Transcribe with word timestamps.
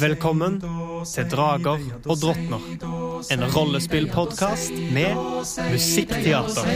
Velkommen 0.00 0.60
til 1.06 1.30
Drager 1.30 1.78
og 2.08 2.16
drottner. 2.18 2.58
En 3.30 3.44
rollespillpodkast 3.54 4.72
med 4.92 5.14
musikkteater. 5.70 6.66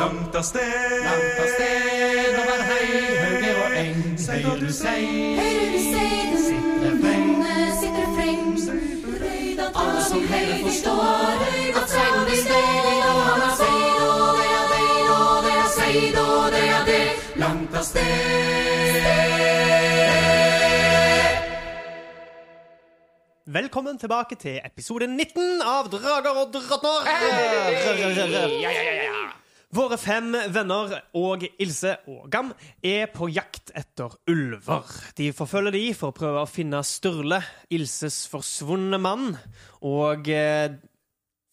Langt 0.00 0.34
av 0.34 0.42
sted, 0.42 0.74
langt 1.06 1.38
av 1.38 1.48
sted 1.54 2.40
over 2.42 2.66
hei, 2.72 2.88
høyre 3.22 3.52
og 3.62 3.78
eng. 3.84 4.02
Høyre 4.26 4.58
du 4.58 4.72
sei, 4.74 5.06
Høyre 5.38 5.70
du 5.70 5.78
sei, 5.86 6.10
den 6.32 6.42
sitter 6.48 6.98
freng. 7.04 7.30
sitter 7.78 8.10
freng. 8.18 8.42
Alle 9.70 10.02
som 10.10 10.28
hører 10.34 10.58
forstår 10.66 11.00
at 11.06 11.65
av 17.76 17.82
sted. 17.82 18.02
Velkommen 23.46 23.98
tilbake 23.98 24.36
til 24.40 24.58
episode 24.64 25.06
19 25.06 25.62
av 25.64 25.90
Drager 25.92 26.40
og 26.40 26.54
drottner. 26.54 27.06
Våre 29.76 29.98
fem 30.00 30.32
venner 30.54 30.94
og 31.18 31.44
Ilse 31.60 31.96
og 32.08 32.30
Gam 32.32 32.52
er 32.84 33.10
på 33.12 33.28
jakt 33.28 33.72
etter 33.76 34.14
ulver. 34.30 34.88
De 35.18 35.32
forfølger 35.36 35.76
de 35.76 35.84
for 35.96 36.14
å 36.14 36.16
prøve 36.16 36.44
å 36.44 36.48
finne 36.50 36.80
Sturle, 36.86 37.42
Ilses 37.70 38.24
forsvunne 38.32 38.98
mann, 39.02 39.34
og 39.84 40.30
eh, 40.32 40.78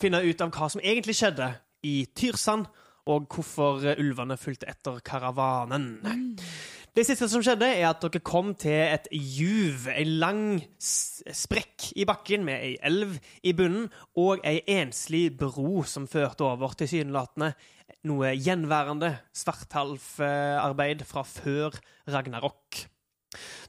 finne 0.02 0.23
ut 0.23 0.45
av 0.45 0.53
hva 0.55 0.71
som 0.71 0.83
egentlig 0.83 1.17
skjedde 1.19 1.52
i 1.83 2.05
Tyrsand, 2.15 2.69
og 3.09 3.27
hvorfor 3.31 3.83
eh, 3.83 3.99
ulvene 3.99 4.37
fulgte 4.39 4.69
etter 4.71 5.01
karavanen. 5.05 6.37
Det 6.93 7.07
siste 7.07 7.25
som 7.25 7.41
skjedde, 7.41 7.65
er 7.65 7.87
at 7.89 8.03
dere 8.03 8.21
kom 8.21 8.51
til 8.53 8.75
et 8.77 9.07
juv, 9.11 9.87
en 9.89 10.11
lang 10.21 10.43
sprekk 10.77 11.87
i 11.97 12.05
bakken 12.05 12.45
med 12.45 12.61
ei 12.61 12.75
elv 12.85 13.15
i 13.41 13.55
bunnen, 13.57 13.87
og 14.13 14.43
ei 14.45 14.59
enslig 14.75 15.31
bro 15.39 15.81
som 15.89 16.05
førte 16.05 16.45
over 16.45 16.77
tilsynelatende 16.77 17.55
noe 18.07 18.33
gjenværende 18.37 19.13
svarthalfarbeid 19.33 21.05
fra 21.07 21.23
før 21.25 21.81
Ragnarok. 22.13 22.92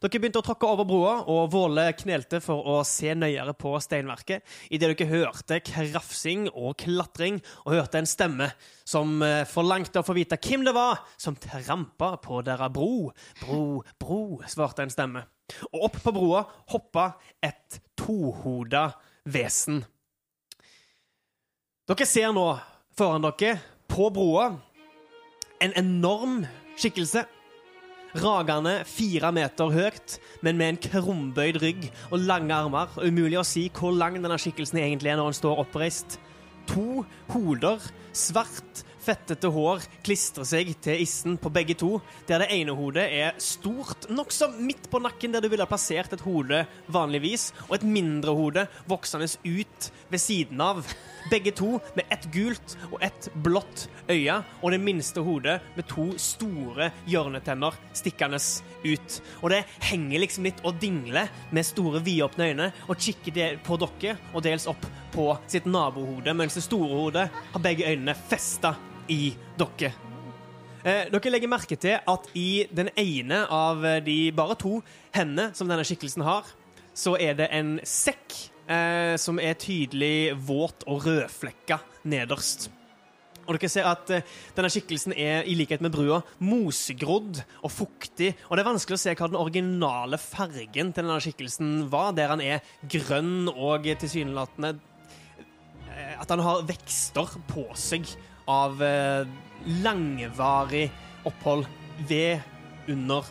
Dere 0.03 0.21
begynte 0.21 0.41
å 0.41 0.45
tråkke 0.45 0.69
over 0.69 0.87
broa, 0.89 1.15
og 1.31 1.53
Våle 1.53 1.87
knelte 1.97 2.41
for 2.45 2.67
å 2.69 2.77
se 2.89 3.15
nøyere 3.17 3.55
på 3.57 3.73
steinverket, 3.83 4.45
idet 4.69 4.93
dere 4.93 5.11
hørte 5.11 5.61
krafsing 5.65 6.49
og 6.53 6.77
klatring, 6.83 7.41
og 7.65 7.77
hørte 7.79 8.03
en 8.03 8.09
stemme 8.09 8.51
som 8.85 9.23
eh, 9.25 9.47
forlangte 9.49 10.03
å 10.03 10.07
få 10.07 10.17
vite 10.17 10.39
hvem 10.41 10.67
det 10.67 10.75
var 10.77 11.01
som 11.17 11.39
trampa 11.41 12.15
på 12.23 12.43
deres 12.47 12.73
bro. 12.75 13.11
Bro, 13.41 13.65
bro, 14.01 14.21
svarte 14.51 14.85
en 14.85 14.93
stemme. 14.93 15.25
Og 15.73 15.89
opp 15.89 15.99
på 16.05 16.13
broa 16.15 16.45
hoppa 16.73 17.11
et 17.45 17.81
tohoda 18.01 18.91
vesen. 19.29 19.83
Dere 21.85 22.09
ser 22.09 22.33
nå 22.33 22.47
foran 22.97 23.25
dere, 23.27 23.59
på 23.91 24.09
broa, 24.11 24.49
en 25.63 25.75
enorm 25.79 26.39
skikkelse 26.81 27.23
ragende 28.15 28.77
fire 28.87 29.33
meter 29.35 29.73
høyt, 29.75 30.19
men 30.47 30.59
med 30.61 30.69
en 30.73 30.81
krumbøyd 30.87 31.59
rygg 31.63 31.89
og 32.11 32.23
lange 32.23 32.55
armer. 32.55 32.93
Umulig 33.03 33.41
å 33.41 33.47
si 33.47 33.67
hvor 33.75 33.95
lang 33.97 34.21
denne 34.21 34.39
skikkelsen 34.41 34.81
egentlig 34.83 35.13
er 35.13 35.19
når 35.21 35.33
han 35.33 35.39
står 35.41 35.63
oppreist. 35.65 36.19
To 36.71 37.05
hoder, 37.35 37.83
svart, 38.17 38.85
fettete 39.05 39.51
hår, 39.53 39.85
klistrer 40.05 40.47
seg 40.49 40.71
til 40.85 41.03
issen 41.05 41.37
på 41.41 41.53
begge 41.53 41.77
to, 41.79 41.99
der 42.29 42.45
det 42.45 42.51
ene 42.57 42.75
hodet 42.77 43.05
er 43.13 43.41
stort, 43.43 44.09
nokså 44.13 44.51
midt 44.57 44.89
på 44.93 45.01
nakken 45.03 45.35
der 45.35 45.45
du 45.45 45.51
ville 45.53 45.65
ha 45.65 45.71
plassert 45.71 46.15
et 46.17 46.25
hode 46.25 46.65
vanligvis, 46.93 47.51
og 47.69 47.79
et 47.79 47.89
mindre 47.89 48.35
hode 48.37 48.67
voksende 48.91 49.29
ut 49.45 49.91
ved 50.13 50.23
siden 50.23 50.63
av. 50.65 50.85
Begge 51.31 51.55
to 51.57 51.79
med 51.97 52.11
ett 52.13 52.27
gult 52.33 52.75
og 52.91 52.99
ett 53.05 53.31
blått 53.45 53.87
øye, 54.11 54.37
og 54.61 54.75
det 54.75 54.81
minste 54.83 55.25
hodet 55.25 55.61
med 55.77 55.89
to 55.89 56.11
store 56.21 56.91
hjørnetenner 57.09 57.79
stikkende 57.97 58.41
ut. 58.85 59.21
Og 59.41 59.51
det 59.55 59.63
henger 59.89 60.21
liksom 60.21 60.49
litt 60.49 60.61
og 60.65 60.81
dingler 60.83 61.33
med 61.55 61.67
store, 61.67 62.03
vidåpne 62.05 62.51
øyne 62.53 62.73
og 62.89 63.01
kikker 63.01 63.61
på 63.65 63.81
dere 63.81 64.19
og 64.33 64.45
dels 64.45 64.69
opp 64.71 64.85
på 65.15 65.29
sitt 65.47 65.69
nabohode, 65.71 66.35
mens 66.35 66.59
det 66.59 66.65
store 66.67 66.99
hodet 66.99 67.29
har 67.53 67.63
begge 67.63 67.87
øynene 67.87 68.17
festa 68.29 68.75
i 69.13 69.35
dere. 69.61 69.93
Eh, 70.85 71.07
dere 71.13 71.33
legger 71.33 71.51
merke 71.51 71.79
til 71.81 71.97
at 71.97 72.29
i 72.37 72.67
den 72.71 72.91
ene 73.01 73.45
av 73.53 73.85
de 74.05 74.19
bare 74.37 74.57
to 74.61 74.79
hendene 75.15 75.55
som 75.57 75.71
denne 75.71 75.87
skikkelsen 75.87 76.25
har, 76.27 76.49
så 76.95 77.17
er 77.19 77.35
det 77.39 77.51
en 77.53 77.77
sekk 77.89 78.37
eh, 78.71 79.17
som 79.21 79.41
er 79.43 79.59
tydelig 79.59 80.35
våt 80.47 80.87
og 80.91 81.07
rødflekka 81.09 81.81
nederst. 82.07 82.71
Og 83.45 83.59
dere 83.59 83.71
ser 83.71 83.89
at 83.89 84.11
eh, 84.15 84.25
denne 84.57 84.71
skikkelsen 84.73 85.15
er, 85.17 85.43
i 85.45 85.57
likhet 85.59 85.83
med 85.85 85.93
brua, 85.95 86.23
mosegrodd 86.45 87.43
og 87.61 87.73
fuktig. 87.73 88.33
Og 88.49 88.57
det 88.57 88.65
er 88.65 88.71
vanskelig 88.71 88.99
å 88.99 89.03
se 89.05 89.15
hva 89.19 89.29
den 89.31 89.41
originale 89.41 90.21
fargen 90.21 90.93
til 90.95 91.05
denne 91.05 91.21
skikkelsen 91.23 91.75
var, 91.93 92.15
der 92.17 92.33
han 92.33 92.45
er 92.45 92.65
grønn 92.91 93.51
og 93.53 93.89
tilsynelatende 94.01 94.77
eh, 95.91 96.15
At 96.21 96.31
han 96.33 96.45
har 96.45 96.65
vekster 96.69 97.37
på 97.51 97.69
seg 97.79 98.09
av 98.45 98.83
eh, 98.83 99.27
langvarig 99.83 100.91
opphold 101.25 101.67
ved, 102.09 102.41
under, 102.87 103.25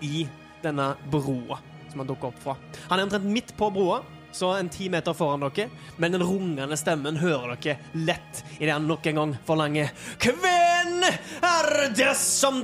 i 0.00 0.28
denne 0.62 0.94
broa 1.10 1.58
som 1.90 2.00
han 2.00 2.08
dukker 2.08 2.28
opp 2.28 2.40
fra. 2.42 2.56
Han 2.88 2.98
er 2.98 3.06
omtrent 3.06 3.24
midt 3.24 3.54
på 3.56 3.70
broa, 3.72 4.02
så 4.32 4.52
en 4.54 4.68
ti 4.68 4.88
meter 4.92 5.16
foran 5.16 5.46
dere, 5.46 5.68
men 5.96 6.12
den 6.12 6.22
rungende 6.22 6.76
stemmen 6.76 7.16
hører 7.16 7.56
dere 7.56 7.78
lett 7.96 8.42
idet 8.58 8.74
han 8.74 8.88
nok 8.88 9.06
en 9.08 9.20
gang 9.22 9.32
forlanger 9.48 9.88
Hvem 10.20 10.44
er 10.44 11.70
det 11.96 12.12
som 12.20 12.60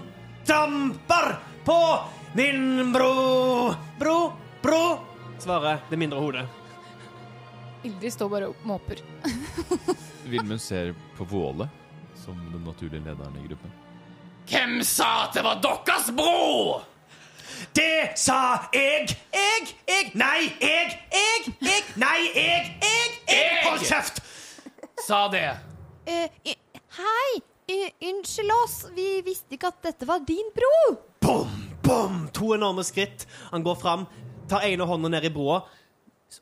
damper 0.46 1.38
på 1.64 1.78
min 2.36 2.92
bro? 2.92 3.72
Bro, 3.98 4.18
bro, 4.62 4.82
svarer 5.40 5.80
det 5.88 5.96
mindre 5.96 6.20
hodet. 6.20 6.44
Ildrid 7.84 8.12
står 8.12 8.28
bare 8.32 8.52
og 8.52 8.60
måper. 8.64 9.00
Vilmund 10.28 10.60
ser 10.60 10.94
på 11.16 11.24
Våle 11.28 11.68
som 12.24 12.40
den 12.52 12.64
naturlige 12.64 13.04
lederen 13.04 13.36
i 13.40 13.48
gruppen. 13.48 13.72
Hvem 14.48 14.82
sa 14.82 15.26
at 15.26 15.36
det 15.36 15.44
var 15.44 15.60
deres 15.64 16.10
bro? 16.16 16.80
Det 17.76 18.14
sa 18.18 18.38
jeg, 18.74 19.14
jeg, 19.34 19.68
jeg, 19.88 20.10
nei, 20.18 20.40
jeg, 20.60 20.98
jeg, 21.12 21.54
jeg, 21.60 21.82
nei, 22.00 22.20
jeg, 22.34 22.70
jeg, 22.82 23.14
jeg. 23.28 23.58
Hold 23.68 23.84
kjeft! 23.84 24.20
Sa 25.06 25.26
det. 25.32 25.46
Uh, 26.08 26.52
hei! 26.98 27.30
Uh, 27.70 27.88
unnskyld 28.10 28.52
oss, 28.62 28.76
vi 28.96 29.08
visste 29.24 29.56
ikke 29.56 29.72
at 29.72 29.80
dette 29.90 30.08
var 30.08 30.24
din 30.26 30.52
bro. 30.56 30.74
Bom, 31.24 31.56
bom, 31.84 32.20
to 32.36 32.52
enorme 32.56 32.84
skritt. 32.84 33.26
Han 33.52 33.64
går 33.64 33.80
fram, 33.80 34.06
tar 34.50 34.66
ene 34.68 34.88
hånda 34.88 35.12
ned 35.12 35.28
i 35.28 35.32
broa 35.34 35.62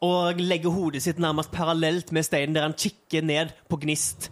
og 0.03 0.39
legger 0.41 0.73
hodet 0.73 1.03
sitt 1.05 1.19
nærmest 1.21 1.53
parallelt 1.53 2.15
med 2.17 2.25
steinen, 2.25 2.55
der 2.57 2.65
han 2.65 2.79
kikker 2.79 3.25
ned 3.27 3.53
på 3.69 3.77
Gnist. 3.83 4.31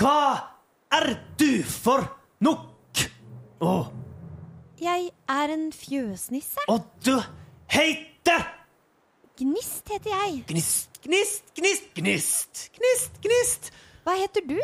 Hva 0.00 0.50
er 0.94 1.14
du 1.38 1.62
for 1.66 2.06
nok? 2.44 2.70
Å, 3.64 3.74
Jeg 4.82 5.10
er 5.30 5.52
en 5.54 5.68
fjøsnisse. 5.72 6.60
og 6.68 6.84
du 7.04 7.14
heter 7.72 8.42
Gnist 9.38 9.88
heter 9.90 10.10
jeg. 10.12 10.44
Gnist, 10.46 10.98
gnist, 11.02 11.48
gnist, 11.56 11.88
gnist, 11.96 12.60
gnist, 12.76 13.16
gnist. 13.24 13.70
Hva 14.04 14.14
heter 14.20 14.44
du? 14.46 14.58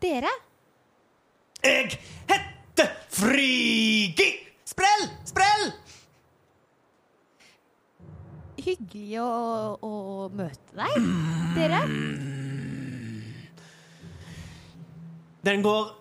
Dere? 0.00 0.30
Jeg 1.64 1.98
heter 2.30 2.94
Frigi. 3.12 4.30
Sprell, 4.64 5.04
sprell! 5.28 5.66
Hyggelig 8.60 9.20
å, 9.20 9.28
å 9.84 9.92
møte 10.32 10.76
deg. 10.76 10.96
Dere? 11.58 11.82
Den 15.46 15.62
går 15.64 15.94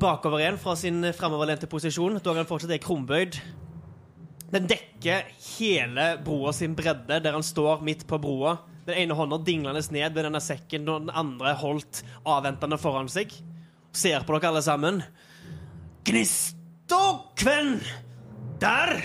bakover 0.00 0.40
igjen 0.40 0.58
fra 0.58 0.74
sin 0.78 1.04
fremoverlente 1.14 1.68
posisjon, 1.70 2.18
dog 2.24 2.40
han 2.40 2.48
fortsatt 2.48 2.72
er 2.74 2.82
krumbøyd. 2.82 3.38
Den 4.52 4.66
dekker 4.68 5.28
hele 5.56 6.06
broa 6.24 6.52
sin 6.56 6.74
bredde, 6.76 7.20
der 7.22 7.36
han 7.36 7.46
står 7.46 7.84
midt 7.86 8.02
på 8.10 8.18
broa. 8.20 8.56
Den 8.88 8.98
ene 9.04 9.14
hånda 9.16 9.38
dinglende 9.46 9.84
ned 9.94 10.16
ved 10.16 10.26
denne 10.26 10.42
sekken, 10.42 10.88
og 10.90 11.06
den 11.06 11.14
andre 11.14 11.54
holdt 11.60 12.02
avventende 12.26 12.80
foran 12.82 13.10
seg. 13.12 13.32
Ser 13.94 14.26
på 14.26 14.34
dere 14.34 14.50
alle 14.50 14.64
sammen. 14.66 15.02
Gnist 16.08 16.58
og 16.92 17.28
kvenn! 17.38 17.78
Der! 18.62 18.98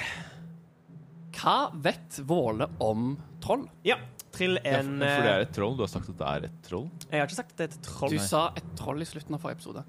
Hva 1.37 1.57
vet 1.85 2.17
Våle 2.25 2.65
om 2.81 3.11
troll? 3.43 3.67
Ja. 3.85 3.99
Ja, 4.41 4.79
en 4.79 4.97
for, 4.97 5.05
for 5.05 5.25
det 5.25 5.31
eh, 5.31 5.37
er 5.37 5.45
et 5.47 5.53
troll? 5.57 5.77
Du 5.77 5.83
har 5.85 5.91
sagt 5.93 6.09
at 6.13 6.17
det 6.21 6.27
er 6.33 6.49
et 6.49 6.57
troll? 6.67 6.89
Jeg 7.11 7.19
har 7.21 7.27
ikke 7.29 7.39
sagt 7.39 7.51
at 7.55 7.57
det 7.61 7.67
er 7.67 7.73
et 7.75 7.85
troll. 7.87 8.11
Du 8.13 8.19
sa 8.23 8.43
et 8.59 8.69
troll 8.79 9.01
i 9.01 9.07
slutten 9.09 9.37
av 9.37 9.41
forrige 9.43 9.59
episode. 9.61 9.83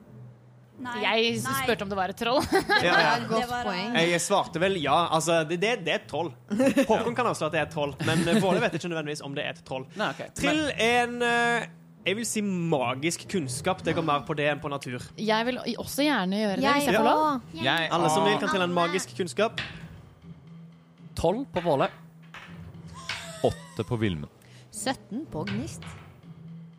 Nei. 0.78 0.98
Jeg 1.02 1.40
spurte 1.42 1.82
om 1.82 1.90
det 1.90 1.96
var 1.98 2.12
et 2.12 2.20
troll. 2.20 2.38
Ja, 2.86 2.92
ja. 3.02 3.14
Godt 3.26 3.50
poeng. 3.50 3.96
Jeg 3.98 4.20
svarte 4.22 4.60
vel 4.62 4.76
ja. 4.78 4.98
Altså, 5.16 5.40
det, 5.48 5.58
det, 5.62 5.72
det 5.86 5.94
er 5.96 5.98
et 6.04 6.06
troll. 6.10 6.30
Håkon 6.86 7.16
kan 7.18 7.26
avsløre 7.32 7.50
at 7.50 7.56
det 7.56 7.60
er 7.62 7.66
et 7.66 7.74
troll, 7.74 7.96
men 8.06 8.22
eh, 8.30 8.38
Våle 8.44 8.62
vet 8.62 8.76
ikke 8.78 8.90
nødvendigvis 8.92 9.24
om 9.26 9.34
det 9.34 9.42
er 9.48 9.56
et 9.56 9.64
troll. 9.66 9.88
Nei, 9.98 10.12
okay. 10.14 10.30
Trill 10.38 10.70
en 10.70 11.18
eh, 11.26 11.66
Jeg 12.06 12.20
vil 12.20 12.28
si 12.30 12.44
magisk 12.46 13.26
kunnskap. 13.32 13.82
Det 13.84 13.96
går 13.98 14.06
mer 14.06 14.22
på 14.28 14.38
det 14.38 14.46
enn 14.52 14.62
på 14.62 14.70
natur. 14.70 15.02
Jeg 15.18 15.48
vil 15.50 15.58
også 15.82 16.06
gjerne 16.06 16.44
gjøre 16.44 16.56
det, 16.60 16.66
Jeg 16.68 16.78
hvis 16.78 16.90
jeg 16.92 17.00
får 17.00 17.08
lov. 17.10 17.26
òg. 17.26 17.60
Jeg, 17.66 17.90
Alle 17.98 18.14
som 18.14 18.28
vil, 18.28 18.38
kan 18.38 18.54
trille 18.54 18.70
en 18.70 18.78
magisk 18.78 19.16
kunnskap. 19.18 19.60
Tolv 21.18 21.42
på 21.50 21.64
Våle. 21.66 21.90
Åtte 23.42 23.82
på 23.86 23.98
Vilmen. 23.98 24.30
17 24.78 25.26
på 25.32 25.42
Gnist. 25.48 25.82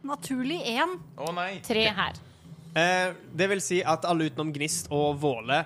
Naturlig 0.08 0.62
én. 0.72 0.96
Å 1.20 1.34
nei! 1.36 1.60
Tre 1.66 1.84
her. 1.96 2.20
Eh, 2.80 3.10
det 3.36 3.50
vil 3.52 3.62
si 3.64 3.82
at 3.84 4.08
alle 4.08 4.30
utenom 4.30 4.54
Gnist 4.56 4.88
og 4.96 5.18
Våle 5.20 5.58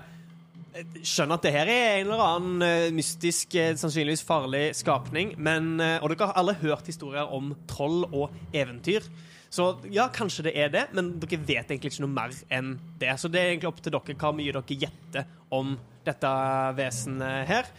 eh, 0.74 0.96
skjønner 1.04 1.38
at 1.38 1.46
det 1.46 1.52
her 1.54 1.70
er 1.70 1.84
en 2.00 2.08
eller 2.08 2.24
annen 2.24 2.64
eh, 2.66 2.88
mystisk, 2.96 3.54
eh, 3.60 3.76
sannsynligvis 3.78 4.24
farlig 4.26 4.64
skapning. 4.78 5.36
Men, 5.38 5.76
og 5.78 6.10
dere 6.10 6.32
har 6.32 6.42
alle 6.42 6.56
hørt 6.64 6.90
historier 6.90 7.30
om 7.30 7.54
troll 7.70 8.02
og 8.10 8.34
eventyr. 8.56 9.06
Så 9.54 9.68
ja, 9.94 10.08
kanskje 10.10 10.48
det 10.48 10.56
er 10.58 10.72
det, 10.74 10.88
men 10.98 11.12
dere 11.22 11.38
vet 11.38 11.68
egentlig 11.70 11.92
ikke 11.92 12.02
noe 12.02 12.16
mer 12.16 12.34
enn 12.50 12.74
det. 12.98 13.12
Så 13.22 13.30
det 13.30 13.38
er 13.38 13.52
egentlig 13.52 13.70
opp 13.70 13.84
til 13.84 13.94
dere 13.94 14.16
hva 14.18 14.32
mye 14.34 14.56
dere 14.56 14.78
gjetter 14.82 15.28
om 15.54 15.76
dette 16.04 16.32
vesenet 16.74 17.46
her. 17.46 17.70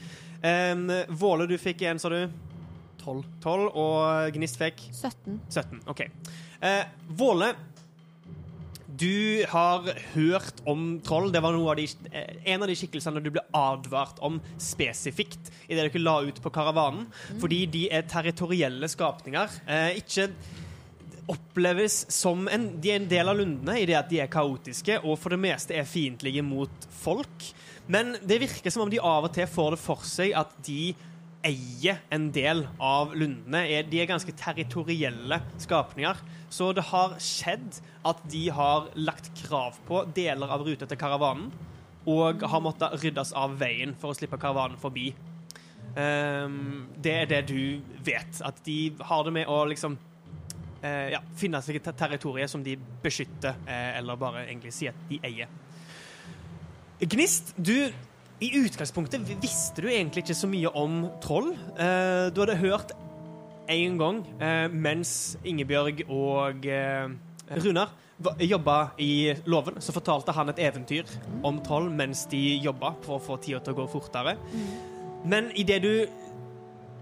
Um, 0.45 0.87
Våle, 1.19 1.49
du 1.49 1.57
fikk 1.59 1.83
en, 1.89 1.99
sa 1.99 2.11
du? 2.13 2.21
12. 3.05 3.23
12, 3.43 3.69
og 3.77 4.35
Gnist 4.35 4.59
fikk 4.59 4.81
17. 4.91 5.39
17. 5.53 5.79
OK. 5.91 6.03
Eh, 6.65 6.83
Våle, 7.15 7.53
du 8.97 9.45
har 9.51 9.87
hørt 10.13 10.61
om 10.65 10.99
troll. 11.03 11.31
Det 11.33 11.41
var 11.43 11.55
noe 11.55 11.73
av 11.73 11.79
de, 11.79 11.87
eh, 12.11 12.35
en 12.53 12.63
av 12.63 12.69
de 12.69 12.75
skikkelsene 12.75 13.23
du 13.23 13.31
ble 13.35 13.43
advart 13.53 14.21
om 14.23 14.39
spesifikt 14.57 15.51
idet 15.67 15.91
dere 15.91 16.01
la 16.03 16.21
ut 16.21 16.41
på 16.41 16.51
karavanen. 16.53 17.07
Fordi 17.41 17.65
de 17.65 17.89
er 17.91 18.07
territorielle 18.07 18.87
skapninger. 18.87 19.49
Eh, 19.67 19.99
ikke 19.99 20.29
oppleves 21.27 22.05
som 22.13 22.47
en, 22.47 22.79
De 22.79 22.91
er 22.91 23.01
en 23.01 23.09
del 23.09 23.27
av 23.27 23.37
lundene 23.37 23.79
i 23.81 23.85
det 23.85 23.97
at 23.97 24.09
de 24.09 24.19
er 24.21 24.27
kaotiske 24.27 24.99
og 25.03 25.17
for 25.17 25.33
det 25.33 25.41
meste 25.41 25.73
er 25.73 25.83
fiendtlige 25.83 26.43
mot 26.45 26.69
folk. 27.01 27.53
Men 27.87 28.15
det 28.25 28.39
virker 28.41 28.71
som 28.71 28.85
om 28.85 28.89
de 28.89 28.99
av 28.99 29.25
og 29.25 29.33
til 29.33 29.47
får 29.47 29.75
det 29.75 29.81
for 29.81 30.05
seg 30.07 30.33
at 30.37 30.53
de 30.65 30.93
eier 31.45 32.01
en 32.13 32.29
del 32.33 32.63
av 32.81 33.13
lundene. 33.17 33.83
De 33.89 34.01
er 34.01 34.09
ganske 34.09 34.33
territorielle 34.39 35.39
skapninger. 35.61 36.19
Så 36.49 36.71
det 36.75 36.87
har 36.89 37.15
skjedd 37.21 37.79
at 38.07 38.23
de 38.31 38.47
har 38.55 38.89
lagt 38.97 39.31
krav 39.43 39.77
på 39.87 40.03
deler 40.15 40.51
av 40.51 40.65
ruta 40.65 40.87
til 40.89 40.99
karavanen, 40.99 41.51
og 42.05 42.43
har 42.45 42.61
måttet 42.61 42.99
ryddes 43.01 43.33
av 43.37 43.55
veien 43.59 43.95
for 43.97 44.13
å 44.13 44.17
slippe 44.17 44.39
karavanen 44.41 44.77
forbi. 44.81 45.09
Ehm, 45.97 46.87
det 47.01 47.13
er 47.21 47.29
det 47.31 47.41
du 47.49 47.81
vet. 48.05 48.41
At 48.45 48.61
de 48.65 48.95
har 48.99 49.23
det 49.25 49.33
med 49.33 49.49
å 49.49 49.63
liksom 49.69 49.97
eh, 50.81 51.13
ja, 51.15 51.21
finne 51.39 51.61
seg 51.65 51.79
et 51.79 51.93
territorium 51.97 52.51
som 52.51 52.65
de 52.65 52.75
beskytter, 53.03 53.57
eh, 53.65 53.97
eller 53.99 54.19
bare 54.19 54.45
egentlig 54.45 54.73
si 54.75 54.89
at 54.91 55.07
de 55.09 55.21
eier. 55.25 55.49
Gnist, 57.01 57.55
du 57.57 57.91
i 58.43 58.51
utgangspunktet 58.59 59.23
visste 59.41 59.83
du 59.83 59.89
egentlig 59.89 60.25
ikke 60.25 60.35
så 60.35 60.47
mye 60.51 60.71
om 60.75 61.05
troll. 61.23 61.53
Eh, 61.79 62.27
du 62.35 62.41
hadde 62.43 62.57
hørt 62.59 62.91
en 63.71 63.99
gang 63.99 64.23
eh, 64.43 64.65
mens 64.71 65.37
Ingebjørg 65.47 66.03
og 66.09 66.67
eh, 66.67 67.07
Runar 67.63 67.93
jobba 68.39 68.77
i 69.03 69.33
Låven, 69.45 69.81
så 69.83 69.91
fortalte 69.91 70.31
han 70.35 70.51
et 70.51 70.59
eventyr 70.63 71.09
om 71.43 71.57
troll 71.63 71.89
mens 71.91 72.23
de 72.31 72.39
jobba 72.63 72.93
for 73.03 73.17
å 73.17 73.23
få 73.23 73.35
tida 73.43 73.59
til 73.63 73.75
å 73.75 73.79
gå 73.81 73.87
fortere. 73.91 74.37
Men 75.27 75.49
idet 75.55 75.81
du 75.83 75.91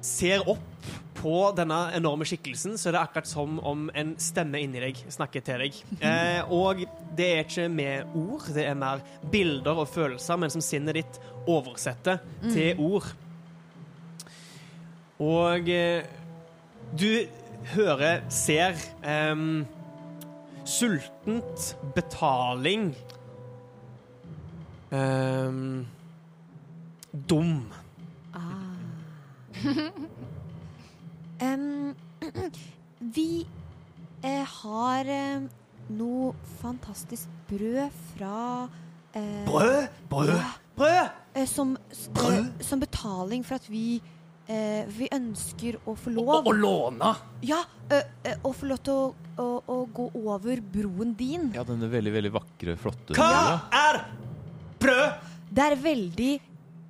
ser 0.04 0.46
opp 0.50 0.90
på 1.24 1.38
denne 1.56 1.78
enorme 1.96 2.26
skikkelsen, 2.28 2.76
så 2.78 2.90
er 2.90 2.98
det 2.98 3.04
akkurat 3.04 3.30
som 3.30 3.60
om 3.64 3.86
en 3.96 4.14
stemme 4.22 4.60
inni 4.60 4.82
deg 4.84 5.00
snakker 5.14 5.46
til 5.46 5.64
deg. 5.66 5.82
Eh, 6.04 6.52
og 6.52 6.82
det 7.16 7.28
er 7.32 7.46
ikke 7.46 7.70
med 7.72 8.16
ord, 8.20 8.48
det 8.54 8.66
er 8.68 8.76
mer 8.76 9.00
bilder 9.32 9.80
og 9.84 9.88
følelser, 9.88 10.40
men 10.42 10.52
som 10.52 10.64
sinnet 10.64 10.98
ditt 10.98 11.20
oversetter 11.50 12.20
til 12.44 12.82
ord. 12.84 13.08
Og 15.24 15.70
eh, 15.72 16.04
du 17.00 17.24
hører, 17.72 18.26
ser 18.34 18.76
eh, 19.08 19.48
sultent 20.68 21.72
betaling 21.96 22.92
Dum. 27.14 27.74
Em, 31.42 31.96
vi 33.16 33.46
eh, 34.24 34.44
har 34.62 35.06
eh, 35.10 35.46
noe 35.94 36.34
fantastisk 36.62 37.30
brød 37.50 37.92
fra 38.14 38.70
eh, 39.14 39.46
Brød! 39.48 39.88
Brød! 40.10 40.34
Brød! 40.78 41.10
eh, 41.36 41.46
som, 41.50 41.76
Brød? 42.14 42.38
eh, 42.40 42.64
som 42.66 42.80
betaling 42.82 43.44
for 43.46 43.56
at 43.60 43.68
vi 43.70 44.02
eh, 44.48 44.86
vi 44.94 45.10
ønsker 45.14 45.78
å 45.90 45.96
få 46.00 46.14
lov 46.16 46.32
Å, 46.38 46.40
å 46.50 46.56
låne! 46.56 47.12
Ja, 47.46 47.60
å 48.44 48.54
få 48.56 48.70
lov 48.72 48.80
til 48.86 48.94
å, 48.94 49.10
å, 49.44 49.50
å 49.70 49.78
gå 49.94 50.08
over 50.24 50.62
broen 50.74 51.12
din. 51.20 51.50
Ja, 51.56 51.66
denne 51.68 51.90
veldig, 51.92 52.14
veldig 52.16 52.32
vakre, 52.34 52.78
flotte 52.80 53.18
Hva 53.18 53.28
ja. 53.34 53.60
er 53.84 54.02
brød? 54.82 55.30
Det 55.54 55.66
er 55.70 55.76
veldig 55.78 56.32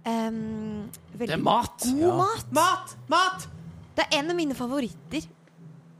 um, 0.07 0.85
veldig 1.17 1.27
Det 1.27 1.35
er 1.35 1.43
mat. 1.43 1.83
god 1.89 1.99
Ja. 2.05 2.13
mat. 2.21 2.53
Mat! 2.55 2.93
Mat! 3.11 3.49
Det 3.93 4.01
er 4.07 4.15
en 4.19 4.31
av 4.33 4.37
mine 4.37 4.55
favoritter. 4.57 5.25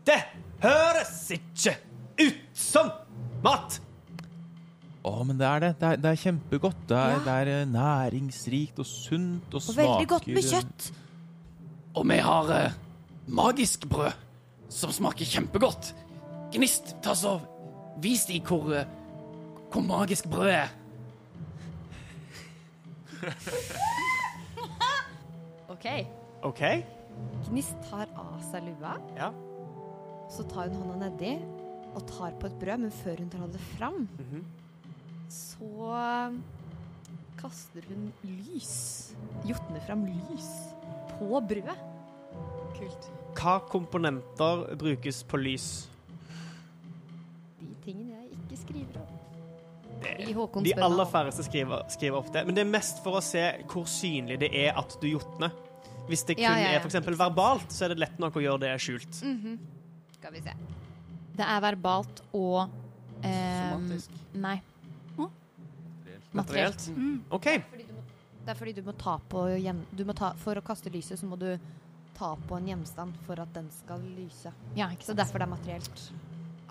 Det 0.07 0.19
høres 0.63 1.17
ikke 1.35 1.75
ut 2.23 2.39
som 2.57 2.89
mat! 3.45 3.79
Å, 5.03 5.11
men 5.27 5.35
det 5.37 5.45
er 5.49 5.59
det. 5.59 5.69
Det 5.81 5.87
er, 5.89 5.97
det 5.99 6.09
er 6.13 6.19
kjempegodt. 6.21 6.83
Det 6.87 6.95
er, 6.97 7.09
Ja. 7.11 7.17
det 7.25 7.33
er 7.33 7.47
eh, 7.53 7.65
næringsrikt 7.67 8.77
og 8.79 8.85
sunt 8.87 9.47
og 9.51 9.59
Og 9.59 9.63
smaker 9.65 9.81
veldig 9.83 10.07
godt 10.13 10.27
med 10.31 10.43
kjøtt. 10.47 10.85
Og 11.99 12.05
vi 12.09 12.17
har 12.23 12.51
eh, 12.55 12.77
magisk 13.27 13.83
brød 13.91 14.13
som 14.71 14.91
smaker 14.95 15.25
kjempegodt. 15.27 15.91
Gnist, 16.55 16.95
ta 17.03 17.11
så 17.19 17.35
vis 18.01 18.23
de 18.31 18.39
hvor, 18.47 18.71
eh, 18.73 18.87
hvor 19.73 19.83
magisk 19.85 20.31
brød 20.31 20.49
er. 20.55 20.71
OK. 25.73 25.87
OK. 26.43 26.61
Gnist 27.49 27.75
tar 27.89 28.07
av 28.17 28.39
seg 28.51 28.63
lua, 28.63 28.97
Ja. 29.17 29.31
så 30.29 30.43
tar 30.49 30.69
hun 30.69 30.81
hånda 30.81 31.09
nedi 31.11 31.33
og 31.95 32.05
tar 32.07 32.31
på 32.39 32.45
et 32.47 32.59
brød, 32.59 32.79
men 32.79 32.91
før 32.91 33.17
hun 33.19 33.29
tar 33.29 33.47
det 33.47 33.61
fram, 33.77 34.07
Mhm. 34.19 34.45
så 35.29 36.41
kaster 37.37 37.81
hun 37.87 38.13
lys. 38.23 39.13
Jotner 39.45 39.79
fram 39.85 40.05
lys 40.05 40.49
på 41.19 41.41
brødet. 41.47 41.77
Kult. 42.79 43.09
Hva 43.35 43.59
komponenter 43.69 44.75
brukes 44.77 45.23
på 45.23 45.37
lys? 45.37 45.87
De 47.59 47.67
tingene 47.85 48.15
jeg 48.21 48.31
ikke 48.31 48.57
skriver 48.57 49.01
om. 49.01 49.19
De 50.63 50.73
aller 50.73 51.05
færreste 51.05 51.43
skriver, 51.43 51.83
skriver 51.89 52.17
opp 52.17 52.31
det. 52.33 52.45
Men 52.45 52.55
det 52.55 52.61
er 52.65 52.71
mest 52.71 53.03
for 53.03 53.19
å 53.19 53.21
se 53.23 53.43
hvor 53.69 53.85
synlig 53.85 54.39
det 54.39 54.49
er 54.53 54.73
at 54.77 54.97
du 55.01 55.07
jotner. 55.07 55.51
Hvis 56.09 56.23
det 56.27 56.35
kun 56.35 56.43
Ja, 56.43 56.53
ja, 56.59 56.71
ja. 56.71 56.77
er 56.77 56.83
for 56.83 56.91
eksempel 56.91 57.15
verbalt, 57.17 57.71
så 57.71 57.85
er 57.85 57.93
det 57.93 57.99
lett 58.03 58.17
nok 58.19 58.35
å 58.35 58.43
gjøre 58.43 58.59
det 58.65 58.73
skjult. 58.83 59.13
Skal 60.17 60.33
vi 60.35 60.41
se. 60.43 60.53
Det 61.37 61.45
er 61.47 61.61
verbalt 61.63 62.21
og 62.33 62.69
eh, 63.23 63.71
Somatisk. 63.71 64.09
Nei. 64.33 64.57
Materielt. 66.33 66.33
Materielt. 66.33 67.29
OK. 67.29 67.45
Det 68.43 68.51
er 68.51 68.57
fordi 68.57 68.73
du 68.75 68.81
må 68.83 68.93
ta 68.97 69.17
på 69.29 69.43
må 70.03 70.13
ta, 70.17 70.33
for 70.41 70.57
å 70.59 70.63
kaste 70.65 70.89
lyset, 70.93 71.19
så 71.19 71.27
må 71.29 71.37
du 71.39 71.51
ta 72.17 72.33
på 72.47 72.57
en 72.57 72.67
gjenstand 72.71 73.15
for 73.27 73.39
at 73.41 73.53
den 73.55 73.69
skal 73.73 74.01
lyse. 74.17 74.51
Ja, 74.75 74.89
ikke 74.89 75.05
sant? 75.05 75.13
Så 75.13 75.17
derfor 75.21 75.39
det 75.39 75.47
er 75.47 75.53
materielt. 75.53 76.01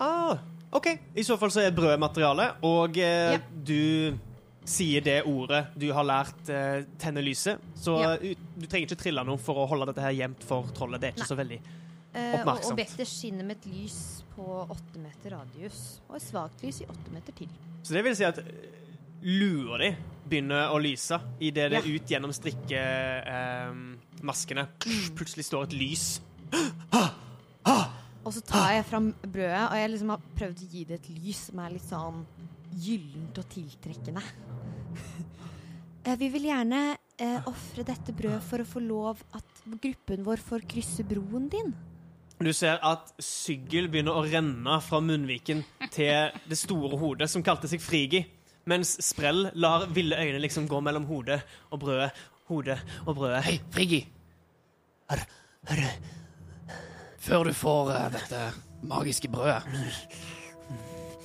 Ah, 0.03 0.37
OK. 0.75 0.91
I 1.15 1.23
så 1.25 1.37
fall 1.39 1.51
så 1.53 1.63
er 1.63 1.71
brød 1.75 1.97
materialet, 2.03 2.59
og 2.63 2.97
eh, 2.99 3.37
Ja. 3.37 3.39
du 3.63 4.19
sier 4.65 5.01
det 5.03 5.23
ordet 5.25 5.67
du 5.77 5.91
har 5.93 6.03
lært 6.03 6.49
uh, 6.49 6.83
tenne 6.97 7.21
lyset. 7.23 7.59
Så 7.75 7.99
Ja. 8.01 8.17
du 8.17 8.35
trenger 8.67 8.87
ikke 8.87 8.97
trille 9.03 9.23
noe 9.25 9.37
for 9.37 9.55
å 9.55 9.67
holde 9.67 9.85
dette 9.91 10.01
her 10.01 10.11
gjemt 10.11 10.43
for 10.43 10.63
trollet. 10.73 10.99
Det 11.01 11.07
er 11.09 11.13
ikke 11.17 11.27
Nei. 11.27 11.27
så 11.27 11.35
veldig 11.37 11.59
Eh, 12.13 12.33
og 12.35 12.39
Oppmerksomt. 12.45 12.73
objektet 12.77 13.07
skinner 13.09 13.43
med 13.43 13.57
et 13.57 13.65
lys 13.73 14.23
på 14.35 14.43
åtte 14.69 14.99
meter 15.01 15.29
radius, 15.33 15.99
og 16.07 16.15
et 16.15 16.21
svakt 16.21 16.61
lys 16.61 16.81
i 16.81 16.85
åtte 16.85 17.09
meter 17.11 17.31
til. 17.33 17.47
Så 17.81 17.93
det 17.95 18.03
vil 18.05 18.15
si 18.15 18.23
at 18.23 18.37
eh, 18.37 18.43
lua 19.23 19.77
di 19.81 19.95
begynner 20.29 20.69
å 20.69 20.77
lyse 20.79 21.19
idet 21.41 21.71
det 21.71 21.81
Ja. 21.83 21.89
ut 21.95 22.05
gjennom 22.07 22.31
strikkemaskene 22.31 24.67
Mm. 24.85 25.15
plutselig 25.15 25.45
står 25.45 25.63
et 25.63 25.73
lys. 25.73 26.21
Og 28.25 28.31
så 28.31 28.41
tar 28.45 28.71
jeg 28.77 28.85
fram 28.85 29.13
brødet, 29.25 29.71
og 29.71 29.75
jeg 29.75 29.89
liksom 29.91 30.09
har 30.09 30.19
prøvd 30.37 30.57
å 30.63 30.69
gi 30.71 30.83
det 30.85 30.93
et 31.01 31.09
lys 31.09 31.37
som 31.49 31.59
er 31.59 31.69
litt 31.71 31.81
sånn 31.89 32.25
gyllent 32.73 33.39
og 33.41 33.49
tiltrekkende. 33.53 34.25
Eh, 36.03 36.17
Vi 36.19 36.27
vil 36.33 36.49
gjerne 36.49 36.97
eh, 37.15 37.45
ofre 37.47 37.85
dette 37.87 38.11
brødet 38.11 38.41
for 38.43 38.59
å 38.59 38.67
få 38.67 38.81
lov 38.83 39.21
at 39.37 39.61
gruppen 39.79 40.25
vår 40.25 40.41
får 40.43 40.65
krysse 40.67 41.05
broen 41.07 41.45
din. 41.47 41.69
Du 42.43 42.51
ser 42.51 42.81
at 42.83 43.13
Syggel 43.23 43.87
begynner 43.87 44.17
å 44.19 44.25
renne 44.27 44.79
fra 44.83 44.99
munnviken 44.99 45.61
til 45.93 46.33
det 46.49 46.57
store 46.59 46.99
hodet, 46.99 47.29
som 47.31 47.45
kalte 47.45 47.69
seg 47.71 47.79
Frigi, 47.79 48.25
mens 48.67 48.97
Sprell 48.99 49.45
lar 49.55 49.87
ville 49.95 50.19
øyne 50.19 50.43
liksom 50.43 50.67
gå 50.67 50.83
mellom 50.83 51.07
hodet 51.07 51.39
og 51.71 51.79
brødet. 51.85 52.11
Hodet 52.51 52.81
og 53.05 53.15
brødet. 53.15 53.39
Hei, 53.47 53.55
Friggi. 53.71 54.01
Før 57.23 57.47
du 57.47 57.55
får 57.55 57.95
uh, 57.95 58.07
dette 58.11 58.43
magiske 58.83 59.31
brødet 59.31 59.63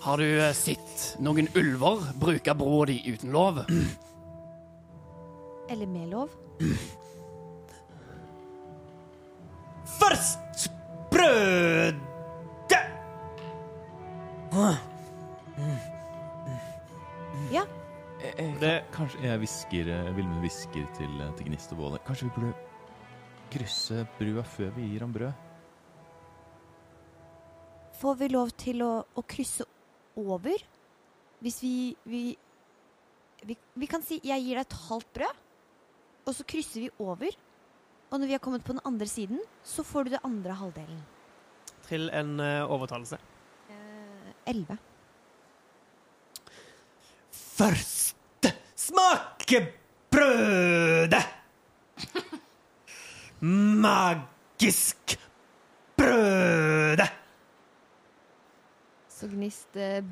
Har 0.09 0.19
du 0.19 0.41
eh, 0.41 0.53
sett 0.57 1.19
noen 1.21 1.50
ulver 1.53 2.00
bruke 2.17 2.55
broa 2.57 2.87
di 2.88 2.95
uten 3.12 3.29
lov? 3.29 3.59
Eller 5.71 5.87
med 5.87 6.09
lov. 6.09 6.29
Først 9.99 10.71
brødet! 11.12 12.00
Ja, 17.53 17.67
Det, 18.61 18.73
Kanskje 18.97 19.21
jeg 19.27 19.43
hvisker 19.43 19.91
eh, 19.93 20.09
Vilmund 20.17 20.41
hvisker 20.41 20.88
til, 20.97 21.21
eh, 21.21 21.35
til 21.37 21.50
Gnist 21.50 21.77
og 21.77 21.83
Våle. 21.83 22.00
Kanskje 22.09 22.31
vi 22.31 22.33
burde 22.38 22.55
krysse 23.53 24.07
brua 24.17 24.47
før 24.57 24.73
vi 24.81 24.88
gir 24.88 25.05
ham 25.05 25.12
brød? 25.12 25.45
får 27.99 28.15
vi 28.15 28.29
lov 28.31 28.50
til 28.55 28.79
å, 28.87 28.93
å 29.03 29.23
krysse 29.27 29.65
over? 30.18 30.64
Hvis 31.44 31.60
vi, 31.62 31.75
vi, 32.04 32.22
vi 33.46 33.56
Vi 33.78 33.87
kan 33.87 34.02
si 34.02 34.20
jeg 34.25 34.42
gir 34.42 34.58
deg 34.58 34.66
et 34.66 34.80
halvt 34.88 35.12
brød, 35.14 35.44
og 36.26 36.34
så 36.34 36.44
krysser 36.44 36.87
vi 36.87 36.90
over. 36.98 37.37
Og 38.10 38.20
når 38.20 38.26
vi 38.26 38.34
har 38.37 38.42
kommet 38.42 38.64
på 38.64 38.75
den 38.75 38.84
andre 38.88 39.06
siden, 39.06 39.40
så 39.64 39.84
får 39.84 40.04
du 40.04 40.10
det 40.16 40.25
andre 40.25 40.56
halvdelen. 40.56 41.00
til 41.88 42.10
en 42.12 42.40
uh, 42.40 42.68
overtalelse. 42.68 43.16
Eh, 43.70 44.50
Elleve. 44.50 44.76
Først 47.32 48.18
smake 48.76 49.60
brødet! 50.10 51.25
Magisk 53.84 55.18
brødet! 55.96 57.17
Så 59.18 59.26
Gnist 59.32 59.75
eh, 59.76 60.02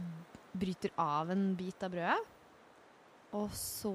bryter 0.57 0.91
av 0.99 1.31
en 1.31 1.45
bit 1.59 1.83
av 1.87 1.93
brødet. 1.93 2.33
Og 3.37 3.51
så 3.55 3.93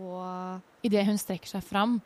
Idet 0.85 1.03
hun 1.07 1.17
strekker 1.19 1.49
seg 1.49 1.63
fram, 1.65 1.97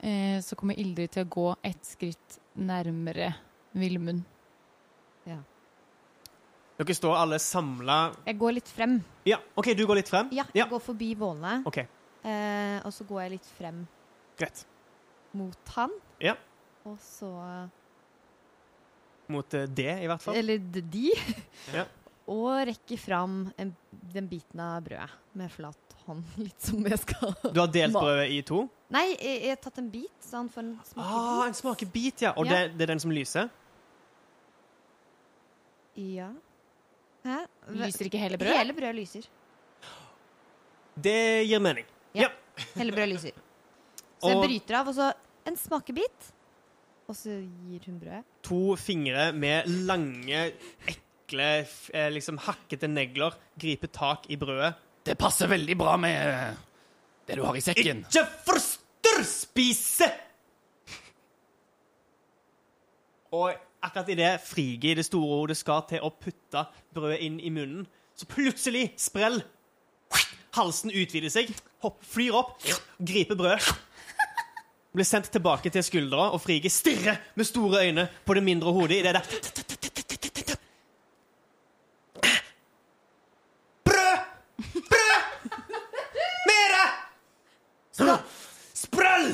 eh, 0.00 0.38
så 0.44 0.56
kommer 0.56 0.78
Ildrid 0.78 1.10
til 1.16 1.24
å 1.26 1.30
gå 1.36 1.46
ett 1.66 1.84
skritt 1.88 2.38
nærmere 2.56 3.32
Vilmund. 3.76 4.24
Dere 6.76 6.92
står 6.92 7.14
alle 7.16 7.38
samla 7.40 7.94
Jeg 8.26 8.36
går 8.36 8.52
litt 8.58 8.68
frem. 8.68 8.98
Ja, 9.24 9.38
OK, 9.56 9.70
du 9.72 9.86
går 9.88 9.96
litt 10.02 10.10
frem? 10.12 10.28
Ja, 10.36 10.44
jeg 10.52 10.60
Ja. 10.60 10.66
går 10.68 10.80
forbi 10.84 11.14
Våle. 11.16 11.62
OK, 11.66 11.78
Eh, 12.26 12.80
og 12.84 12.90
så 12.92 13.04
går 13.06 13.20
jeg 13.22 13.30
litt 13.30 13.46
frem 13.56 13.86
greit. 14.36 14.64
mot 15.32 15.68
han. 15.76 15.90
Ja. 16.20 16.34
Og 16.84 16.98
så 16.98 17.30
Mot 19.28 19.54
eh, 19.54 19.66
det, 19.66 20.02
i 20.02 20.06
hvert 20.06 20.20
fall. 20.22 20.34
Eller 20.36 20.58
d- 20.58 20.80
de. 20.82 21.12
Ja. 21.72 21.84
Og 22.26 22.66
rekker 22.66 22.98
fram 22.98 23.44
en, 23.60 23.70
den 24.14 24.26
biten 24.30 24.60
av 24.60 24.80
brødet 24.82 25.10
med 25.38 25.52
flat 25.52 25.94
hånd. 26.06 26.24
Litt 26.46 26.62
som 26.62 26.82
jeg 26.86 26.98
skal 27.02 27.34
Du 27.52 27.60
har 27.60 27.70
delt 27.70 27.94
brødet 27.94 28.26
i 28.34 28.40
to? 28.46 28.64
Nei, 28.94 29.04
jeg, 29.14 29.36
jeg 29.44 29.52
har 29.54 29.60
tatt 29.62 29.78
en 29.82 29.90
bit, 29.90 30.16
så 30.22 30.40
han 30.40 30.50
får 30.50 30.62
en 30.64 30.72
smakebit. 30.86 31.14
Ah, 31.20 31.44
en 31.46 31.56
smakebit, 31.58 32.26
ja. 32.26 32.34
Og 32.38 32.46
Ja. 32.46 32.52
Det, 32.66 32.76
det 32.78 32.86
er 32.86 32.92
den 32.94 33.02
som 33.02 33.14
lyser? 33.14 33.48
Ja. 35.96 36.28
Hæ? 37.26 37.38
Lyser 37.74 38.06
ikke 38.10 38.20
hele 38.20 38.38
brødet? 38.38 38.58
Hele 38.60 38.74
brødet 38.76 38.94
lyser. 39.00 39.26
Det 40.96 41.18
gir 41.48 41.60
mening. 41.60 41.86
Ja. 42.16 42.28
Hele 42.78 42.92
brødet 42.94 43.08
lyser. 43.10 43.40
Så 44.22 44.30
jeg 44.32 44.38
bryter 44.40 44.78
av, 44.78 44.88
og 44.88 44.94
så 44.96 45.10
en 45.46 45.58
smakebit. 45.60 46.30
Og 47.06 47.14
så 47.18 47.34
gir 47.68 47.84
hun 47.90 47.98
brødet. 48.00 48.22
To 48.48 48.60
fingre 48.80 49.28
med 49.36 49.68
lange, 49.88 50.46
ekle, 50.88 51.02
f- 51.34 51.90
eh, 51.94 52.10
liksom 52.12 52.38
hakkete 52.38 52.88
negler 52.88 53.34
griper 53.58 53.88
tak 53.92 54.26
i 54.30 54.36
brødet. 54.36 54.74
Det 55.06 55.16
passer 55.18 55.46
veldig 55.50 55.76
bra 55.78 55.96
med 55.96 56.14
eh, 56.14 56.54
det 57.26 57.36
du 57.36 57.44
har 57.44 57.56
i 57.56 57.60
sekken. 57.60 58.04
Ikke 58.06 58.26
forstyrr 58.46 59.24
spise! 59.26 60.08
Og 63.32 63.52
akkurat 63.82 64.08
idet 64.14 64.40
Frigi, 64.46 64.94
det 64.94 65.04
store 65.06 65.40
hodet, 65.42 65.56
skal 65.58 65.82
til 65.90 66.00
å 66.06 66.10
putte 66.14 66.62
brødet 66.94 67.20
inn 67.26 67.40
i 67.40 67.50
munnen, 67.50 67.86
så 68.16 68.26
plutselig 68.30 68.92
sprell. 68.96 69.42
Halsen 70.56 70.90
utvider 70.94 71.28
seg, 71.28 71.50
hopp, 71.84 71.98
flyr 72.06 72.32
opp, 72.38 72.54
griper 72.98 73.36
brødet. 73.36 73.74
Blir 74.96 75.04
sendt 75.04 75.28
tilbake 75.34 75.68
til 75.68 75.84
skuldra, 75.84 76.30
og 76.32 76.40
Frigi 76.40 76.70
stirrer 76.72 77.18
med 77.36 77.44
store 77.44 77.82
øyne 77.84 78.06
på 78.24 78.34
det 78.38 78.42
mindre 78.46 78.72
hodet 78.72 78.96
i 78.96 79.02
det 79.04 79.12
der 79.18 79.26
Brød! 83.84 84.18
Brød! 84.72 85.50
Mere! 86.48 86.84
Sprell! 88.74 89.28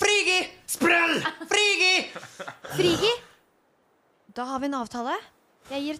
Frigi! 0.00 0.40
Sprell! 0.66 1.22
Frigi! 1.50 2.10
Frigi! 2.76 3.12
Da 4.36 4.44
har 4.56 4.62
vi 4.64 4.70
en 4.72 4.78
avtale. 4.80 5.14
Jeg 5.70 5.82
gir 5.84 5.98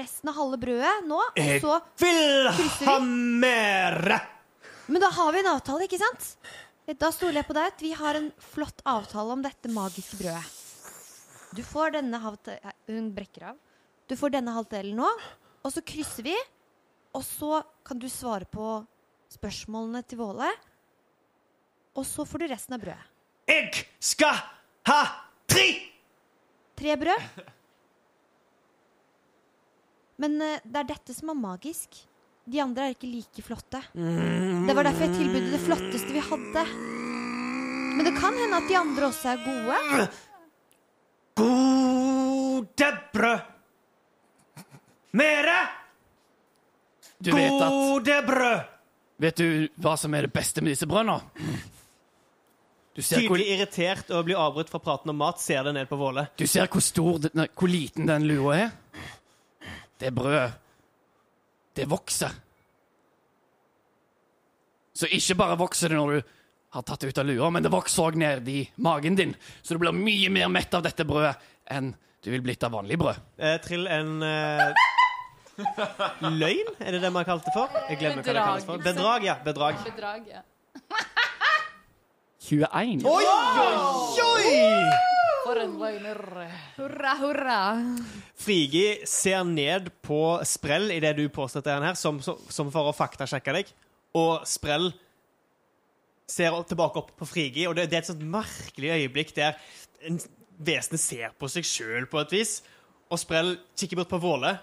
resten 0.00 0.30
av 0.30 0.36
halve 0.38 0.58
brødet 0.62 1.06
nå, 1.08 1.18
og 1.20 1.38
Jeg 1.40 1.60
så 1.62 1.76
vil 2.00 2.50
krysser 2.56 2.84
vi. 2.84 2.86
ha 2.88 2.98
mere! 3.44 4.20
Men 4.90 5.02
da 5.04 5.10
har 5.14 5.32
vi 5.34 5.40
en 5.42 5.48
avtale, 5.52 5.86
ikke 5.86 5.98
sant? 6.00 6.30
Da 6.98 7.10
stoler 7.14 7.40
jeg 7.42 7.46
på 7.46 7.54
deg 7.54 7.68
at 7.70 7.82
vi 7.84 7.90
har 7.94 8.16
en 8.18 8.30
flott 8.42 8.80
avtale 8.88 9.34
om 9.36 9.42
dette 9.44 9.70
magiske 9.70 10.16
brødet. 10.18 10.56
Du 11.54 11.60
får 11.66 11.92
denne. 11.98 12.18
Hun 12.88 13.10
brekker 13.14 13.50
av. 13.52 13.58
Du 14.10 14.16
får 14.18 14.32
denne 14.34 14.54
halvdelen 14.54 14.96
nå, 14.98 15.10
og 15.62 15.70
så 15.74 15.82
krysser 15.86 16.26
vi. 16.26 16.34
Og 17.14 17.22
så 17.26 17.60
kan 17.86 17.98
du 17.98 18.08
svare 18.10 18.46
på 18.46 18.80
spørsmålene 19.34 20.02
til 20.06 20.18
Våle. 20.22 20.48
Og 21.98 22.06
så 22.06 22.24
får 22.26 22.42
du 22.42 22.48
resten 22.50 22.74
av 22.78 22.82
brødet. 22.82 23.06
Jeg 23.50 23.86
skal 24.02 24.38
ha 24.90 25.00
tre! 25.50 25.68
Tre 26.78 26.94
brød. 26.96 27.40
Men 30.20 30.40
eh, 30.44 30.62
det 30.64 30.82
er 30.82 30.88
dette 30.92 31.16
som 31.16 31.32
er 31.32 31.38
magisk. 31.40 32.00
De 32.50 32.60
andre 32.62 32.88
er 32.88 32.96
ikke 32.96 33.10
like 33.10 33.44
flotte. 33.46 33.80
Det 33.94 34.74
var 34.74 34.86
derfor 34.88 35.06
jeg 35.06 35.16
tilbød 35.18 35.50
det 35.52 35.60
flotteste 35.62 36.14
vi 36.14 36.22
hadde. 36.24 36.64
Men 37.96 38.06
det 38.08 38.14
kan 38.16 38.36
hende 38.38 38.58
at 38.58 38.68
de 38.68 38.78
andre 38.78 39.08
også 39.10 39.32
er 39.34 39.44
gode. 39.44 40.06
Gode 41.40 42.90
brød! 43.12 43.46
Mere! 45.12 45.58
Du 47.20 47.34
vet 47.34 47.52
at 47.52 47.70
Gode 47.70 48.22
brød! 48.26 48.60
Vet 49.20 49.36
du 49.36 49.68
hva 49.82 49.96
som 50.00 50.14
er 50.16 50.24
det 50.24 50.32
beste 50.32 50.62
med 50.64 50.72
disse 50.72 50.88
brødene? 50.88 51.18
Tydelig 52.96 53.28
hvor, 53.30 53.40
irritert 53.40 54.10
og 54.16 54.24
blir 54.26 54.38
avbrutt 54.40 54.70
fra 54.72 54.80
praten 54.82 55.12
om 55.12 55.18
mat, 55.20 55.40
ser 55.40 55.62
det 55.68 55.74
ned 55.76 55.88
på 55.88 55.96
Våle. 56.00 56.26
du 56.36 56.46
ser 56.48 56.68
hvor 56.68 56.82
stor 56.84 57.28
nei, 57.36 57.46
Hvor 57.56 57.70
liten 57.70 58.08
den 58.08 58.26
lua 58.28 58.56
er? 58.56 58.72
Det 60.00 60.12
brødet 60.16 60.52
Det 61.76 61.86
vokser. 61.88 62.32
Så 64.96 65.06
ikke 65.06 65.36
bare 65.38 65.56
vokser 65.60 65.92
det 65.92 65.96
når 66.00 66.16
du 66.16 66.32
har 66.74 66.84
tatt 66.86 67.02
det 67.02 67.12
ut 67.12 67.18
av 67.22 67.26
lua, 67.26 67.50
men 67.50 67.64
det 67.64 67.70
vokser 67.72 68.10
òg 68.10 68.18
ned 68.20 68.48
i 68.50 68.60
magen 68.82 69.16
din. 69.16 69.34
Så 69.62 69.74
du 69.74 69.82
blir 69.82 69.94
mye 69.96 70.30
mer 70.34 70.50
mett 70.52 70.74
av 70.76 70.84
dette 70.84 71.06
brødet 71.06 71.36
enn 71.70 71.92
du 72.20 72.30
vil 72.34 72.42
blitt 72.44 72.64
av 72.66 72.74
vanlig 72.74 72.98
brød. 73.00 73.20
Eh, 73.38 73.56
trill 73.64 73.86
en 73.88 74.20
eh, 74.26 74.66
Løgn, 76.20 76.74
er 76.80 76.96
det 76.96 77.00
det 77.00 77.12
man 77.12 77.22
har 77.22 77.28
kalt 77.30 77.46
det 77.48 77.54
for? 77.54 77.80
Jeg 77.88 78.00
glemmer 78.00 78.24
hva 78.24 78.34
det 78.34 78.44
kalles 78.44 78.68
for. 78.68 78.84
Bedrag, 78.84 79.28
ja. 79.28 79.38
Bedrag. 79.44 79.80
Bedrag, 79.86 80.28
ja. 80.28 80.44
21. 82.50 83.06
Oi, 83.06 83.24
oi, 83.24 83.72
oi! 84.26 85.09
For 85.50 85.58
en 85.58 85.72
liner. 85.80 86.18
Hurra, 86.76 87.14
hurra. 87.18 87.60
Frigi 88.38 89.00
ser 89.02 89.42
ned 89.42 89.88
på 90.06 90.38
Sprell 90.46 90.92
i 90.94 91.00
det 91.02 91.16
du 91.18 91.24
påstår 91.26 91.66
han 91.72 91.88
her, 91.88 91.96
som, 91.98 92.20
som, 92.22 92.38
som 92.46 92.68
for 92.70 92.86
å 92.86 92.92
faktasjekke 92.94 93.54
deg. 93.56 93.72
Og 94.14 94.46
Sprell 94.46 94.92
ser 96.30 96.54
tilbake 96.70 97.02
opp 97.02 97.10
på 97.18 97.26
Frigi, 97.26 97.64
og 97.66 97.74
det, 97.74 97.88
det 97.90 97.98
er 97.98 98.04
et 98.04 98.10
sånt 98.12 98.22
merkelig 98.22 98.92
øyeblikk 98.94 99.34
der 99.34 99.58
vesenet 100.62 101.02
ser 101.02 101.34
på 101.34 101.50
seg 101.50 101.66
sjøl 101.66 102.06
på 102.06 102.22
et 102.22 102.36
vis, 102.36 102.54
og 103.10 103.18
Sprell 103.18 103.56
kikker 103.74 104.04
bort 104.04 104.12
på 104.14 104.22
Våle. 104.22 104.54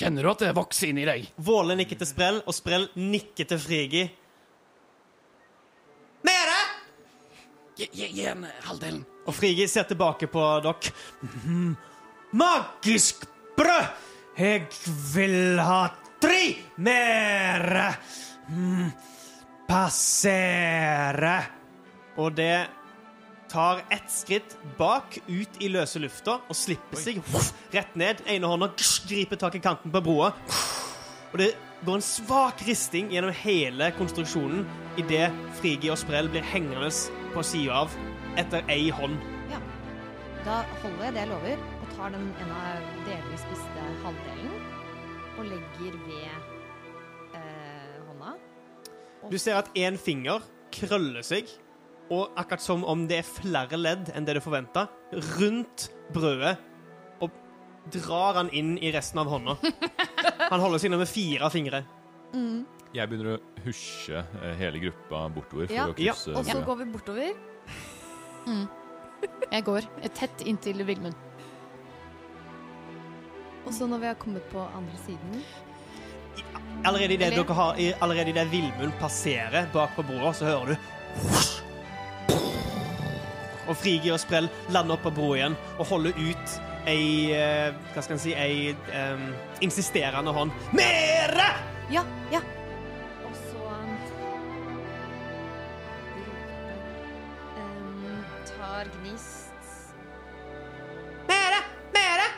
Kjenner 0.00 0.26
du 0.26 0.32
at 0.34 0.42
det 0.42 0.56
vokser 0.58 0.90
inni 0.90 1.06
deg? 1.06 1.30
Våle 1.38 1.78
nikker 1.78 2.02
til 2.02 2.10
Sprell, 2.16 2.42
og 2.42 2.58
Sprell 2.58 2.90
nikker 2.98 3.46
til 3.54 3.62
Frigi. 3.62 4.08
Mere! 6.26 6.60
Gi, 7.80 8.26
en 8.28 8.46
halvdelen. 8.66 9.04
Og 9.26 9.34
Frigi 9.36 9.66
ser 9.70 9.86
tilbake 9.88 10.28
på 10.30 10.42
dere. 10.64 10.92
Mhm. 11.22 11.76
Magisk 12.32 13.24
brød! 13.56 13.86
Jeg 14.38 14.66
vil 15.14 15.58
ha 15.60 15.88
tre 16.22 16.56
mere! 16.76 17.94
Mm. 18.48 18.90
Passere. 19.68 21.38
Og 22.16 22.34
det 22.36 22.68
tar 23.50 23.82
ett 23.90 24.10
skritt 24.10 24.56
bak 24.78 25.18
ut 25.28 25.58
i 25.62 25.68
løse 25.72 25.98
lufta 26.02 26.38
og 26.46 26.56
slipper 26.56 27.00
seg 27.00 27.18
rett 27.74 27.96
ned. 27.98 28.22
Ene 28.30 28.50
hånda 28.50 28.70
griper 29.08 29.40
tak 29.40 29.58
i 29.58 29.62
kanten 29.62 29.90
på 29.94 30.02
broa. 30.04 30.32
Og 31.32 31.38
det 31.38 31.52
går 31.84 31.94
en 31.94 32.04
svak 32.04 32.62
risting 32.66 33.08
gjennom 33.12 33.32
hele 33.32 33.90
konstruksjonen 33.96 34.66
idet 35.00 35.30
Frigi 35.60 35.90
og 35.92 35.98
Sprell 36.00 36.28
blir 36.32 36.44
hengende 36.44 36.90
på 37.34 37.44
sida 37.46 37.84
av 37.84 37.94
etter 38.40 38.64
ei 38.72 38.90
hånd. 38.94 39.16
Ja. 39.50 39.60
Da 40.44 40.60
holder 40.82 41.06
jeg 41.06 41.16
det 41.16 41.22
jeg 41.24 41.30
lover, 41.32 41.64
og 41.80 41.94
tar 41.96 42.12
den 42.14 42.28
ene 42.44 42.60
delvis 43.08 43.44
spiste 43.46 43.88
halvdelen 44.04 44.54
og 45.38 45.48
legger 45.48 45.98
ved 46.04 46.28
eh, 47.38 47.98
hånda. 48.08 48.36
Du 49.32 49.38
ser 49.40 49.60
at 49.60 49.72
én 49.78 49.96
finger 50.00 50.44
krøller 50.74 51.24
seg, 51.26 51.48
og 52.10 52.34
akkurat 52.40 52.64
som 52.64 52.84
om 52.84 53.06
det 53.08 53.22
er 53.22 53.28
flere 53.28 53.78
ledd 53.78 54.10
enn 54.12 54.26
det 54.26 54.36
du 54.36 54.42
forventa, 54.44 54.88
rundt 55.38 55.88
brødet, 56.12 56.58
og 56.58 56.69
drar 57.94 58.34
han 58.40 58.50
inn 58.56 58.76
i 58.78 58.90
resten 58.94 59.18
av 59.22 59.28
hånda. 59.30 59.56
Han 60.50 60.60
holder 60.62 60.78
seg 60.82 60.90
nå 60.92 60.98
med 61.00 61.08
fire 61.10 61.50
fingre. 61.52 61.82
Jeg 62.94 63.06
begynner 63.10 63.36
å 63.36 63.64
husje 63.64 64.18
eh, 64.42 64.54
hele 64.58 64.80
gruppa 64.82 65.24
bortover 65.30 65.68
for 65.70 65.74
Ja. 65.76 65.86
å 65.90 65.94
krysse 65.94 66.32
Og 66.34 66.44
så 66.46 66.58
går 66.66 66.76
vi 66.80 66.86
bortover. 66.90 67.32
Jeg 69.50 69.64
går 69.66 69.86
tett 70.16 70.42
inntil 70.48 70.82
Vilmund. 70.88 71.14
Og 73.66 73.72
så 73.76 73.86
når 73.86 73.98
vi 74.02 74.06
har 74.10 74.16
kommet 74.18 74.46
på 74.50 74.62
andre 74.74 74.96
siden 75.04 75.42
Allerede 76.88 77.12
idet 77.18 77.34
dere 77.36 77.54
har 77.54 77.76
Allerede 78.00 78.32
idet 78.32 78.46
Vilmund 78.50 78.94
passerer 78.98 79.66
bak 79.74 79.92
på 79.98 80.02
broa, 80.08 80.32
så 80.32 80.48
hører 80.48 80.72
du 80.72 80.76
Og 83.68 83.76
Frigi 83.78 84.10
og 84.10 84.18
Sprell 84.22 84.48
lander 84.74 84.96
opp 84.96 85.04
på 85.06 85.12
broa 85.14 85.36
igjen 85.36 85.56
og 85.76 85.86
holder 85.92 86.16
ut 86.16 86.56
ei 86.88 87.32
eh, 87.36 87.74
Hva 87.94 88.02
skal 88.02 88.16
en 88.16 88.22
si 88.22 88.32
Ei 88.32 88.70
um, 88.72 89.26
insisterende 89.60 90.32
hånd. 90.32 90.52
Mere! 90.72 91.48
Ja, 91.92 92.04
ja. 92.32 92.40
Og 93.26 93.34
så 93.36 93.64
um, 97.58 98.24
tar 98.48 98.90
Gnist 98.98 99.46
Mere! 101.28 101.60
Mere! 101.94 102.28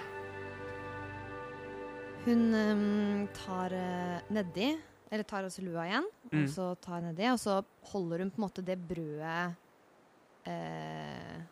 Hun 2.26 2.42
um, 2.54 3.28
tar 3.36 3.74
uh, 3.74 4.18
nedi, 4.32 4.72
eller 5.12 5.26
tar 5.28 5.48
også 5.48 5.64
lua 5.66 5.86
igjen, 5.90 6.06
Mm. 6.32 6.44
og 6.46 6.48
så 6.48 6.66
tar 6.80 7.00
nedi, 7.04 7.26
og 7.28 7.36
så 7.38 7.58
holder 7.92 8.22
hun 8.22 8.30
på 8.32 8.38
en 8.40 8.44
måte 8.46 8.62
det 8.64 8.78
brødet 8.88 9.54
eh, 10.48 11.42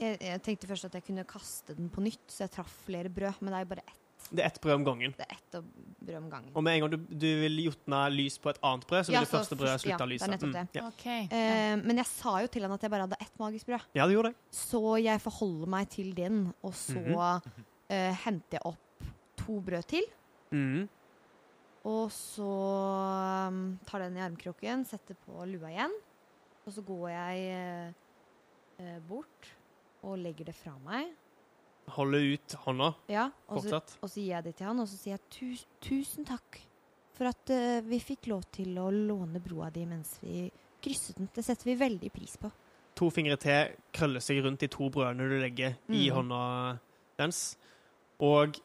jeg, 0.00 0.18
jeg 0.24 0.42
tenkte 0.44 0.68
først 0.70 0.88
at 0.88 0.94
jeg 0.98 1.06
kunne 1.06 1.24
kaste 1.28 1.76
den 1.78 1.90
på 1.92 2.04
nytt, 2.04 2.22
så 2.28 2.44
jeg 2.46 2.54
traff 2.56 2.72
flere 2.86 3.12
brød, 3.12 3.40
men 3.40 3.52
det 3.52 3.58
er 3.58 3.66
jo 3.66 3.70
bare 3.74 3.86
ett. 3.86 3.98
Det 4.30 4.42
er 4.44 4.50
ett 4.50 4.60
brød 4.62 4.74
om 4.74 4.84
gangen. 4.84 5.14
Det 5.16 5.24
er 5.24 5.32
ett 5.34 5.56
brød 6.00 6.16
om 6.18 6.28
gangen. 6.30 6.50
Og 6.54 6.64
med 6.64 6.76
en 6.76 6.82
gang 6.84 6.92
du, 6.92 6.98
du 7.22 7.28
vil 7.40 7.62
jotne 7.64 8.00
lys 8.12 8.36
på 8.38 8.52
et 8.52 8.60
annet 8.62 8.84
brød, 8.86 9.06
så 9.06 9.12
vil 9.12 9.16
Ja, 9.16 9.22
det 9.24 9.30
så 9.30 9.36
første 9.38 9.58
brødet 9.58 9.74
først- 9.78 9.88
ja, 9.90 10.06
lyse 10.12 10.26
Ja, 10.26 10.26
det 10.26 10.26
er 10.26 10.34
nettopp 10.36 10.52
det. 10.58 10.64
Mm, 10.68 10.76
ja. 10.76 10.86
okay. 10.92 11.22
uh, 11.24 11.86
men 11.86 12.02
jeg 12.02 12.08
sa 12.10 12.36
jo 12.44 12.52
til 12.52 12.66
han 12.66 12.76
at 12.76 12.86
jeg 12.86 12.92
bare 12.94 13.06
hadde 13.08 13.20
ett 13.20 13.40
magisk 13.40 13.66
brød. 13.66 13.88
ja, 13.94 14.06
du 14.06 14.12
gjorde 14.14 14.32
det. 14.32 14.36
Så 14.60 14.82
jeg 15.02 15.20
forholder 15.20 15.66
meg 15.76 15.88
til 15.88 16.14
den, 16.16 16.54
og 16.62 16.74
så 16.74 17.00
mm 17.00 17.14
-hmm. 17.14 17.64
uh, 17.90 18.14
henter 18.24 18.58
jeg 18.58 18.64
opp 18.64 19.04
to 19.36 19.60
brød 19.60 19.82
til. 19.88 20.04
Mm. 20.52 20.88
Og 21.84 22.12
så 22.12 23.48
um, 23.48 23.78
tar 23.86 23.98
den 24.04 24.16
i 24.16 24.20
armkroken, 24.20 24.84
setter 24.84 25.16
på 25.26 25.44
lua 25.48 25.70
igjen. 25.72 25.94
Og 26.66 26.72
så 26.72 26.82
går 26.82 27.08
jeg 27.08 27.36
uh, 27.56 28.84
eh, 28.84 28.98
bort 29.08 29.56
og 30.02 30.18
legger 30.18 30.44
det 30.50 30.54
fra 30.54 30.72
meg. 30.84 31.10
Holde 31.90 32.20
ut 32.34 32.52
hånda 32.64 32.92
Ja, 33.10 33.28
og 33.50 33.62
så, 33.64 33.80
og 34.02 34.08
så 34.10 34.20
gir 34.20 34.28
jeg 34.36 34.44
det 34.44 34.54
til 34.60 34.66
han, 34.68 34.78
og 34.78 34.86
så 34.88 34.96
sier 35.00 35.16
jeg 35.16 35.22
"Tus- 35.30 35.66
tusen 35.82 36.24
takk 36.28 36.60
for 37.16 37.26
at 37.28 37.50
uh, 37.50 37.80
vi 37.88 37.98
fikk 38.00 38.28
lov 38.30 38.42
til 38.52 38.76
å 38.78 38.88
låne 38.94 39.40
broa 39.42 39.70
di 39.74 39.82
mens 39.84 40.18
vi 40.22 40.50
krysset 40.82 41.16
den. 41.18 41.28
Det 41.34 41.44
setter 41.44 41.64
vi 41.64 41.74
veldig 41.76 42.10
pris 42.12 42.36
på. 42.40 42.50
To 42.96 43.10
fingre 43.10 43.36
til 43.36 43.74
krøller 43.92 44.20
seg 44.20 44.42
rundt 44.44 44.60
de 44.60 44.68
to 44.68 44.88
brødene 44.90 45.26
du 45.28 45.38
legger 45.40 45.74
i 45.88 46.08
Mm. 46.08 46.14
hånda 46.16 46.78
dens. 47.18 47.56
Og 48.20 48.56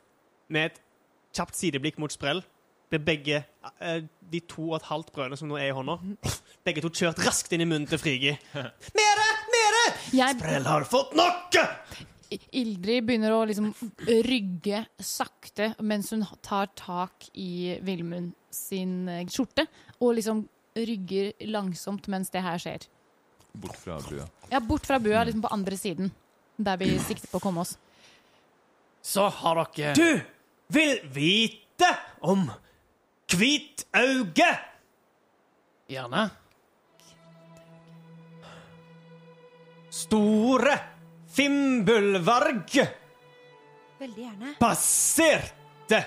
med 0.49 0.65
et 0.71 0.79
kjapt 1.33 1.55
sideblikk 1.55 1.97
mot 1.99 2.11
sprell 2.11 2.43
blir 2.89 2.99
begge 3.03 3.43
eh, 3.81 4.01
de 4.31 4.39
to 4.41 4.69
og 4.69 4.75
et 4.77 4.83
halvt 4.91 5.11
brødene 5.11 5.37
som 5.37 5.47
nå 5.49 5.57
er 5.57 5.67
i 5.71 5.75
hånda, 5.75 5.97
begge 6.65 6.81
to 6.81 6.89
kjørt 6.89 7.19
raskt 7.25 7.51
inn 7.53 7.61
i 7.61 7.65
munnen 7.65 7.87
til 7.87 7.97
Frigi. 7.97 8.37
Mere! 8.53 9.27
Jeg, 10.15 10.37
Sprell 10.39 10.65
har 10.67 10.87
fått 10.89 11.15
nok! 11.17 11.59
Ildrid 12.35 13.05
begynner 13.05 13.35
å 13.35 13.43
liksom 13.47 13.69
rygge 14.25 14.81
sakte 14.99 15.69
mens 15.85 16.09
hun 16.11 16.25
tar 16.43 16.71
tak 16.75 17.27
i 17.37 17.77
Vilmund 17.85 18.33
sin 18.53 19.05
eh, 19.11 19.23
skjorte, 19.29 19.67
og 20.01 20.15
liksom 20.17 20.43
rygger 20.75 21.31
langsomt 21.51 22.09
mens 22.11 22.33
det 22.33 22.43
her 22.43 22.59
skjer. 22.59 22.87
Bort 23.55 23.77
fra 23.79 23.99
bua. 24.03 24.25
Ja, 24.51 24.59
bort 24.59 24.87
fra 24.87 24.99
bua, 24.99 25.23
liksom 25.23 25.43
på 25.45 25.51
andre 25.53 25.77
siden, 25.79 26.11
der 26.57 26.79
vi 26.81 26.89
sikter 26.99 27.31
på 27.31 27.39
å 27.39 27.45
komme 27.45 27.63
oss. 27.63 27.77
Så 29.05 29.27
har 29.29 29.61
dere 29.75 29.93
Du 29.95 30.75
vil 30.75 30.97
vite 31.13 31.91
om 32.25 32.47
Hvitauge! 33.31 34.49
Gjerne. 35.89 36.29
Store 39.95 40.75
Fimbulvarg 41.31 42.73
Veldig 43.99 44.23
gjerne. 44.25 44.55
passerte 44.59 46.01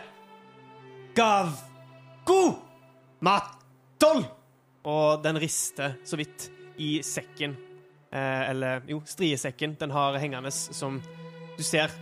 Gavgo 1.17 2.43
Matol. 3.25 4.21
Og 4.89 5.23
den 5.25 5.41
rister 5.41 5.97
så 6.05 6.21
vidt 6.21 6.51
i 6.77 6.99
sekken. 7.03 7.57
Eh, 8.13 8.51
eller 8.51 8.85
jo, 8.89 9.01
striesekken 9.09 9.79
den 9.81 9.93
har 9.97 10.21
hengende 10.21 10.53
som 10.53 11.01
du 11.57 11.65
ser 11.65 11.93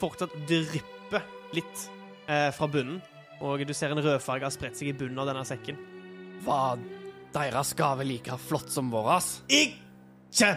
fortsatt 0.00 0.32
drypper 0.48 1.28
litt 1.52 1.86
eh, 2.26 2.48
fra 2.56 2.68
bunnen. 2.72 3.00
Og 3.44 3.66
du 3.68 3.76
ser 3.76 3.92
en 3.92 4.00
rødfarge 4.00 4.48
har 4.48 4.54
spredt 4.54 4.80
seg 4.80 4.94
i 4.94 4.96
bunnen 4.96 5.20
av 5.20 5.28
denne 5.28 5.44
sekken. 5.44 5.76
Var 6.44 6.80
deres 7.36 7.76
gave 7.76 8.04
like 8.08 8.40
flott 8.48 8.72
som 8.72 8.88
vår? 8.92 9.12
Ikke 9.52 10.56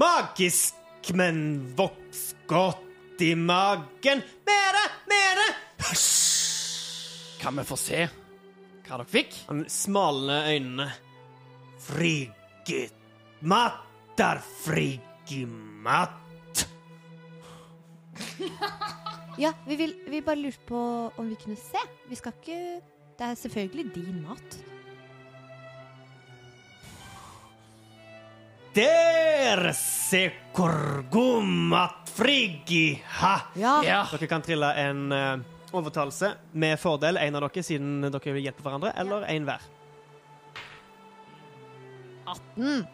magisk, 0.00 0.74
men 1.14 1.38
voks 1.76 2.34
godt 2.46 3.20
i 3.22 3.34
magen. 3.34 4.22
Mere, 4.48 4.84
mere! 5.10 5.48
Kan 7.40 7.56
vi 7.60 7.64
få 7.68 7.76
se 7.76 8.06
hva 8.84 8.98
dere 8.98 9.08
fikk? 9.08 9.36
Han 9.48 9.64
smalner 9.70 10.50
øynene. 10.52 10.90
Frigget 11.84 12.92
matter, 13.40 14.40
frigimat. 14.64 16.10
Ja, 19.34 19.50
vi, 19.66 19.74
vil, 19.74 19.96
vi 20.06 20.20
bare 20.22 20.38
lurte 20.38 20.62
på 20.68 20.80
om 21.18 21.26
vi 21.26 21.34
kunne 21.34 21.56
se. 21.58 21.80
Vi 22.06 22.14
skal 22.14 22.32
ikke 22.38 22.58
Det 23.18 23.26
er 23.26 23.34
selvfølgelig 23.34 23.94
din 23.94 24.20
mat. 24.22 24.58
Det 28.74 28.88
se 29.54 29.72
sekorgumat 30.52 32.10
frigi 32.14 33.02
ha. 33.20 33.36
Ja. 33.58 33.76
Ja. 33.86 34.00
Dere 34.10 34.26
kan 34.30 34.42
trille 34.42 34.70
en 34.82 35.12
eh, 35.14 35.38
overtalelse 35.74 36.32
med 36.58 36.78
fordel, 36.82 37.16
en 37.22 37.34
av 37.38 37.44
dere, 37.46 37.62
siden 37.66 38.00
dere 38.08 38.34
vil 38.34 38.44
hjelpe 38.48 38.62
hverandre, 38.66 38.92
eller 38.98 39.26
en 39.30 39.46
hver. 39.48 39.62
18. 42.26 42.86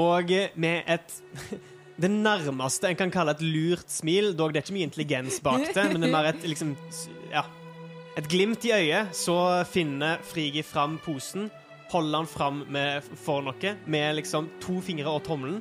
Og 0.00 0.30
eh, 0.32 0.50
med 0.60 0.82
et 0.90 1.16
Det 2.00 2.08
nærmeste 2.08 2.88
en 2.88 2.96
kan 2.96 3.10
kalle 3.12 3.34
et 3.36 3.42
lurt 3.44 3.90
smil, 3.92 4.30
dog 4.38 4.54
det 4.54 4.62
er 4.62 4.64
ikke 4.64 4.76
mye 4.78 4.86
intelligens 4.88 5.36
bak 5.44 5.66
det, 5.76 5.82
men 5.92 6.00
det 6.00 6.08
er 6.08 6.14
mer 6.14 6.28
et 6.32 6.46
liksom 6.48 6.70
s- 6.88 7.08
Ja. 7.30 7.42
Et 8.16 8.26
glimt 8.26 8.64
i 8.66 8.72
øyet, 8.74 9.12
så 9.14 9.34
finner 9.68 10.16
Frigi 10.26 10.62
fram 10.66 10.96
posen, 11.04 11.50
holder 11.90 12.18
den 12.18 12.30
fram 12.30 12.64
med, 12.70 13.06
for 13.24 13.44
noe, 13.44 13.74
med 13.90 14.16
liksom 14.20 14.48
to 14.62 14.78
fingre 14.84 15.10
og 15.10 15.24
tommelen, 15.26 15.60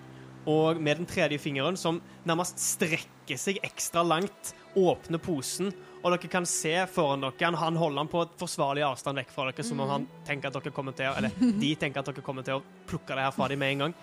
og 0.50 0.80
med 0.82 1.02
den 1.02 1.10
tredje 1.10 1.40
fingeren, 1.42 1.78
som 1.78 2.00
nærmest 2.28 2.62
strekker 2.62 3.38
seg 3.38 3.60
ekstra 3.66 4.04
langt, 4.06 4.54
åpner 4.78 5.22
posen, 5.22 5.74
og 6.00 6.14
dere 6.14 6.30
kan 6.32 6.46
se 6.48 6.72
foran 6.94 7.24
dere 7.26 7.50
Han, 7.50 7.58
han 7.60 7.76
holder 7.76 8.04
den 8.04 8.12
på 8.12 8.22
et 8.24 8.36
forsvarlig 8.40 8.86
avstand 8.88 9.20
vekk 9.20 9.34
fra 9.36 9.50
dere, 9.50 9.66
som 9.68 9.82
om 9.84 9.90
han 9.92 10.06
tenker 10.28 10.48
at 10.48 10.60
dere 10.60 10.74
kommer 10.76 10.96
til 10.96 11.10
å 11.10 11.16
Eller 11.20 11.34
de 11.64 11.74
tenker 11.76 12.00
at 12.00 12.12
dere 12.12 12.26
kommer 12.26 12.46
til 12.48 12.60
å 12.60 12.64
plukke 12.88 13.18
det 13.18 13.26
her 13.26 13.36
fra 13.36 13.50
dem 13.52 13.60
med 13.60 13.74
en 13.74 13.84
gang. 13.86 13.98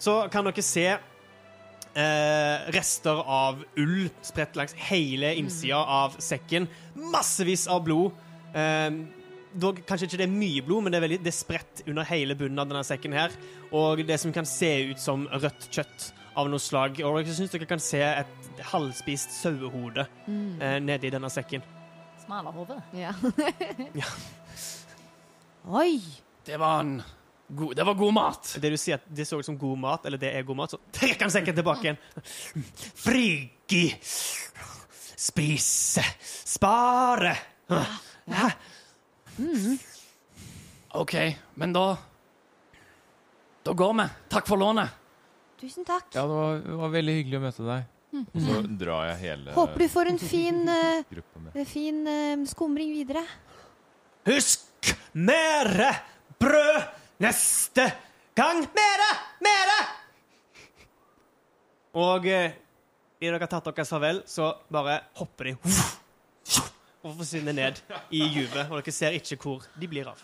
Så 0.00 0.16
kan 0.32 0.48
dere 0.48 0.64
se 0.64 0.86
eh, 1.94 2.56
rester 2.74 3.20
av 3.20 3.60
ull 3.80 4.08
spredt 4.24 4.56
langs 4.58 4.74
hele 4.88 5.34
innsida 5.38 5.82
av 5.84 6.16
sekken. 6.22 6.68
Massevis 7.12 7.66
av 7.70 7.84
blod. 7.86 8.16
Eh, 8.56 8.90
dog, 9.60 9.80
kanskje 9.86 10.08
ikke 10.08 10.20
det 10.20 10.26
er 10.26 10.34
mye 10.34 10.64
blod, 10.66 10.84
men 10.84 10.92
det 10.94 10.98
er, 10.98 11.04
veldig, 11.06 11.20
det 11.24 11.30
er 11.32 11.36
spredt 11.36 11.82
under 11.86 12.06
hele 12.08 12.36
bunnen 12.38 12.60
av 12.62 12.68
denne 12.70 12.84
sekken 12.86 13.14
her. 13.16 13.34
Og 13.74 14.02
det 14.06 14.18
som 14.22 14.34
kan 14.34 14.48
se 14.48 14.70
ut 14.90 15.00
som 15.02 15.26
rødt 15.32 15.68
kjøtt 15.74 16.10
av 16.38 16.50
noe 16.50 16.62
slag. 16.62 17.00
Og 17.06 17.20
jeg 17.22 17.36
syns 17.38 17.54
dere 17.54 17.68
kan 17.70 17.82
se 17.82 18.00
et 18.02 18.62
halvspist 18.72 19.34
sauehode 19.38 20.06
eh, 20.26 20.78
nedi 20.82 21.10
denne 21.14 21.30
sekken. 21.32 21.64
Smalahove. 22.24 22.80
Ja. 22.96 23.14
Ja. 24.00 24.08
Oi. 25.64 26.00
Det 26.44 26.58
var 26.60 26.82
en 26.82 26.98
god, 27.48 27.74
det 27.76 27.86
var 27.86 27.94
god 27.96 28.12
mat. 28.12 28.50
Det 28.60 28.70
du 28.74 28.76
sier 28.80 28.98
at 28.98 29.06
det 29.08 29.24
så 29.28 29.38
ut 29.40 29.46
som 29.46 29.56
god 29.58 29.80
mat, 29.80 30.06
eller 30.06 30.20
det 30.20 30.34
er 30.36 30.44
god 30.44 30.58
mat, 30.58 30.74
så 30.74 30.80
trekker 30.92 31.24
han 31.24 31.32
sekken 31.32 31.56
tilbake 31.56 31.86
igjen. 31.88 32.00
Friki! 33.00 33.84
Spise. 35.24 36.04
Spare. 36.20 37.32
Hæ? 39.38 39.76
OK, 40.94 41.14
men 41.54 41.72
da 41.74 41.96
Da 43.64 43.72
går 43.72 43.94
vi. 43.98 44.04
Takk 44.28 44.46
for 44.46 44.60
lånet. 44.60 44.92
Tusen 45.60 45.86
takk. 45.88 46.10
Ja, 46.12 46.22
det 46.22 46.34
var, 46.36 46.58
det 46.60 46.76
var 46.78 46.90
veldig 46.92 47.14
hyggelig 47.18 47.38
å 47.38 47.44
møte 47.46 47.66
deg. 47.66 47.90
Og 48.20 48.36
så 48.44 48.58
drar 48.78 49.08
jeg 49.08 49.16
hele 49.24 49.54
Håper 49.56 49.82
du 49.82 49.88
får 49.90 50.10
en 50.12 50.20
fin, 50.32 50.60
uh, 50.68 51.64
fin 51.66 52.02
uh, 52.06 52.44
skumring 52.46 52.92
videre. 52.94 53.24
Husk 54.28 54.92
mere 55.18 55.90
brød 56.38 56.84
neste 57.24 57.88
gang. 58.36 58.62
Mere! 58.76 59.10
Mere! 59.44 59.80
Og 61.94 62.26
eh, 62.26 62.54
i 63.22 63.26
dere 63.28 63.38
har 63.38 63.50
tatt 63.50 63.68
deres 63.70 63.92
farvel, 63.94 64.22
så 64.26 64.50
bare 64.72 64.98
hopper 65.20 65.52
de 65.52 65.56
og 67.04 67.16
forsvinner 67.20 67.56
ned 67.56 67.80
i 68.14 68.22
juvet. 68.24 68.64
Og 68.70 68.80
dere 68.80 68.94
ser 68.94 69.16
ikke 69.18 69.38
hvor 69.42 69.66
de 69.78 69.88
blir 69.90 70.08
av. 70.10 70.22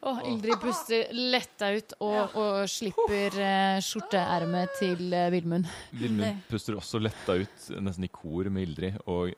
Åh, 0.00 0.22
Ildrid 0.30 0.56
puster 0.62 1.10
letta 1.12 1.68
ut 1.76 1.92
og, 2.00 2.36
og 2.40 2.68
slipper 2.72 3.34
eh, 3.36 3.80
skjorteermet 3.84 4.72
til 4.78 5.12
eh, 5.12 5.28
Vilmund. 5.34 5.68
Vilmund 5.92 6.40
puster 6.48 6.78
også 6.78 7.02
letta 7.02 7.36
ut, 7.42 7.66
nesten 7.84 8.06
i 8.08 8.12
kor 8.12 8.48
med 8.48 8.64
Ildrid, 8.64 8.96
og 9.04 9.34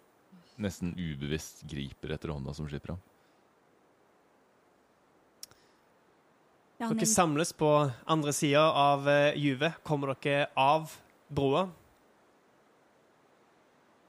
nesten 0.62 0.94
ubevisst 0.94 1.64
griper 1.66 2.14
etter 2.14 2.30
hånda 2.30 2.54
som 2.54 2.70
slipper 2.70 2.94
ham. 2.94 3.02
Dere 6.82 7.06
samles 7.06 7.52
på 7.54 7.68
andre 8.10 8.32
sida 8.34 8.62
av 8.62 9.10
eh, 9.10 9.34
juvet. 9.38 9.82
Kommer 9.86 10.14
dere 10.14 10.46
av 10.58 10.94
broa. 11.30 11.66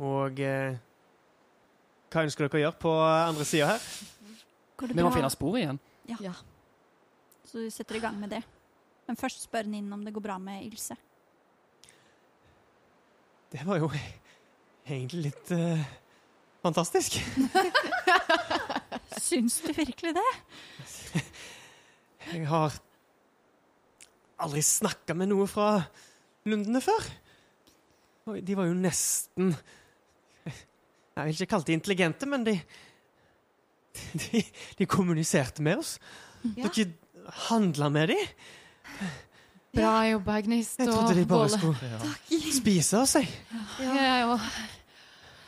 Og 0.01 0.39
eh, 0.41 0.77
hva 2.13 2.25
ønsker 2.27 2.45
dere 2.45 2.59
å 2.59 2.63
gjøre 2.67 2.79
på 2.83 2.91
andre 3.03 3.45
sida 3.47 3.71
her? 3.73 3.85
Vi 4.83 5.01
må 5.01 5.11
finne 5.13 5.31
spor 5.33 5.57
igjen. 5.57 5.79
Ja. 6.09 6.33
Så 7.47 7.63
du 7.63 7.71
setter 7.73 7.97
i 7.97 8.03
gang 8.03 8.19
med 8.19 8.33
det. 8.35 8.43
Men 9.07 9.19
først 9.19 9.43
spør 9.47 9.67
Ninn 9.69 9.91
om 9.93 10.03
det 10.05 10.13
går 10.15 10.23
bra 10.23 10.37
med 10.41 10.63
Ilse. 10.67 10.95
Det 13.53 13.61
var 13.67 13.81
jo 13.81 13.89
egentlig 13.93 15.27
litt 15.27 15.51
uh, 15.53 15.83
fantastisk. 16.63 17.19
Syns 19.23 19.59
du 19.63 19.69
virkelig 19.75 20.15
det? 20.17 20.29
Jeg 22.31 22.47
har 22.49 22.73
aldri 24.43 24.63
snakka 24.65 25.15
med 25.17 25.31
noe 25.31 25.45
fra 25.49 25.75
Lundene 26.49 26.81
før. 26.83 27.05
Og 28.27 28.39
de 28.43 28.57
var 28.57 28.69
jo 28.69 28.75
nesten 28.77 29.53
Jeg 31.13 31.25
vil 31.25 31.35
ikke 31.37 31.51
kalle 31.53 31.67
de 31.67 31.77
intelligente, 31.77 32.29
men 32.29 32.45
de 32.47 32.57
De, 33.93 34.43
de 34.79 34.85
kommuniserte 34.89 35.61
med 35.61 35.77
oss. 35.83 35.99
Ja. 36.57 36.65
Dere 36.65 36.87
handla 37.47 37.89
med 37.93 38.09
dem. 38.09 38.23
Bra 39.73 39.91
jobba, 40.09 40.39
Gnist 40.45 40.79
Jeg 40.81 40.89
trodde 40.89 41.13
de 41.17 41.25
bare 41.29 41.49
skulle 41.49 41.77
skulle 41.77 42.53
spise 42.57 42.97
oss, 42.99 43.13
jeg. 43.15 43.29
Ja, 43.79 43.93
ja, 43.93 44.15
ja. 44.23 44.39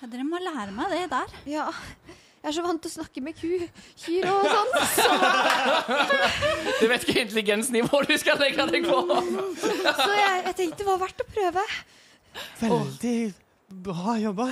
Ja, 0.01 0.09
dere 0.11 0.25
må 0.27 0.37
lære 0.41 0.71
meg 0.75 0.93
det 0.93 1.03
der. 1.11 1.33
Ja. 1.49 1.65
Jeg 2.45 2.51
er 2.51 2.55
så 2.59 2.61
vant 2.61 2.81
til 2.83 2.91
å 2.91 2.93
snakke 2.99 3.21
med 3.25 3.37
ku, 3.39 3.49
kyr 4.03 4.27
og 4.29 4.43
sånn. 4.45 4.69
Du 6.81 6.85
vet 6.91 7.05
ikke 7.07 7.23
intelligensnivå 7.23 8.01
du 8.05 8.13
skal 8.21 8.37
legge 8.41 8.67
deg 8.69 8.85
på. 8.85 8.99
Så 10.03 10.11
jeg, 10.11 10.43
jeg 10.45 10.55
tenkte 10.59 10.83
det 10.83 10.87
var 10.91 10.99
verdt 11.01 11.23
å 11.23 11.27
prøve. 11.31 11.63
Veldig 12.61 13.15
bra 13.69 14.15
jobba. 14.21 14.49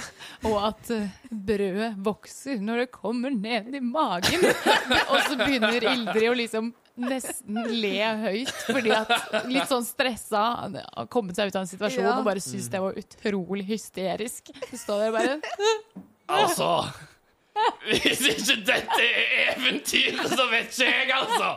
Og 0.49 0.55
at 0.67 0.89
eh, 0.95 1.09
brødet 1.29 1.91
vokser 2.05 2.61
når 2.63 2.83
det 2.83 2.87
kommer 2.95 3.33
ned 3.33 3.75
i 3.75 3.81
magen. 3.83 4.45
og 5.11 5.17
så 5.27 5.37
begynner 5.39 5.77
Ildrid 5.93 6.29
å 6.31 6.37
liksom 6.37 6.71
nesten 7.03 7.57
le 7.73 7.95
høyt, 8.21 8.51
fordi 8.67 8.91
at 8.93 9.13
litt 9.49 9.65
sånn 9.71 9.85
stressa 9.87 10.43
har 10.69 11.07
kommet 11.09 11.33
seg 11.39 11.49
ut 11.49 11.55
av 11.57 11.63
en 11.63 11.71
situasjon 11.71 12.05
Ja. 12.05 12.19
og 12.19 12.27
bare 12.27 12.43
syns 12.43 12.67
det 12.69 12.81
var 12.83 12.99
utrolig 12.99 13.65
hysterisk. 13.71 14.51
Så 14.69 14.77
står 14.83 15.07
der 15.07 15.15
bare 15.15 15.39
Altså 16.29 16.67
Hvis 17.83 18.21
ikke 18.31 18.55
dette 18.65 19.03
er 19.03 19.51
eventyr, 19.53 20.17
så 20.31 20.47
vet 20.49 20.71
ikke 20.73 20.87
jeg, 20.87 21.11
altså! 21.13 21.49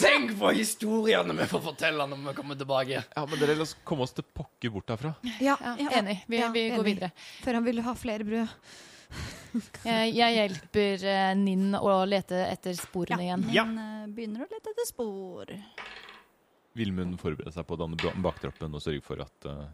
Tenk 0.00 0.32
på 0.40 0.50
historiene 0.56 1.36
vi 1.38 1.46
får 1.50 1.62
fortelle 1.68 2.06
når 2.10 2.22
vi 2.24 2.34
kommer 2.38 2.58
tilbake. 2.58 3.02
Ja, 3.04 3.24
men 3.28 3.40
dere, 3.40 3.54
la 3.58 3.66
oss 3.66 3.76
komme 3.86 4.06
oss 4.08 4.16
til 4.16 4.26
pokker 4.26 4.72
bort 4.74 4.90
herfra. 4.94 5.14
Ja, 5.38 5.54
ja, 5.54 5.74
ja, 5.78 5.88
Enig. 6.00 6.18
Vi, 6.26 6.40
Ja, 6.40 6.50
vi 6.54 6.64
går 6.72 6.82
enig. 6.82 6.94
videre. 6.94 7.10
Før 7.44 7.60
han 7.60 7.66
ville 7.68 7.84
ha 7.86 7.94
flere 7.98 8.26
brød. 8.26 8.56
Jeg, 9.84 10.10
jeg 10.18 10.34
hjelper 10.36 11.04
eh, 11.08 11.30
Ninn 11.40 11.72
å 11.78 11.92
lete 12.04 12.42
etter 12.50 12.74
sporene 12.76 13.24
igjen. 13.24 13.46
Ja. 13.54 13.64
Ninn 13.64 13.78
eh, 13.84 14.10
begynner 14.16 14.44
å 14.44 14.48
lete 14.50 14.74
etter 14.74 14.88
spor. 14.88 15.54
Villmund 16.78 17.16
forbereder 17.20 17.54
seg 17.54 17.66
på 17.66 17.78
å 17.78 17.80
danne 17.80 18.12
baktroppen 18.22 18.74
og 18.76 18.82
sørge 18.84 19.02
for 19.02 19.22
at 19.24 19.48
uh, 19.50 19.64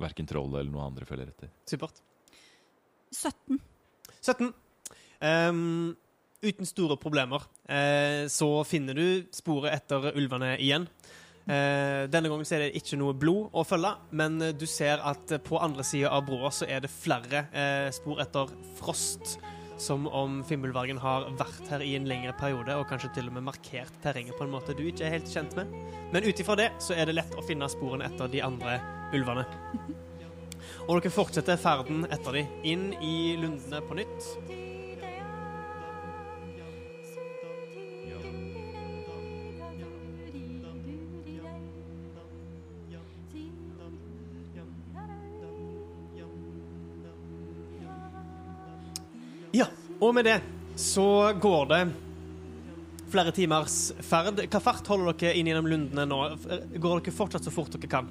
verken 0.00 0.26
trollet 0.26 0.62
eller 0.62 0.72
noen 0.72 0.88
andre 0.88 1.06
følger 1.06 1.30
etter. 1.30 1.52
Supert. 1.68 2.00
17. 3.14 3.60
17. 4.24 4.52
Um, 5.20 5.96
uten 6.40 6.68
store 6.68 6.96
problemer 7.00 7.44
uh, 7.44 8.24
så 8.32 8.48
finner 8.64 8.96
du 8.96 9.06
sporet 9.36 9.74
etter 9.76 10.12
ulvene 10.16 10.54
igjen. 10.56 10.88
Uh, 11.50 12.06
denne 12.12 12.30
gangen 12.30 12.46
så 12.46 12.56
er 12.56 12.66
det 12.66 12.80
ikke 12.80 12.98
noe 13.00 13.16
blod 13.16 13.56
å 13.56 13.64
følge, 13.66 13.94
men 14.16 14.36
eh, 14.44 14.52
du 14.54 14.66
ser 14.70 15.00
at 15.02 15.32
på 15.42 15.58
andre 15.58 15.82
sida 15.86 16.12
av 16.14 16.26
broa 16.28 16.52
så 16.54 16.68
er 16.68 16.84
det 16.84 16.92
flere 16.92 17.46
uh, 17.50 17.88
spor 17.94 18.20
etter 18.22 18.52
frost. 18.78 19.38
Som 19.80 20.04
om 20.12 20.42
Fimbulvargen 20.44 20.98
har 21.00 21.30
vært 21.40 21.70
her 21.72 21.80
i 21.80 21.94
en 21.96 22.04
lengre 22.04 22.34
periode 22.36 22.74
og 22.76 22.84
kanskje 22.90 23.14
til 23.16 23.30
og 23.30 23.38
med 23.38 23.46
markert 23.46 23.94
terrenget 24.04 24.36
på 24.36 24.44
en 24.44 24.52
måte 24.52 24.76
du 24.76 24.84
ikke 24.84 25.06
er 25.08 25.16
helt 25.16 25.32
kjent 25.32 25.56
med. 25.56 25.72
Men 26.12 26.28
ut 26.28 26.44
ifra 26.44 26.58
det 26.60 26.68
så 26.84 26.92
er 26.92 27.08
det 27.08 27.16
lett 27.16 27.32
å 27.32 27.46
finne 27.48 27.70
sporene 27.72 28.12
etter 28.12 28.28
de 28.28 28.44
andre 28.44 28.76
ulvene. 29.16 29.48
Og 30.88 30.98
dere 30.98 31.12
fortsetter 31.12 31.60
ferden 31.60 32.06
etter 32.10 32.40
de 32.40 32.46
inn 32.66 32.90
i 33.04 33.36
lundene 33.38 33.82
på 33.84 33.98
nytt. 33.98 34.30
Ja, 49.52 49.66
og 49.98 50.14
med 50.14 50.24
det 50.24 50.38
så 50.78 51.32
går 51.42 51.66
det 51.70 51.80
flere 53.10 53.32
timers 53.34 53.90
ferd. 54.06 54.38
Hva 54.46 54.62
fart 54.62 54.86
holder 54.90 55.16
dere 55.18 55.36
inn 55.38 55.50
gjennom 55.50 55.68
lundene 55.70 56.06
nå? 56.06 56.20
Går 56.78 57.00
dere 57.02 57.14
fortsatt 57.14 57.46
så 57.46 57.54
fort 57.54 57.74
dere 57.74 57.90
kan? 57.90 58.10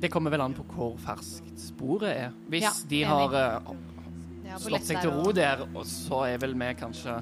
Det 0.00 0.08
kommer 0.12 0.32
vel 0.32 0.40
an 0.40 0.54
på 0.56 0.64
hvor 0.74 0.96
ferskt 1.02 1.50
sporet 1.60 2.14
er. 2.14 2.30
Hvis 2.48 2.64
Ja, 2.64 2.72
de 2.88 3.02
har 3.04 3.34
uh, 3.36 3.74
slått 4.58 4.88
seg 4.88 5.02
til 5.02 5.12
ro 5.12 5.32
der, 5.36 5.66
og 5.74 5.84
så 5.86 6.24
er 6.30 6.40
vel 6.42 6.56
vi 6.58 6.72
kanskje 6.80 7.20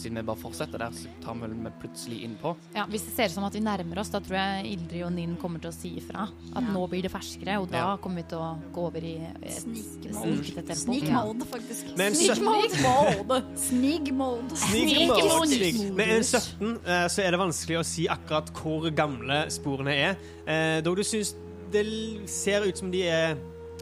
Siden 0.00 0.16
vi 0.16 0.22
bare 0.24 0.38
fortsetter 0.38 0.80
der, 0.80 0.94
så 0.96 1.10
tar 1.20 1.34
vi 1.34 1.48
vel 1.50 1.72
plutselig 1.82 2.22
innpå. 2.24 2.54
Ja, 2.72 2.86
Hvis 2.88 3.02
det 3.04 3.12
ser 3.12 3.26
ut 3.28 3.34
som 3.34 3.44
at 3.44 3.52
vi 3.52 3.60
nærmer 3.60 3.98
oss, 4.00 4.08
da 4.08 4.20
tror 4.22 4.38
jeg 4.38 4.70
Ildrid 4.70 5.02
og 5.04 5.12
Ninn 5.12 5.34
kommer 5.36 5.60
til 5.60 5.68
å 5.68 5.74
si 5.76 5.90
ifra. 5.98 6.28
At 6.56 6.64
nå 6.72 6.86
blir 6.88 7.02
det 7.04 7.10
ferskere, 7.12 7.58
og 7.60 7.68
da 7.68 7.76
Ja. 7.82 7.96
kommer 8.00 8.22
vi 8.22 8.28
til 8.30 8.38
å 8.38 8.56
gå 8.72 8.86
over 8.86 9.04
i 9.04 9.18
snikete 9.50 10.62
tempo. 10.62 10.78
Sneak 10.78 11.10
mode, 11.10 11.44
faktisk. 11.50 11.90
Sneak 11.92 12.40
mode. 12.40 13.42
Sneak 13.56 14.12
mode. 14.14 15.92
Med 15.98 16.08
en 16.08 16.24
17 16.24 16.78
eh, 16.86 17.06
så 17.10 17.22
er 17.26 17.30
det 17.34 17.42
vanskelig 17.42 17.80
å 17.82 17.84
si 17.84 18.06
akkurat 18.08 18.48
hvor 18.56 18.88
gamle 18.94 19.50
sporene 19.52 19.92
er. 19.92 20.16
Eh, 20.46 20.80
Dog 20.86 20.96
du 20.96 21.04
syns 21.04 21.34
det 21.72 21.84
ser 22.30 22.66
ut 22.66 22.78
som 22.78 22.90
de 22.92 23.04
er 23.08 23.36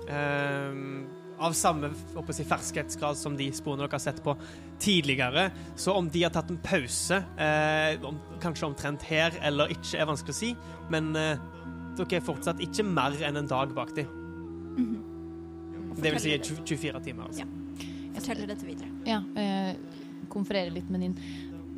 um, 0.08 1.06
av 1.38 1.54
samme 1.54 1.90
si, 2.34 2.44
ferskhetsgrad 2.46 3.18
som 3.18 3.36
de 3.38 3.46
sporene 3.54 3.84
dere 3.84 3.94
har 3.94 4.02
sett 4.02 4.22
på 4.24 4.34
tidligere. 4.82 5.48
Så 5.78 5.94
om 5.94 6.08
de 6.10 6.24
har 6.24 6.34
tatt 6.34 6.50
en 6.50 6.60
pause, 6.62 7.20
eh, 7.38 8.04
om, 8.06 8.18
kanskje 8.42 8.66
omtrent 8.66 9.06
her 9.08 9.36
eller 9.46 9.70
ikke, 9.74 9.98
er 9.98 10.10
vanskelig 10.10 10.34
å 10.34 10.38
si. 10.38 10.52
Men 10.92 11.12
eh, 11.18 11.44
dere 11.98 12.20
er 12.20 12.26
fortsatt 12.26 12.62
ikke 12.64 12.86
mer 12.86 13.16
enn 13.26 13.40
en 13.42 13.50
dag 13.50 13.74
bak 13.76 13.94
de. 13.96 14.06
Det 15.98 16.14
vil 16.14 16.22
si 16.22 16.34
20, 16.34 16.64
24 16.66 17.04
timer. 17.06 17.30
Altså. 17.30 17.46
Ja. 17.46 17.86
Forteller 18.18 18.50
dette 18.50 18.66
videre. 18.66 18.90
Ja, 19.06 19.22
eh, 19.38 19.74
konfererer 20.30 20.74
litt 20.74 20.90
med 20.90 21.06
din. 21.06 21.16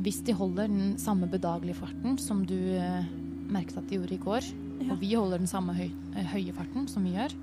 Hvis 0.00 0.22
de 0.24 0.32
holder 0.36 0.68
den 0.68 0.96
samme 1.00 1.28
bedagelige 1.28 1.82
farten 1.82 2.16
som 2.20 2.46
du 2.48 2.56
eh, 2.56 3.08
merket 3.52 3.80
at 3.80 3.88
de 3.88 3.98
gjorde 3.98 4.16
i 4.16 4.22
går, 4.24 4.50
Ja. 4.80 4.92
og 4.94 5.00
vi 5.00 5.12
holder 5.14 5.38
den 5.42 5.46
samme 5.50 5.74
høy, 5.76 5.90
eh, 6.16 6.24
høye 6.32 6.52
farten 6.56 6.88
som 6.88 7.04
vi 7.04 7.12
gjør, 7.16 7.34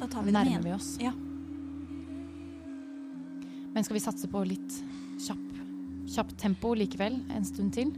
Da 0.00 0.06
tar 0.08 0.22
vi 0.22 0.32
den 0.32 0.34
nærmer 0.34 0.50
igjen. 0.50 0.64
vi 0.64 0.72
oss. 0.72 0.96
Ja. 1.00 1.12
Men 3.74 3.84
skal 3.84 3.94
vi 3.96 4.00
satse 4.04 4.28
på 4.28 4.42
litt 4.46 4.78
kjapp, 5.22 5.44
kjapp 6.12 6.32
tempo 6.40 6.74
likevel 6.76 7.20
en 7.32 7.44
stund 7.44 7.72
til? 7.76 7.92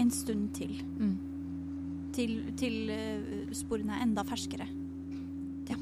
En 0.00 0.10
stund 0.10 0.54
til. 0.56 0.72
Mm. 0.98 1.16
Til, 2.14 2.32
til 2.56 2.90
eh, 2.94 3.50
sporene 3.52 3.96
er 3.98 4.02
enda 4.06 4.22
ferskere. 4.26 4.66
Ja. 5.68 5.76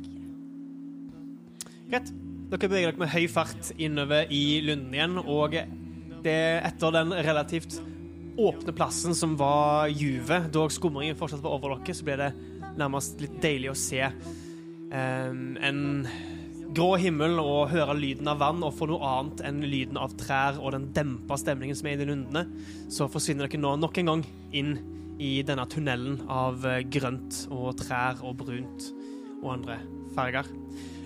Greit. 1.92 2.12
Dere 2.52 2.68
beveger 2.68 2.90
dere 2.92 3.00
med 3.00 3.08
høy 3.14 3.26
fart 3.32 3.70
innover 3.80 4.28
i 4.32 4.60
lunden 4.64 4.92
igjen, 4.92 5.16
og 5.22 5.54
det 6.22 6.36
etter 6.66 6.92
den 6.98 7.14
relativt 7.24 7.78
åpne 8.36 8.72
plassen 8.76 9.16
som 9.16 9.36
var 9.40 9.90
juvet, 9.92 10.48
da 10.52 10.66
skumringen 10.72 11.18
fortsatt 11.18 11.42
var 11.44 11.56
over 11.58 11.76
dere, 11.76 11.96
så 11.96 12.06
ble 12.06 12.18
det 12.20 12.30
nærmest 12.78 13.20
litt 13.20 13.34
deilig 13.42 13.72
å 13.72 13.78
se 13.78 14.00
um, 14.08 15.58
en 15.60 15.82
grå 16.72 16.94
himmel 17.00 17.36
og 17.42 17.72
høre 17.72 17.96
lyden 17.98 18.30
av 18.32 18.40
vann, 18.40 18.62
og 18.64 18.74
for 18.76 18.90
noe 18.90 19.04
annet 19.04 19.42
enn 19.48 19.60
lyden 19.66 19.98
av 20.00 20.14
trær 20.20 20.60
og 20.60 20.72
den 20.76 20.88
dempa 20.96 21.36
stemningen 21.40 21.76
som 21.76 21.90
er 21.90 21.98
i 21.98 22.00
de 22.00 22.08
lundene. 22.08 22.46
Så 22.92 23.10
forsvinner 23.12 23.48
dere 23.48 23.60
nå 23.60 23.74
nok 23.80 24.00
en 24.00 24.12
gang 24.12 24.24
inn 24.56 24.74
i 25.22 25.34
denne 25.46 25.66
tunnelen 25.70 26.22
av 26.32 26.64
eh, 26.66 26.80
grønt 26.88 27.44
og 27.52 27.76
trær 27.82 28.22
og 28.24 28.38
brunt 28.40 28.88
og 29.42 29.50
andre 29.58 29.78
farger. 30.16 30.48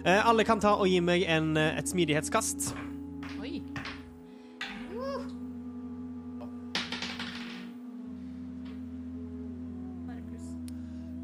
Uh, 0.07 0.23
alle 0.23 0.47
kan 0.47 0.63
ta 0.63 0.77
og 0.79 0.87
gi 0.91 1.01
meg 1.03 1.27
en, 1.27 1.57
eh, 1.59 1.75
et 1.81 1.91
smidighetskast. 1.91 2.71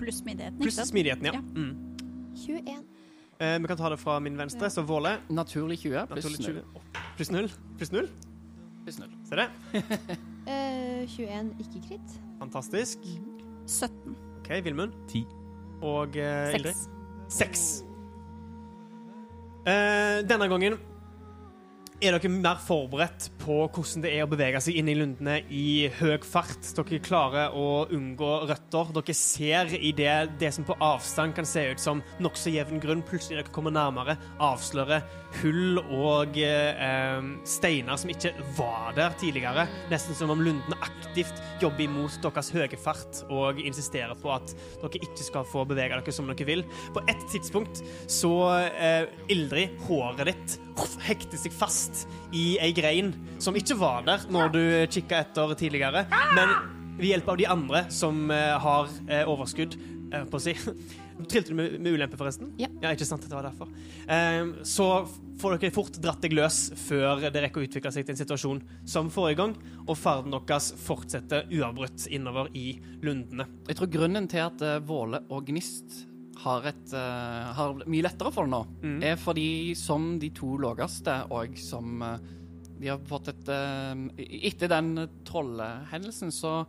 Pluss 0.02 0.18
smidigheten. 0.22 0.58
Pluss 0.60 0.80
smidigheten, 0.88 1.24
ja. 1.30 1.32
Ja. 1.32 1.40
Mm. 1.40 1.96
21. 2.36 2.84
Eh, 3.38 3.58
vi 3.58 3.66
kan 3.70 3.76
ta 3.76 3.88
det 3.90 3.98
fra 4.00 4.18
min 4.20 4.36
venstre, 4.38 4.70
så 4.70 4.82
Våle. 4.86 5.16
Naturlig 5.28 5.78
20 5.78 6.06
pluss 6.06 6.24
Naturlig 6.24 6.54
0. 6.54 6.62
20. 6.62 7.02
Pluss 7.16 7.30
0. 7.30 7.50
Pluss 7.78 7.92
0. 7.92 8.08
Pluss 8.84 8.98
0. 8.98 9.08
Se 9.28 9.36
det. 9.36 9.48
Eh, 10.42 11.04
21 11.06 11.52
ikke 11.62 11.80
kritt. 11.88 12.14
Fantastisk. 12.40 12.98
17. 13.70 14.16
OK, 14.40 14.48
Vilmund. 14.64 14.92
10. 15.08 15.20
Og 15.86 16.16
Ildrid. 16.18 16.74
Seks. 16.74 16.88
Seks. 17.28 17.84
Eh, 19.62 20.24
denne 20.26 20.48
gangen 20.50 20.74
er 22.02 22.16
dere 22.16 22.30
mer 22.34 22.58
forberedt 22.58 23.28
på 23.42 23.60
hvordan 23.70 24.02
det 24.02 24.10
er 24.16 24.24
å 24.24 24.30
bevege 24.30 24.60
seg 24.62 24.78
inn 24.80 24.88
i 24.90 24.96
lundene 24.98 25.36
i 25.54 25.88
høy 26.00 26.16
fart. 26.26 26.66
Dere 26.74 26.98
klarer 27.02 27.54
å 27.54 27.84
unngå 27.94 28.30
røtter. 28.50 28.90
Dere 28.96 29.14
ser 29.16 29.70
i 29.78 29.92
det, 29.96 30.14
det 30.40 30.50
som 30.54 30.66
på 30.66 30.76
avstand 30.82 31.36
kan 31.36 31.46
se 31.46 31.68
ut 31.70 31.82
som 31.82 32.02
nokså 32.22 32.52
jevn 32.54 32.82
grunn, 32.82 33.04
plutselig 33.06 33.38
dere 33.38 33.54
kommer 33.54 33.74
nærmere, 33.74 34.16
avslører 34.42 35.06
hull 35.40 35.78
og 35.80 36.36
eh, 36.42 37.28
steiner 37.48 38.00
som 38.00 38.10
ikke 38.12 38.34
var 38.58 38.96
der 38.98 39.14
tidligere. 39.20 39.68
Nesten 39.92 40.18
som 40.18 40.34
om 40.34 40.42
lundene 40.42 40.78
aktivt 40.82 41.38
jobber 41.62 41.86
imot 41.86 42.18
deres 42.24 42.50
høye 42.54 42.80
fart 42.82 43.22
og 43.30 43.62
insisterer 43.62 44.18
på 44.18 44.34
at 44.34 44.56
dere 44.82 45.06
ikke 45.06 45.28
skal 45.28 45.46
få 45.48 45.64
bevege 45.70 46.00
dere 46.00 46.14
som 46.14 46.28
dere 46.30 46.48
vil. 46.48 46.66
På 46.94 47.04
et 47.06 47.30
tidspunkt 47.32 47.84
så 48.10 48.34
eh, 48.66 49.06
ildrer 49.32 49.70
håret 49.86 50.32
ditt 50.32 50.58
huff, 50.78 50.96
hekter 51.04 51.40
seg 51.40 51.54
fast 51.54 52.04
i 52.34 52.56
ei 52.62 52.72
grein 52.76 53.12
som 53.42 53.56
ikke 53.58 53.76
var 53.80 54.06
der 54.06 54.26
når 54.32 54.54
du 54.54 54.62
kikka 54.92 55.22
etter 55.24 55.54
tidligere, 55.58 56.06
men 56.36 56.54
ved 56.98 57.08
hjelp 57.08 57.30
av 57.32 57.40
de 57.40 57.48
andre 57.50 57.84
som 57.92 58.26
eh, 58.30 58.56
har 58.62 58.90
eh, 59.08 59.24
overskudd, 59.28 59.78
eh, 60.12 60.26
på 60.28 60.38
å 60.38 60.42
si 60.42 60.56
Trilte 61.28 61.52
du 61.52 61.54
med, 61.54 61.80
med 61.80 61.92
ulempe, 61.92 62.16
forresten? 62.18 62.52
Ja. 62.58 62.68
ikke 62.90 63.06
sant? 63.06 63.24
Det 63.28 63.36
var 63.36 63.46
derfor. 63.46 63.68
Ehm, 64.10 64.54
så 64.66 65.04
får 65.40 65.58
dere 65.58 65.74
fort 65.74 65.98
dratt 66.02 66.22
deg 66.24 66.34
løs 66.36 66.64
før 66.86 67.26
det 67.32 67.44
rekker 67.44 67.62
å 67.62 67.66
utvikle 67.66 67.92
seg 67.94 68.06
til 68.06 68.14
en 68.14 68.20
situasjon 68.22 68.62
som 68.88 69.10
forrige 69.12 69.40
gang, 69.42 69.56
og 69.86 69.98
ferden 69.98 70.34
deres 70.34 70.72
fortsetter 70.82 71.46
uavbrutt 71.52 72.08
innover 72.10 72.50
i 72.58 72.74
lundene. 73.04 73.46
Jeg 73.68 73.78
tror 73.78 73.92
grunnen 73.92 74.30
til 74.30 74.44
at 74.46 74.64
eh, 74.66 74.80
Våle 74.88 75.22
og 75.28 75.46
Gnist 75.50 76.02
har, 76.44 76.66
et, 76.72 76.92
uh, 76.94 77.52
har 77.56 77.74
mye 77.86 78.02
lettere 78.06 78.32
for 78.34 78.44
det 78.46 78.50
nå, 78.54 78.62
Mm. 78.82 79.02
er 79.04 79.16
fordi 79.16 79.74
som 79.78 80.18
de 80.18 80.30
to 80.30 80.56
laveste, 80.58 81.14
og 81.30 81.56
som 81.58 82.02
uh, 82.02 82.18
de 82.82 82.88
har 82.90 82.98
fått 83.06 83.28
et 83.30 83.48
eh, 83.48 83.94
Etter 84.48 84.66
den 84.72 84.96
trollhendelsen, 85.24 86.32
så 86.34 86.66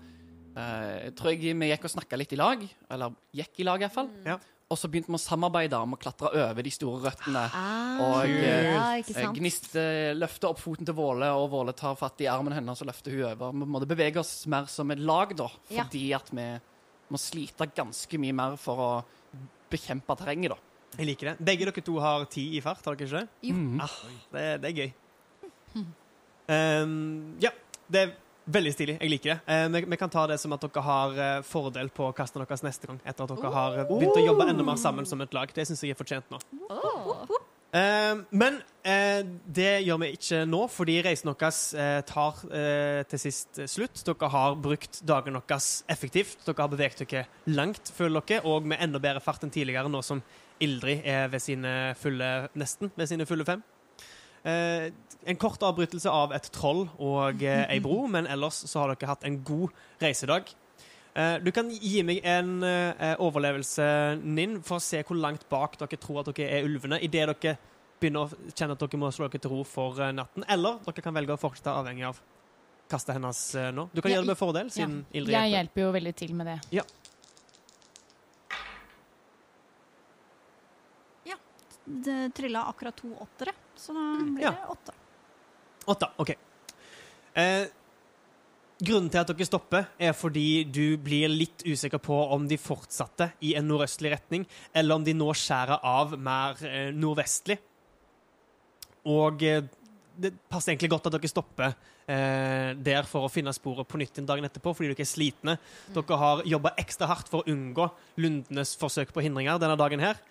eh, 0.56 1.10
tror 1.18 1.32
jeg 1.34 1.56
vi 1.58 1.70
gikk 1.72 1.88
og 1.88 1.94
snakka 1.96 2.20
litt 2.20 2.34
i 2.36 2.38
lag. 2.38 2.62
Eller 2.94 3.16
gikk 3.34 3.64
i 3.64 3.66
lag, 3.66 3.82
iallfall. 3.82 4.12
Ja. 4.28 4.36
Og 4.70 4.78
så 4.78 4.90
begynte 4.90 5.10
vi 5.10 5.18
å 5.18 5.22
samarbeide 5.22 5.78
om 5.82 5.96
å 5.96 6.00
klatre 6.02 6.30
over 6.38 6.62
de 6.66 6.70
store 6.74 7.02
røttene. 7.08 7.44
Ah, 7.54 7.98
Og, 8.02 8.30
eh, 8.30 8.70
ja, 8.74 8.84
Eh. 9.02 9.32
Gnist 9.34 9.76
eh, 9.76 10.14
løfter 10.14 10.50
opp 10.50 10.60
foten 10.62 10.86
til 10.86 10.94
Våle, 10.98 11.32
og 11.34 11.50
Våle 11.52 11.74
tar 11.74 11.96
fatt 11.98 12.22
i 12.22 12.30
armen 12.30 12.54
hennes 12.54 12.82
og 12.82 12.88
løfter 12.92 13.12
hun 13.18 13.26
over. 13.34 13.52
Vi 13.52 13.66
måtte 13.74 13.90
bevege 13.90 14.18
oss 14.22 14.46
mer 14.48 14.66
som 14.70 14.90
et 14.92 15.00
lag, 15.00 15.36
da, 15.36 15.50
Ja. 15.70 15.84
fordi 15.84 16.14
at 16.14 16.30
vi 16.32 16.48
må 17.12 17.18
slite 17.18 17.68
ganske 17.74 18.18
mye 18.20 18.34
mer 18.34 18.56
for 18.58 18.78
å 18.78 19.04
bekjempe 19.74 20.18
terrenget, 20.20 20.54
da. 20.56 20.74
Jeg 20.94 21.10
liker 21.10 21.32
det. 21.32 21.38
Begge 21.42 21.66
dere 21.66 21.84
to 21.86 21.96
har 22.02 22.28
ti 22.32 22.44
i 22.58 22.62
fart, 22.62 22.84
har 22.86 22.98
dere 22.98 23.08
ikke 23.08 23.24
det? 23.24 23.48
Jo. 23.50 23.56
Mm. 23.58 23.80
Ah, 23.82 23.96
det, 24.36 24.44
det 24.62 24.70
er 24.70 24.82
gøy. 24.84 24.92
Um, 26.54 27.38
ja, 27.42 27.50
det 27.90 28.02
er 28.04 28.12
veldig 28.54 28.74
stilig. 28.76 28.98
Jeg 29.00 29.14
liker 29.14 29.32
det. 29.34 29.38
Uh, 29.48 29.66
vi, 29.74 29.84
vi 29.96 30.00
kan 30.00 30.12
ta 30.14 30.26
det 30.30 30.38
som 30.42 30.54
at 30.54 30.66
dere 30.66 30.84
har 30.86 31.18
uh, 31.18 31.46
fordel 31.48 31.90
på 31.96 32.12
kastene 32.18 32.46
deres 32.46 32.66
neste 32.66 32.90
gang, 32.90 33.00
etter 33.08 33.26
at 33.26 33.34
dere 33.34 33.54
har 33.56 33.80
eh, 33.80 33.88
begynt 33.90 34.20
å 34.20 34.26
jobbe 34.28 34.50
enda 34.52 34.68
mer 34.68 34.78
sammen 34.82 35.08
som 35.10 35.24
et 35.26 35.34
lag. 35.34 35.54
Det 35.56 35.66
syns 35.70 35.82
jeg 35.86 35.96
er 35.96 36.00
fortjent 36.00 36.30
nå. 36.34 36.42
Eh, 37.74 38.14
men 38.30 38.62
eh, 38.86 39.22
det 39.56 39.72
gjør 39.86 40.00
vi 40.04 40.10
ikke 40.17 40.43
nå, 40.50 40.62
fordi 40.72 41.00
reisen 41.06 41.32
deres 41.32 41.60
eh, 41.74 42.00
tar 42.08 42.39
eh, 42.52 43.02
til 43.10 43.22
sist 43.22 43.62
slutt. 43.72 44.04
Dere 44.08 44.30
har 44.34 44.58
brukt 44.62 45.02
dagen 45.08 45.39
deres 45.39 45.84
effektivt. 45.91 46.41
Dere 46.46 46.62
har 46.62 46.72
beveget 46.72 47.04
dere 47.06 47.26
langt, 47.52 47.91
føler 47.96 48.26
dere, 48.28 48.46
og 48.48 48.67
med 48.67 48.84
enda 48.84 49.02
bedre 49.04 49.24
fart 49.24 49.46
enn 49.46 49.54
tidligere, 49.54 49.91
nå 49.91 50.04
som 50.06 50.24
Ildrid 50.63 51.04
er 51.10 51.30
ved 51.34 51.41
sine 51.43 51.93
fulle, 52.00 52.50
nesten 52.56 52.91
ved 52.96 53.10
sine 53.10 53.28
fulle 53.28 53.46
fem. 53.48 53.63
Eh, 54.43 54.89
en 55.24 55.39
kort 55.39 55.63
avbrytelse 55.63 56.12
av 56.12 56.34
et 56.36 56.50
troll 56.52 56.86
og 57.00 57.43
eh, 57.48 57.63
ei 57.72 57.80
bro, 57.84 58.04
men 58.12 58.28
ellers 58.28 58.65
så 58.67 58.84
har 58.84 58.91
dere 58.91 59.13
hatt 59.13 59.24
en 59.28 59.39
god 59.48 59.72
reisedag. 60.04 60.52
Eh, 61.15 61.38
du 61.46 61.52
kan 61.56 61.69
gi 61.72 62.02
meg 62.04 62.24
en 62.28 62.58
eh, 62.65 63.13
overlevelse, 63.24 63.86
Ninn, 64.24 64.60
for 64.65 64.82
å 64.82 64.84
se 64.84 65.04
hvor 65.06 65.19
langt 65.19 65.46
bak 65.52 65.78
dere 65.80 66.00
tror 66.02 66.24
at 66.24 66.34
dere 66.34 66.58
er 66.58 66.67
ulvene, 66.67 67.00
idet 67.06 67.30
dere 67.30 67.56
begynner 68.04 68.28
å 68.28 68.52
kjenne 68.54 68.76
at 68.76 68.84
dere 68.84 69.00
må 69.02 69.10
slå 69.16 69.30
dere 69.32 69.42
til 69.44 69.54
ro 69.56 69.63
for 69.68 70.00
eh, 70.04 70.12
natten. 70.16 70.46
Eller 70.52 70.80
dere 70.86 71.04
kan 71.06 71.16
velge 71.16 71.36
å 71.36 71.39
fortsette 71.42 71.72
avhengig 71.74 72.06
av 72.12 72.20
kastet 72.92 73.16
hennes 73.18 73.39
eh, 73.56 73.72
nå. 73.74 73.88
Du 73.96 74.02
kan 74.04 74.12
Ja, 74.12 74.20
gjøre 74.20 74.28
det 74.28 74.34
med 74.36 74.42
fordel, 74.44 74.74
Ja. 74.76 74.88
Ildrid 74.88 75.34
hjelper. 75.34 75.39
Jeg 75.39 75.56
hjelper. 75.58 75.82
jo 75.88 75.92
veldig 75.98 76.16
til 76.20 76.36
med 76.38 76.52
det. 76.52 76.60
Ja, 76.80 76.84
Det 81.86 82.30
trilla 82.36 82.62
akkurat 82.72 82.96
to 82.96 83.10
åttere, 83.20 83.52
så 83.76 83.94
da 83.94 84.24
blir 84.24 84.42
Ja. 84.46 84.52
det 84.52 84.68
åtte. 84.72 84.94
Åtte, 85.86 86.08
OK. 86.18 86.30
Eh, 87.36 87.66
grunnen 88.80 89.10
til 89.12 89.20
at 89.20 89.28
dere 89.28 89.46
stopper, 89.46 89.88
er 90.00 90.13
fordi 90.13 90.63
du 90.72 90.98
blir 90.98 91.28
litt 91.28 91.63
usikker 91.68 92.00
på 92.00 92.16
om 92.32 92.48
de 92.48 92.56
fortsatte 92.58 93.34
i 93.42 93.56
en 93.56 93.68
nordøstlig 93.68 94.12
retning, 94.16 94.48
eller 94.74 94.96
om 94.96 95.04
de 95.04 95.13
nå 95.13 95.28
skjærer 95.36 95.80
av 95.84 96.18
mer 96.18 96.56
eh, 96.63 96.92
nordvestlig. 96.96 97.60
Og 99.10 99.44
eh, 99.48 99.63
det 100.16 100.34
passer 100.50 100.74
egentlig 100.74 100.92
godt 100.94 101.10
at 101.10 101.16
dere 101.16 101.32
stopper 101.32 101.72
eh, 101.72 102.74
der 102.78 103.08
for 103.10 103.26
å 103.26 103.32
finne 103.32 103.54
sporet 103.56 103.88
på 103.89 104.00
nytt 104.02 104.22
en 104.22 104.30
dagen 104.30 104.46
etterpå, 104.48 104.76
fordi 104.78 104.92
dere 104.92 105.06
er 105.06 105.10
slitne. 105.10 105.58
Dere 105.96 106.20
har 106.22 106.44
jobba 106.48 106.76
ekstra 106.84 107.10
hardt 107.10 107.32
for 107.32 107.42
å 107.42 107.54
unngå 107.54 107.89
Lundenes 108.22 108.76
forsøk 108.80 109.13
på 109.16 109.26
hindringer 109.26 109.62
denne 109.62 109.80
dagen 109.80 110.04
her. 110.04 110.22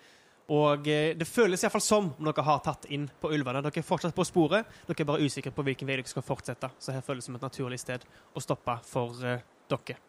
Og 0.51 0.87
eh, 0.91 1.13
det 1.15 1.27
føles 1.27 1.61
iallfall 1.63 1.83
som 1.83 2.09
om 2.11 2.27
dere 2.27 2.47
har 2.47 2.63
tatt 2.65 2.87
inn 2.91 3.07
på 3.21 3.31
ulvene. 3.31 3.63
Dere 3.63 3.83
er 3.83 3.87
fortsatt 3.87 4.15
på 4.15 4.27
sporet, 4.27 4.67
dere 4.87 5.05
er 5.05 5.09
bare 5.09 5.27
usikre 5.27 5.53
på 5.55 5.65
hvilken 5.67 5.87
vei 5.87 5.99
dere 5.99 6.11
skal 6.11 6.25
fortsette. 6.25 6.71
Så 6.79 6.95
her 6.95 7.05
føles 7.05 7.23
det 7.23 7.31
som 7.31 7.37
et 7.39 7.45
naturlig 7.47 7.79
sted 7.83 8.03
å 8.33 8.43
stoppe 8.43 8.79
for 8.87 9.19
eh, 9.27 9.43
dere. 9.71 9.99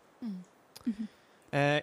Eh, 1.54 1.80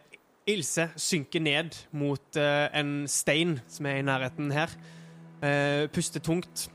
Ilse 0.52 0.88
synker 1.00 1.44
ned 1.44 1.76
mot 1.96 2.40
eh, 2.40 2.66
en 2.76 3.06
stein 3.08 3.60
som 3.70 3.88
er 3.88 4.02
i 4.02 4.06
nærheten 4.06 4.52
her. 4.56 4.74
Eh, 5.42 5.88
puster 5.90 6.22
tungt 6.22 6.68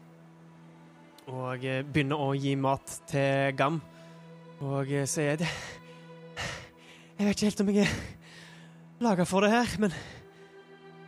og 1.31 1.63
eh, 1.63 1.85
begynner 1.87 2.19
å 2.19 2.33
gi 2.35 2.57
mat 2.59 2.97
til 3.07 3.53
Gam. 3.55 3.77
Og 4.59 4.91
eh, 4.91 5.07
sier 5.07 5.39
det 5.39 5.47
Jeg 5.47 7.29
vet 7.29 7.31
ikke 7.31 7.47
helt 7.47 7.63
om 7.63 7.71
jeg 7.71 7.85
er 7.85 7.93
laga 9.07 9.27
for 9.29 9.47
det 9.47 9.53
her, 9.53 9.77
men 9.79 9.95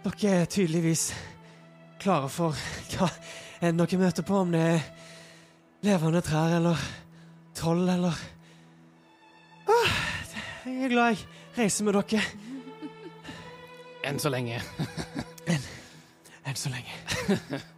dere 0.04 0.36
er 0.36 0.46
tydeligvis 0.46 1.08
klare 1.98 2.30
for 2.30 2.54
hva 2.92 3.10
enn 3.66 3.82
dere 3.82 4.00
møter 4.04 4.22
på, 4.22 4.38
om 4.38 4.54
det 4.54 4.62
er 4.62 4.86
levende 5.88 6.22
trær 6.22 6.60
eller 6.60 6.88
troll 7.58 7.82
eller 7.90 8.22
Åh, 9.66 9.98
Jeg 10.62 10.86
er 10.86 10.94
glad 10.94 11.16
jeg 11.16 11.26
reiser 11.58 11.90
med 11.90 11.98
dere 11.98 12.22
Enn 14.06 14.22
så 14.22 14.30
lenge. 14.30 14.62
enn 16.48 16.62
så 16.66 16.72
lenge. 16.74 17.64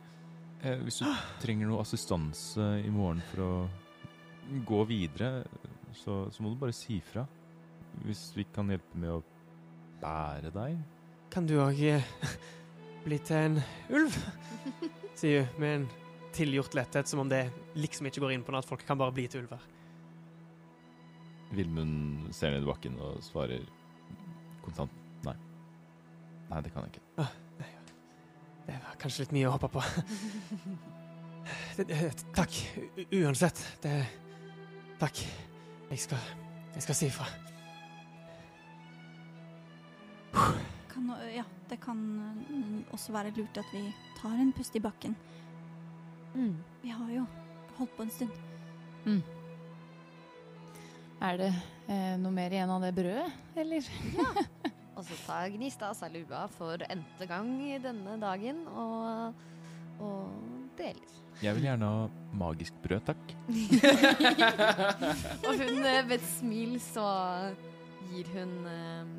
Eh, 0.60 0.76
hvis 0.84 0.98
du 1.00 1.06
trenger 1.40 1.70
noe 1.70 1.80
assistanse 1.80 2.60
i 2.84 2.90
morgen 2.92 3.22
for 3.30 3.40
å 3.40 3.52
gå 4.68 4.82
videre, 4.90 5.46
så, 5.96 6.26
så 6.28 6.44
må 6.44 6.50
du 6.52 6.58
bare 6.60 6.74
si 6.76 6.98
fra. 7.00 7.24
Hvis 8.04 8.26
vi 8.36 8.44
kan 8.52 8.68
hjelpe 8.68 9.00
med 9.00 9.14
å 9.14 9.22
bære 10.02 10.52
deg. 10.52 10.76
Kan 11.32 11.48
du 11.48 11.56
òg 11.62 11.80
bli 13.06 13.20
til 13.24 13.40
en 13.40 13.58
ulv? 13.88 14.20
Sier 15.20 15.48
hun 15.48 15.64
med 15.64 15.76
en 15.78 15.88
tilgjort 16.36 16.76
letthet, 16.76 17.08
som 17.08 17.24
om 17.24 17.32
det 17.32 17.46
liksom 17.80 18.10
ikke 18.10 18.22
går 18.22 18.36
inn 18.36 18.44
på 18.46 18.52
noe 18.52 18.62
at 18.62 18.68
folk 18.68 18.84
kan 18.86 19.00
bare 19.00 19.14
bli 19.16 19.26
til 19.30 19.46
ulver. 19.46 19.64
Vilmund 21.56 22.30
ser 22.36 22.54
ned 22.54 22.62
i 22.62 22.68
bakken 22.68 23.00
og 23.02 23.24
svarer 23.26 23.64
kontant 24.62 24.92
nei. 25.26 25.34
Nei, 26.50 26.60
det 26.62 26.74
kan 26.74 26.86
jeg 26.86 26.98
ikke. 27.00 27.30
Det 28.70 28.78
var 28.78 28.98
kanskje 29.02 29.24
litt 29.24 29.32
mye 29.34 29.48
å 29.50 29.54
hoppe 29.56 29.68
på. 29.74 29.82
Det, 31.80 31.96
takk. 32.36 32.56
Uansett. 33.10 33.58
Det 33.82 33.94
Takk. 35.00 35.16
Jeg 35.90 35.98
skal, 35.98 36.18
jeg 36.74 36.84
skal 36.84 36.96
si 36.98 37.06
ifra. 37.08 37.24
Kan, 40.92 41.08
ja, 41.32 41.42
det 41.70 41.80
kan 41.80 41.96
mm, 41.96 42.84
også 42.92 43.14
være 43.16 43.32
lurt 43.38 43.58
at 43.58 43.72
vi 43.72 43.80
tar 44.20 44.36
en 44.36 44.52
pust 44.54 44.76
i 44.76 44.82
bakken. 44.84 45.16
Mm. 46.36 46.58
Vi 46.84 46.92
har 46.92 47.10
jo 47.16 47.24
holdt 47.78 47.96
på 47.96 48.06
en 48.06 48.12
stund. 48.12 48.36
Er 51.20 51.40
det 51.40 51.50
eh, 51.88 52.14
noe 52.20 52.32
mer 52.36 52.52
igjen 52.52 52.70
av 52.76 52.84
det 52.84 52.92
brødet, 53.00 53.32
eller? 53.64 53.88
Og 54.20 54.44
så 55.06 55.16
tar 55.26 55.50
Gnista 55.54 55.90
av 55.90 55.96
seg 55.98 56.14
lua 56.14 56.44
for 56.54 56.82
n-te 56.90 57.28
gang 57.30 57.50
denne 57.82 58.16
dagen 58.22 58.62
og, 58.68 59.42
og 60.02 60.70
deler. 60.78 61.16
Jeg 61.40 61.56
vil 61.56 61.64
gjerne 61.70 61.88
ha 61.88 62.00
magisk 62.36 62.76
brød, 62.84 63.00
takk. 63.08 63.34
Og 65.48 65.54
hun 65.56 65.78
eh, 65.88 66.02
ved 66.04 66.18
et 66.18 66.26
smil 66.34 66.74
så 66.84 67.06
gir 68.10 68.28
hun 68.34 68.52
eh, 68.68 69.14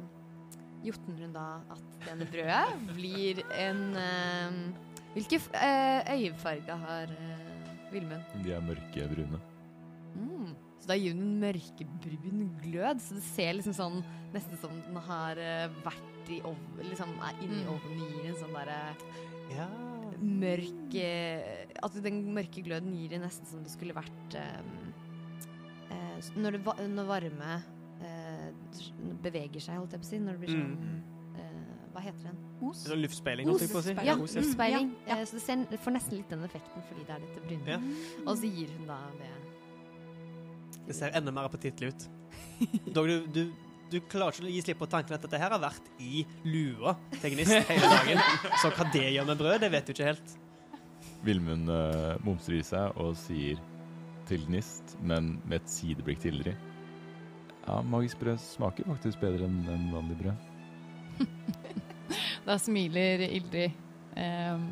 Jotnrund 0.85 1.33
da 1.37 1.47
at 1.73 1.87
denne 2.05 2.27
brødet 2.29 2.93
blir 2.93 3.41
en 3.57 3.81
eh, 3.97 4.61
Hvilke 5.15 5.41
eh, 5.57 6.13
øyefarger 6.13 6.77
har 6.85 7.09
eh, 7.17 7.47
Vilmund? 7.91 8.37
De 8.45 8.53
er 8.53 8.61
mørkebrune. 8.63 9.41
Mm. 9.41 9.50
Så 10.81 10.89
da 10.89 10.95
gir 10.97 11.13
hun 11.13 11.21
en 11.21 11.39
mørkebrun 11.43 12.39
glød, 12.63 13.01
så 13.05 13.13
det 13.19 13.21
ser 13.27 13.53
liksom 13.53 13.75
sånn 13.77 13.99
nesten 14.33 14.57
som 14.57 14.71
den 14.87 14.97
har 15.05 15.37
eh, 15.37 15.67
vært 15.85 16.31
i 16.33 16.39
ovnen, 16.47 16.87
liksom 16.89 17.11
er 17.21 17.37
inni 17.43 17.61
Mm. 17.61 17.69
ovnen 17.75 17.99
gir 18.01 18.29
en 18.31 18.39
sånn 18.39 18.55
derre 18.55 18.95
Ja. 19.51 19.67
mørk 20.21 20.95
At 21.83 21.93
den 22.03 22.33
mørke 22.33 22.63
gløden 22.65 22.93
gir 22.95 23.09
det 23.09 23.21
nesten 23.21 23.45
som 23.49 23.63
det 23.63 23.71
skulle 23.73 23.93
vært 23.93 24.35
um, 24.37 24.93
uh, 25.91 26.17
Når, 26.37 26.51
det, 26.57 26.89
når 26.89 27.05
varme 27.09 27.63
uh, 28.01 28.51
beveger 29.21 29.59
seg, 29.61 29.77
holdt 29.81 29.91
jeg 29.97 30.01
på 30.01 30.07
å 30.07 30.11
si. 30.11 30.19
Når 30.19 30.37
det 30.37 30.39
blir 30.45 30.55
sånn 30.55 30.77
Mm. 30.77 31.01
eh, 31.35 31.91
Hva 31.93 32.01
heter 32.01 32.23
den? 32.29 32.37
Os. 32.61 32.83
Sånn 32.87 33.01
luftspeiling, 33.01 33.47
holdt 33.49 33.61
jeg 33.65 33.69
på 33.73 33.79
å 33.81 33.83
si. 33.83 33.93
Ja, 34.05 34.15
Os, 34.15 34.33
ja. 34.35 34.41
luftspeiling. 34.41 34.91
Ja, 35.07 35.15
ja. 35.17 35.25
Så 35.25 35.33
det, 35.37 35.41
ser, 35.43 35.65
det 35.69 35.79
får 35.81 35.91
nesten 35.97 36.17
litt 36.17 36.29
den 36.29 36.43
effekten 36.47 36.83
fordi 36.87 37.05
det 37.05 37.15
er 37.15 37.19
dette 37.25 37.41
brune. 37.45 37.67
Ja. 37.67 37.79
Og 38.25 38.37
så 38.37 38.47
gir 38.49 38.69
hun 38.77 38.87
da 38.87 38.99
det 39.19 39.31
Det 40.87 40.95
ser 40.97 41.13
enda 41.17 41.33
mer 41.33 41.49
appetittlig 41.49 41.91
ut. 41.91 42.07
Dog, 42.95 43.07
du, 43.07 43.27
du, 43.33 43.41
du 43.91 43.97
klarer 44.11 44.35
ikke 44.35 44.47
å 44.47 44.53
gi 44.53 44.63
slipp 44.65 44.81
på 44.81 44.89
tanken 44.91 45.17
at 45.17 45.25
dette 45.25 45.39
her 45.41 45.53
har 45.53 45.61
vært 45.61 45.89
i 46.01 46.23
lua 46.47 46.95
til 47.17 47.35
Gnist 47.35 47.57
hele 47.69 47.91
dagen. 47.91 48.23
Så 48.61 48.71
hva 48.75 48.87
det 48.93 49.07
gjør 49.09 49.27
med 49.29 49.41
brød, 49.41 49.59
det 49.63 49.71
vet 49.73 49.89
du 49.89 49.93
ikke 49.95 50.09
helt. 50.11 50.35
Vilmund 51.25 51.69
uh, 51.69 52.17
mumser 52.25 52.57
i 52.57 52.63
seg 52.65 52.97
og 53.01 53.13
sier 53.19 53.59
til 54.29 54.45
Gnist, 54.47 54.95
men 55.03 55.35
med 55.45 55.61
et 55.61 55.73
sideblikk 55.73 56.21
til 56.23 56.39
Ildrid. 56.39 56.69
Ja, 57.67 57.81
magisk 57.85 58.21
brød 58.21 58.39
smaker 58.41 58.87
faktisk 58.89 59.21
bedre 59.21 59.45
enn 59.49 59.61
en 59.69 59.89
vanlig 59.93 60.17
brød. 60.23 60.47
Da 62.41 62.57
smiler 62.59 63.21
Ildrid 63.23 63.75
ehm, 64.19 64.63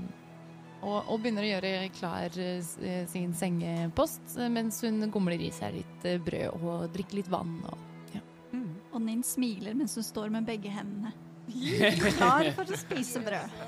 og, 0.80 1.10
og 1.12 1.20
begynner 1.20 1.44
å 1.44 1.50
gjøre 1.50 1.72
klar 1.98 2.36
eh, 2.40 3.06
sin 3.12 3.34
sengepost 3.36 4.38
eh, 4.40 4.52
mens 4.52 4.80
hun 4.86 5.10
gomler 5.12 5.42
i 5.44 5.52
seg 5.56 5.76
litt 5.80 6.08
eh, 6.08 6.20
brød 6.24 6.64
og 6.64 6.86
drikker 6.96 7.20
litt 7.20 7.32
vann. 7.32 7.58
Og, 7.68 8.22
Og 8.94 9.02
Ninn 9.04 9.24
smiler 9.24 9.76
mens 9.78 9.98
hun 10.00 10.06
står 10.08 10.32
med 10.34 10.48
begge 10.48 10.72
hendene. 10.74 11.12
Klar 12.18 12.52
for 12.56 12.72
å 12.72 12.80
spise 12.86 13.22
brød. 13.26 13.60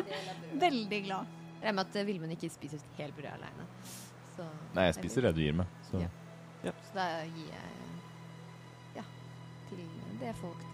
Veldig 0.66 1.02
glad. 1.08 1.36
Jeg 1.60 1.66
regner 1.66 1.76
med 1.76 1.90
at 1.90 2.06
Vilmund 2.08 2.36
ikke 2.36 2.52
spiser 2.52 2.80
et 2.80 3.02
helt 3.02 3.18
brød 3.18 3.34
aleine. 3.34 3.66
Nei, 4.72 4.86
jeg 4.86 4.96
spiser 4.96 5.26
det 5.26 5.34
du 5.36 5.42
gir 5.42 5.56
meg. 5.58 5.78
Så. 5.90 6.00
Ja. 6.00 6.72
så 6.86 6.96
da 6.96 7.06
gir 7.26 7.50
jeg 7.50 9.00
ja, 9.00 9.04
til 9.68 9.82
det 10.22 10.32
folk 10.40 10.69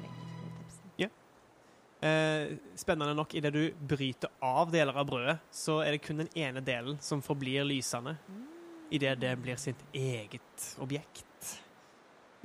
Eh, 2.07 2.57
spennende 2.79 3.14
nok, 3.16 3.35
idet 3.35 3.53
du 3.55 3.62
bryter 3.88 4.33
av 4.45 4.71
deler 4.73 4.97
av 4.97 5.09
brødet, 5.09 5.38
så 5.55 5.81
er 5.85 5.97
det 5.97 6.03
kun 6.05 6.23
den 6.23 6.31
ene 6.38 6.62
delen 6.64 7.01
som 7.03 7.23
forblir 7.25 7.66
lysende. 7.66 8.16
Idet 8.95 9.16
det 9.21 9.33
blir 9.42 9.59
sitt 9.59 9.81
eget 9.97 10.69
objekt. 10.83 11.25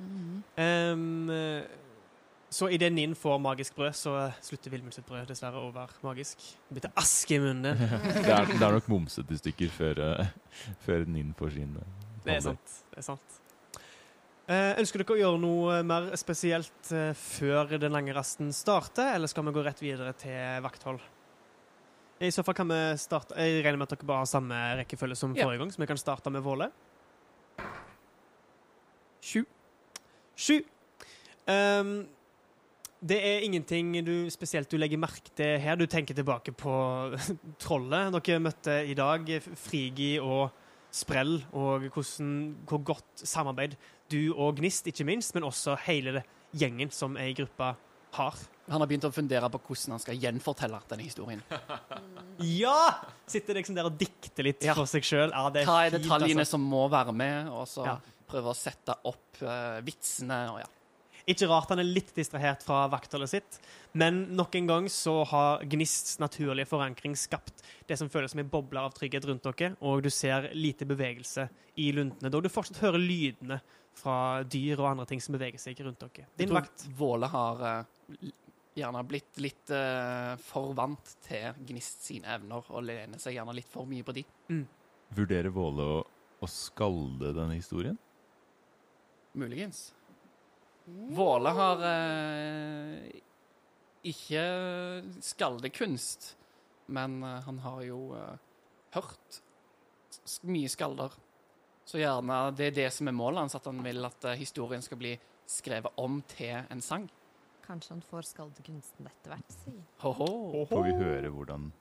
Um, 0.02 1.30
eh, 1.30 1.64
så 2.52 2.68
idet 2.70 2.92
Ninn 2.92 3.14
får 3.16 3.38
magisk 3.40 3.76
brød, 3.76 3.94
så 3.96 4.16
slutter 4.44 4.74
Vilmund 4.74 4.96
sitt 4.96 5.06
brød 5.08 5.30
dessverre 5.30 5.62
å 5.62 5.70
være 5.76 6.02
magisk. 6.04 6.42
Det 6.68 6.76
blir 6.76 6.84
til 6.88 6.98
aske 7.00 7.38
i 7.38 7.44
munnen. 7.44 7.78
det, 8.26 8.26
er, 8.28 8.50
det 8.50 8.60
er 8.60 8.76
nok 8.76 8.90
momsete 8.92 9.38
stykker 9.40 9.72
før, 9.72 10.02
uh, 10.02 10.74
før 10.84 11.06
Ninn 11.08 11.32
får 11.38 11.54
sin 11.60 11.78
eh, 11.80 11.94
Det 12.26 12.36
er 12.36 12.44
sant. 12.50 12.76
Det 12.92 13.00
er 13.04 13.08
sant. 13.08 13.38
Eh, 14.52 14.74
ønsker 14.82 15.00
dere 15.00 15.16
å 15.16 15.20
gjøre 15.22 15.40
noe 15.40 15.80
mer 15.88 16.10
spesielt 16.20 16.90
eh, 16.92 17.14
før 17.16 17.78
den 17.80 17.94
lange 17.94 18.12
rasten 18.16 18.50
starter, 18.52 19.14
eller 19.16 19.30
skal 19.32 19.46
vi 19.48 19.54
gå 19.56 19.64
rett 19.64 19.80
videre 19.84 20.12
til 20.20 20.64
vakthold? 20.66 21.00
I 22.22 22.30
så 22.36 22.44
fall 22.46 22.58
kan 22.58 22.70
vi 22.70 22.80
starte 23.02 23.34
Jeg 23.40 23.64
regner 23.64 23.80
med 23.80 23.88
at 23.88 23.96
dere 23.96 24.10
bare 24.10 24.26
har 24.26 24.30
samme 24.30 24.58
rekkefølge 24.82 25.16
som 25.18 25.32
Ja. 25.38 25.46
forrige 25.46 25.62
gang, 25.64 25.72
så 25.72 25.80
vi 25.80 25.88
kan 25.88 26.02
starte 26.02 26.34
med 26.34 26.44
Våle. 26.44 26.68
Sju. 29.22 29.46
Sju. 30.36 30.60
Um, 31.48 32.08
det 33.02 33.18
er 33.18 33.46
ingenting 33.46 33.94
du 34.06 34.30
spesielt 34.30 34.70
du 34.70 34.78
legger 34.78 35.00
merke 35.00 35.32
til 35.34 35.60
her. 35.64 35.80
Du 35.80 35.88
tenker 35.88 36.14
tilbake 36.14 36.52
på 36.52 36.74
trollet 37.64 38.12
dere 38.20 38.44
møtte 38.44 38.82
i 38.86 38.98
dag, 38.98 39.32
Frigi 39.56 40.20
og 40.20 40.52
Sprell, 40.92 41.38
og 41.56 41.88
hvordan, 41.88 42.32
hvor 42.68 42.84
godt 42.84 43.24
samarbeid 43.24 43.78
du 44.12 44.34
og 44.36 44.60
Gnist, 44.60 44.88
ikke 44.92 45.06
minst, 45.08 45.34
men 45.38 45.48
også 45.48 45.78
hele 45.88 46.22
gjengen 46.58 46.92
som 46.94 47.16
er 47.20 47.32
i 47.32 47.38
gruppa, 47.38 47.74
har. 48.12 48.36
Han 48.68 48.84
har 48.84 48.90
begynt 48.92 49.06
å 49.08 49.12
fundere 49.16 49.48
på 49.54 49.60
hvordan 49.70 49.94
han 49.96 50.02
skal 50.04 50.18
gjenfortelle 50.20 50.82
denne 50.92 51.06
historien. 51.08 51.44
Ja! 52.44 52.96
Sitter 53.30 53.56
liksom 53.60 53.76
der 53.78 53.88
og 53.88 53.96
dikter 54.00 54.44
litt 54.48 54.64
Ja. 54.66 54.74
for 54.76 54.90
seg 54.90 55.06
sjøl. 55.06 55.32
Ja, 55.32 55.46
det 55.54 55.64
Hva 55.68 55.86
er 55.88 55.94
detaljene 55.96 56.42
altså. 56.44 56.58
som 56.58 56.62
må 56.68 56.88
være 56.92 57.14
med, 57.16 57.48
og 57.54 57.68
så 57.72 57.86
Ja. 57.86 57.98
prøver 58.28 58.52
å 58.52 58.56
sette 58.58 58.96
opp 59.06 59.42
uh, 59.44 59.80
vitsene 59.86 60.42
og 60.52 60.60
ja. 60.64 60.70
Ikke 61.30 61.48
rart 61.48 61.70
han 61.70 61.80
er 61.80 61.86
litt 61.86 62.10
distrahert 62.18 62.64
fra 62.66 62.88
vaktholdet 62.90 63.30
sitt, 63.30 63.60
men 63.94 64.36
nok 64.36 64.56
en 64.58 64.68
gang 64.68 64.88
så 64.90 65.24
har 65.30 65.62
Gnists 65.70 66.18
naturlige 66.20 66.66
forankring 66.68 67.14
skapt 67.16 67.62
det 67.88 67.96
som 68.00 68.10
føles 68.10 68.32
som 68.34 68.40
en 68.42 68.50
boble 68.50 68.82
av 68.82 68.92
trygghet 68.98 69.28
rundt 69.30 69.44
dere, 69.46 69.76
og 69.86 70.02
du 70.02 70.10
ser 70.10 70.50
lite 70.58 70.84
bevegelse 70.90 71.46
i 71.78 71.92
luntene, 71.94 72.32
dog 72.34 72.42
du 72.44 72.50
fortsatt 72.50 72.82
hører 72.82 72.98
lydene 73.00 73.62
fra 73.98 74.44
dyr 74.44 74.80
og 74.80 74.92
andre 74.92 75.08
ting 75.10 75.22
som 75.24 75.36
beveger 75.36 75.62
seg 75.62 75.80
rundt 75.86 76.02
dere. 76.02 76.26
Jeg 76.26 76.40
Din 76.40 76.52
tror 76.52 76.62
vakt. 76.62 76.86
Våle 76.98 77.30
har 77.32 77.64
uh, 77.64 78.30
gjerne 78.78 79.04
blitt 79.08 79.42
litt 79.44 79.74
uh, 79.76 80.36
for 80.42 80.76
vant 80.78 81.16
til 81.26 81.66
Gnist 81.70 82.08
sine 82.08 82.32
evner 82.38 82.72
og 82.72 82.86
lener 82.88 83.22
seg 83.22 83.38
gjerne 83.38 83.56
litt 83.58 83.70
for 83.72 83.90
mye 83.90 84.06
på 84.08 84.16
de. 84.16 84.26
Vurderer 85.18 85.52
Våle 85.54 85.88
å, 85.98 86.04
å 86.40 86.50
skalde 86.50 87.34
denne 87.36 87.58
historien? 87.60 88.00
Muligens. 89.38 89.90
Våle 91.16 91.52
har 91.56 91.84
uh, 91.86 93.20
ikke 94.08 94.46
skaldekunst, 95.24 96.34
men 96.92 97.22
han 97.24 97.60
har 97.64 97.84
jo 97.86 98.00
hørt 98.96 99.38
mye 100.50 100.72
skalder. 100.72 101.14
Så 101.88 102.00
gjerne 102.00 102.38
det 102.56 102.72
er 102.72 102.78
det 102.84 102.90
som 102.94 103.10
er 103.10 103.16
målet 103.16 103.46
hans, 103.46 103.56
at 103.58 103.68
han 103.68 103.82
vil 103.84 104.06
at 104.08 104.28
eh, 104.30 104.40
historien 104.40 104.84
skal 104.86 105.00
bli 105.02 105.16
skrevet 105.50 105.92
om 106.00 106.22
til 106.32 106.62
en 106.62 106.84
sang. 106.84 107.08
Kanskje 107.66 107.96
han 107.96 108.04
får 108.10 108.28
skaldekunsten 108.32 109.08
etter 109.10 109.34
hvert, 109.34 109.56
si. 109.64 109.74
Ho-ho. 110.04 110.66
Får 110.70 110.86
vi 110.88 110.94
høre 111.00 111.32
hvordan 111.34 111.72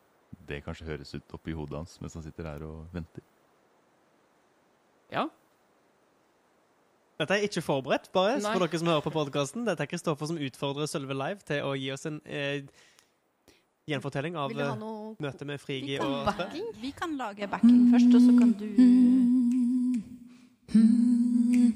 det 0.49 0.63
kanskje 0.65 0.89
høres 0.89 1.13
ut 1.15 1.37
oppi 1.37 1.55
hodet 1.55 1.79
hans 1.79 1.99
mens 2.03 2.17
han 2.19 2.25
sitter 2.25 2.49
her 2.51 2.65
og 2.67 2.89
venter? 2.95 3.25
Ja. 5.11 5.27
Dette 7.21 7.37
er 7.37 7.45
ikke 7.45 7.63
forberedt, 7.63 8.09
bare 8.15 8.39
Nei. 8.39 8.53
for 8.55 8.65
dere 8.65 8.79
som 8.81 8.89
hører 8.89 9.05
på 9.05 9.13
podkasten. 9.13 9.67
Dette 9.69 9.85
er 9.85 9.91
Kristoffer 9.91 10.31
som 10.31 10.39
utfordrer 10.41 10.89
Sølve 10.89 11.17
Live 11.19 11.45
til 11.45 11.67
å 11.67 11.75
gi 11.77 11.91
oss 11.93 12.09
en 12.09 12.17
eh, 12.25 12.63
gjenfortelling 13.91 14.39
av 14.41 14.55
eh, 14.55 14.71
noe 14.81 15.17
møtet 15.21 15.45
med 15.49 15.61
Frigi 15.61 15.99
og 16.01 16.31
Spe. 16.33 16.49
vi 16.81 16.95
kan 16.97 17.19
lage 17.21 17.51
backing 17.51 17.91
først, 17.93 18.15
og 18.15 18.25
så 18.25 18.39
kan 18.39 18.55
du 18.57 19.30
I 20.73 21.71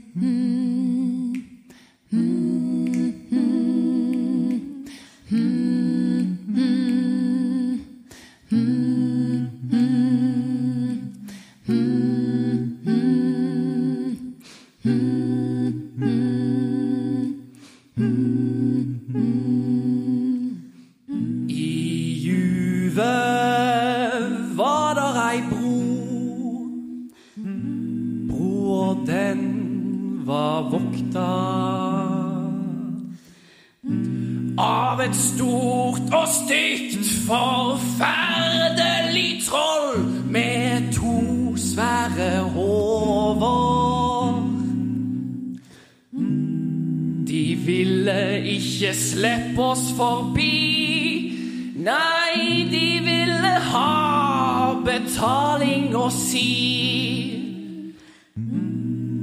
forbi. 49.97 51.75
Nei, 51.77 52.65
de 52.71 52.87
ville 53.05 53.55
ha 53.71 54.75
betaling 54.85 55.95
å 55.97 56.09
si. 56.13 56.53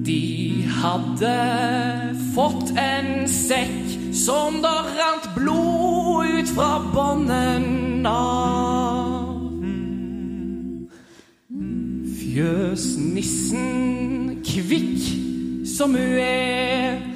De 0.05 0.23
hadde 0.81 1.35
fått 2.35 2.73
en 2.77 3.27
sekk 3.29 4.13
som 4.13 4.61
det 4.63 4.77
rant 4.97 5.27
blod 5.35 6.29
ut 6.37 6.49
fra 6.55 6.79
bånden 6.93 8.05
av. 8.07 9.31
Fjøsnissen, 12.21 13.71
kvikk 14.45 15.01
som 15.67 15.95
hun 15.97 16.19
er, 16.21 17.10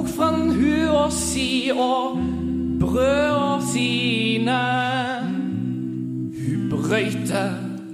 tok 0.00 0.08
fra 0.08 0.30
hua 0.32 1.10
si 1.12 1.70
og 1.76 2.16
brøda 2.80 3.60
sine. 3.72 4.60
Hun 6.40 6.70
brøyte 6.70 7.42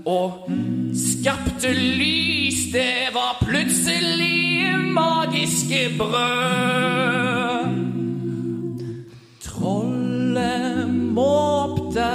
og 0.06 0.46
skapte 0.94 1.72
lys, 1.74 2.70
det 2.72 3.10
var 3.14 3.42
plutselig 3.42 4.70
magiske 4.94 5.98
brød. 5.98 7.74
Trollet 9.42 10.94
måpte. 10.94 12.12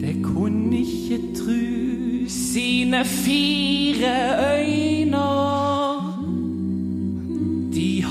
Det 0.00 0.20
kunne 0.22 0.78
ikke 0.84 1.22
tru 1.38 2.28
sine 2.28 3.04
fire 3.04 4.16
øyne. 4.58 5.05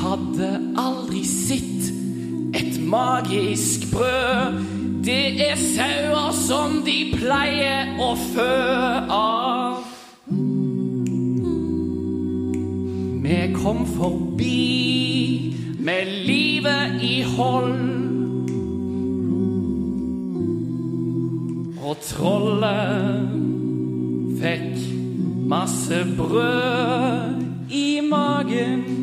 Hadde 0.06 0.50
aldri 0.78 1.24
sett 1.26 1.92
et 2.54 2.78
magisk 2.86 3.90
brød. 3.92 4.62
Det 5.06 5.42
er 5.50 5.58
sauer 5.60 6.32
som 6.34 6.80
de 6.86 6.98
pleier 7.14 7.94
å 8.02 8.14
fø 8.34 8.54
av. 9.14 9.84
Vi 13.26 13.40
kom 13.58 13.86
forbi 13.96 15.56
med 15.86 16.12
livet 16.30 17.02
i 17.06 17.16
hold. 17.36 17.80
Og 21.86 21.98
trollet 22.10 23.34
fikk 24.42 24.86
masse 25.50 26.02
brød 26.18 27.42
i 27.70 27.88
magen. 28.10 28.95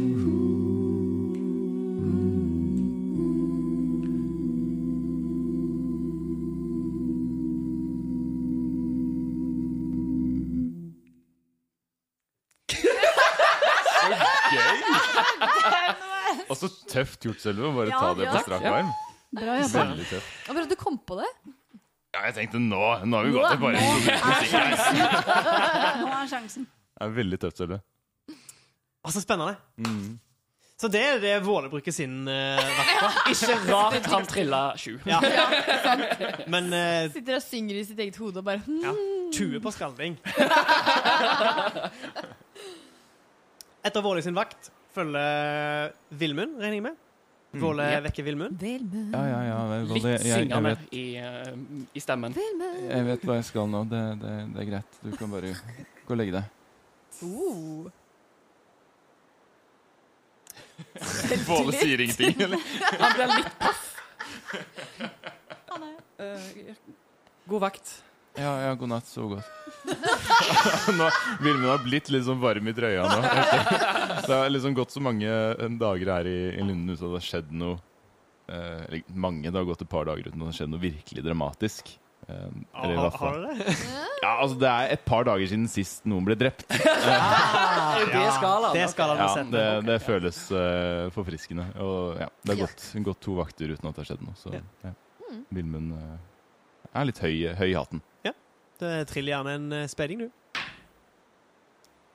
Tøft 16.92 17.20
gjort, 17.26 17.40
Sølve, 17.42 17.66
bare 17.76 17.88
Ja, 17.90 17.98
ta 17.98 18.08
det 18.18 18.24
på 18.28 18.36
ja. 18.36 18.42
strak 18.46 18.62
arm. 18.70 18.90
Bra 19.32 19.52
jobba. 19.62 19.78
Veldig 19.92 20.08
tøft. 20.10 20.28
Ja, 20.46 20.50
bra, 20.56 20.62
du 20.68 20.76
kom 20.80 20.96
på 21.08 21.14
det? 21.20 21.30
Ja, 22.12 22.20
jeg 22.28 22.34
tenkte 22.36 22.58
nå 22.60 22.86
Nå 23.08 23.16
har 23.16 23.24
vi 23.24 23.32
gått 23.32 23.50
til 23.54 23.60
bare 23.62 23.76
Nå. 23.80 23.86
Nå 26.02 26.08
er 26.12 26.26
sjansen. 26.28 26.62
Det 26.68 27.00
er 27.06 27.10
veldig 27.16 27.38
tøft, 27.40 27.56
Sølve. 27.62 27.78
Å, 29.02 29.08
så 29.10 29.20
spennende. 29.24 29.54
Mm. 29.80 30.20
Så 30.82 30.88
det 30.90 31.02
er 31.06 31.20
det 31.22 31.44
Våle 31.46 31.68
bruker 31.70 31.94
sin 31.94 32.26
uh, 32.26 32.58
vakt 32.58 32.98
på. 32.98 33.06
Ikke 33.32 33.54
rart 33.68 34.06
han 34.10 34.24
trilla 34.26 34.76
sju. 34.78 34.98
Ja. 35.06 35.20
Men 36.52 36.64
uh, 36.74 37.10
Sitter 37.14 37.34
og 37.38 37.42
synger 37.44 37.74
i 37.78 37.84
sitt 37.86 37.98
eget 38.02 38.16
hode 38.18 38.38
og 38.42 38.46
bare 38.48 38.60
hmm. 38.66 38.82
ja, 38.82 38.92
20 39.32 39.60
på 39.62 39.70
skalving. 39.74 40.16
Etter 43.86 44.00
Våle 44.02 44.22
sin 44.26 44.34
vakt 44.34 44.72
følger 44.94 45.92
Vilmund, 46.20 46.58
regner 46.60 46.78
jeg 46.78 46.84
med. 46.88 47.00
Våle 47.60 47.84
Jep. 47.90 48.04
vekker 48.06 48.24
Vilmund. 48.24 48.56
Vilmund. 48.60 49.12
Ja, 49.12 49.22
ja, 49.28 49.40
ja. 49.50 49.80
Litt 49.90 50.22
syngende 50.24 50.76
i, 50.96 51.04
uh, 51.20 51.52
i 51.92 52.00
stemmen. 52.00 52.32
Vilmund. 52.36 52.78
jeg 52.88 53.08
vet 53.10 53.26
hva 53.28 53.36
jeg 53.40 53.48
skal 53.50 53.68
nå. 53.68 53.82
Det, 53.90 54.02
det, 54.22 54.36
det 54.54 54.62
er 54.64 54.70
greit. 54.70 55.00
Du 55.04 55.10
kan 55.18 55.32
bare 55.32 55.52
gå 55.52 56.16
og 56.16 56.20
legge 56.20 56.38
deg. 56.38 56.44
Uh. 57.22 57.90
Våle 61.46 61.76
sier 61.76 62.00
ingenting, 62.00 62.40
eller? 62.40 62.70
Han 62.98 63.18
blir 63.18 63.34
litt 63.36 63.52
paff. 63.60 63.88
Eh, 66.22 66.74
god 67.50 67.60
vakt. 67.60 67.92
Ja, 68.38 68.52
ja, 68.64 68.74
god 68.80 68.88
natt. 68.88 69.06
Sov 69.10 69.34
godt. 69.34 69.48
nå, 70.98 71.08
Vilmund 71.42 71.68
har 71.68 71.80
blitt 71.84 72.08
litt 72.12 72.24
sånn 72.24 72.40
varm 72.40 72.68
i 72.70 72.74
trøya 72.76 73.02
nå. 73.08 73.22
Det 74.26 74.36
har 74.36 74.52
liksom 74.52 74.76
gått 74.78 74.94
så 74.94 75.02
mange 75.04 75.28
eh, 75.28 75.72
dager 75.80 76.12
her 76.16 76.28
i, 76.30 76.36
i 76.56 76.62
Lunden 76.64 76.92
uten 76.94 77.00
at 77.02 77.08
det 77.10 77.18
har 77.18 77.26
skjedd 77.26 77.50
noe 77.58 77.76
eh, 78.48 79.02
Mange, 79.12 79.50
det 79.50 79.58
har 79.58 79.66
gått 79.68 79.82
et 79.84 79.90
par 79.92 80.06
dager 80.08 80.28
uten 80.30 80.38
at 80.38 80.44
det 80.46 80.50
har 80.52 80.58
skjedd 80.62 80.72
noe 80.72 80.82
virkelig 80.84 81.26
dramatisk. 81.26 81.92
Eh, 82.28 82.48
Har, 82.72 82.84
eller 82.86 82.94
i 82.94 83.00
hvert 83.02 83.18
har 83.18 83.18
fall 83.18 83.42
du 83.42 83.62
det? 83.64 83.76
Ja, 84.22 84.32
altså 84.38 84.58
Det 84.62 84.70
er 84.70 84.92
et 84.96 85.04
par 85.08 85.26
dager 85.26 85.52
siden 85.52 85.68
sist 85.70 86.06
noen 86.08 86.28
ble 86.28 86.38
drept. 86.38 86.64
ja, 86.70 87.20
det 88.06 88.26
skalaen? 88.38 88.76
Det 88.78 88.88
Ja, 89.26 89.46
det, 89.58 89.86
det 89.90 90.00
føles 90.06 90.42
eh, 90.54 91.06
forfriskende. 91.14 91.68
Og 91.82 92.20
ja, 92.22 92.30
det 92.46 92.54
har 92.54 92.64
gått, 92.68 92.86
gått 93.10 93.24
to 93.26 93.36
vakter 93.42 93.74
uten 93.74 93.90
at 93.90 93.96
det 93.98 94.04
har 94.06 94.12
skjedd 94.14 94.24
noe. 94.28 94.38
Så 94.38 94.54
Ja. 94.54 94.62
ja. 94.86 94.94
Vilmund 95.52 95.96
eh, 96.84 96.96
er 97.00 97.08
litt 97.08 97.22
høy, 97.22 97.34
høy 97.58 97.70
i 97.70 97.76
hatten. 97.78 98.02
Det 98.82 99.04
Trill 99.12 99.30
gjerne 99.30 99.56
en 99.58 99.74
eh, 99.76 99.88
speiding, 99.90 100.24
du. 100.24 100.30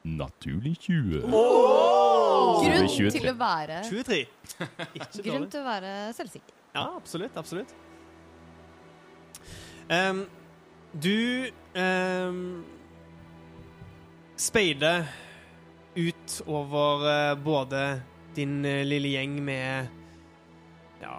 Naturlig 0.07 0.75
20. 0.83 1.27
Grunn 1.27 2.87
23. 2.91 3.11
til 3.15 3.29
å 3.31 3.35
være 3.39 3.81
23. 3.89 4.17
Ikke 4.99 5.23
Grunn 5.25 5.47
til 5.51 5.61
å 5.61 5.67
være 5.67 5.93
selvsikker. 6.17 6.55
Ja, 6.75 6.89
absolutt. 6.95 7.37
Absolutt. 7.39 7.71
Um, 9.87 10.25
du 10.91 11.47
um, 11.79 12.65
speider 14.35 15.07
ut 15.97 16.35
over 16.45 17.07
eh, 17.09 17.37
både 17.41 17.83
din 18.35 18.59
eh, 18.67 18.83
lille 18.85 19.15
gjeng 19.15 19.39
med 19.41 19.87
ja, 21.01 21.15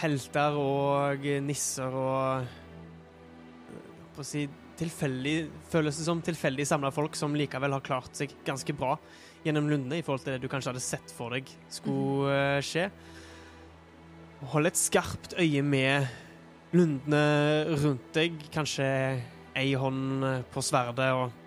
helter 0.00 0.56
og 0.60 1.26
nisser 1.44 1.94
og 1.96 2.44
eh, 2.44 3.82
på 4.16 4.24
å 4.24 4.26
si 4.26 4.46
tilfeldig 4.76 5.36
Føles 5.72 5.96
det 5.96 6.04
som 6.04 6.20
tilfeldig 6.24 6.66
samla 6.68 6.90
folk 6.92 7.16
som 7.16 7.36
likevel 7.36 7.72
har 7.76 7.84
klart 7.84 8.16
seg 8.18 8.34
ganske 8.44 8.74
bra 8.76 8.96
gjennom 9.46 9.70
lundene 9.70 10.00
i 10.00 10.04
forhold 10.04 10.24
til 10.24 10.34
det 10.34 10.42
du 10.42 10.50
kanskje 10.50 10.72
hadde 10.72 10.84
sett 10.84 11.12
for 11.14 11.32
deg 11.36 11.48
skulle 11.70 12.32
eh, 12.34 12.62
skje. 12.66 12.88
Hold 14.52 14.68
et 14.68 14.80
skarpt 14.80 15.36
øye 15.38 15.62
med 15.62 16.08
lundene 16.74 17.76
rundt 17.78 18.08
deg. 18.16 18.40
Kanskje 18.52 18.86
ei 19.56 19.70
hånd 19.78 20.26
eh, 20.26 20.40
på 20.52 20.64
sverdet 20.64 21.10
og 21.16 21.42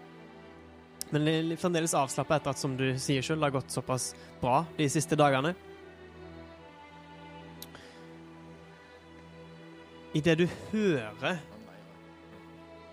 Men 1.09 1.55
fremdeles 1.57 1.95
avslappa 1.97 2.37
etter 2.37 2.53
at, 2.53 2.59
som 2.61 2.75
du 2.77 2.85
sier 3.01 3.23
sjøl, 3.25 3.39
det 3.41 3.47
har 3.47 3.55
gått 3.55 3.73
såpass 3.73 4.11
bra 4.43 4.59
de 4.77 4.85
siste 4.93 5.17
dagene. 5.17 5.55
Idet 10.17 10.39
du 10.39 10.47
hører 10.71 11.37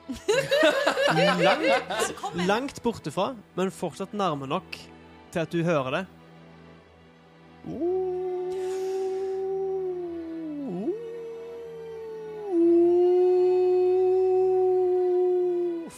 langt, 1.43 2.13
langt 2.47 2.83
bortefra, 2.85 3.31
men 3.57 3.73
fortsatt 3.75 4.13
nærme 4.15 4.47
nok 4.47 4.77
til 5.33 5.41
at 5.43 5.51
du 5.51 5.65
hører 5.67 5.91
det 5.97 6.03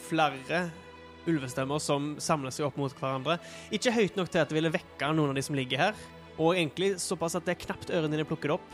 Flere 0.08 0.62
ulvestemmer 1.28 1.82
som 1.82 2.14
samler 2.22 2.54
seg 2.54 2.64
opp 2.70 2.78
mot 2.80 2.94
hverandre. 2.96 3.36
Ikke 3.74 3.92
høyt 3.92 4.16
nok 4.16 4.30
til 4.32 4.40
at 4.40 4.48
det 4.48 4.56
ville 4.56 4.72
vekke 4.72 5.10
noen 5.12 5.34
av 5.34 5.36
de 5.36 5.44
som 5.44 5.58
ligger 5.58 5.82
her. 5.82 5.98
Og 6.38 6.54
egentlig 6.54 6.94
såpass 7.02 7.36
at 7.36 7.44
det 7.44 7.58
er 7.58 7.64
knapt 7.66 7.92
ørene 7.92 8.14
dine 8.14 8.24
plukker 8.24 8.54
det 8.54 8.56
opp. 8.56 8.70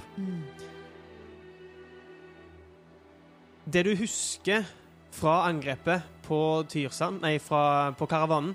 Det 3.65 3.85
du 3.87 3.95
husker 3.97 4.67
fra 5.15 5.45
angrepet 5.49 6.05
på 6.27 6.39
Tyrsand 6.69 7.23
Nei, 7.25 7.39
fra, 7.41 7.93
på 7.97 8.09
karavanen 8.11 8.53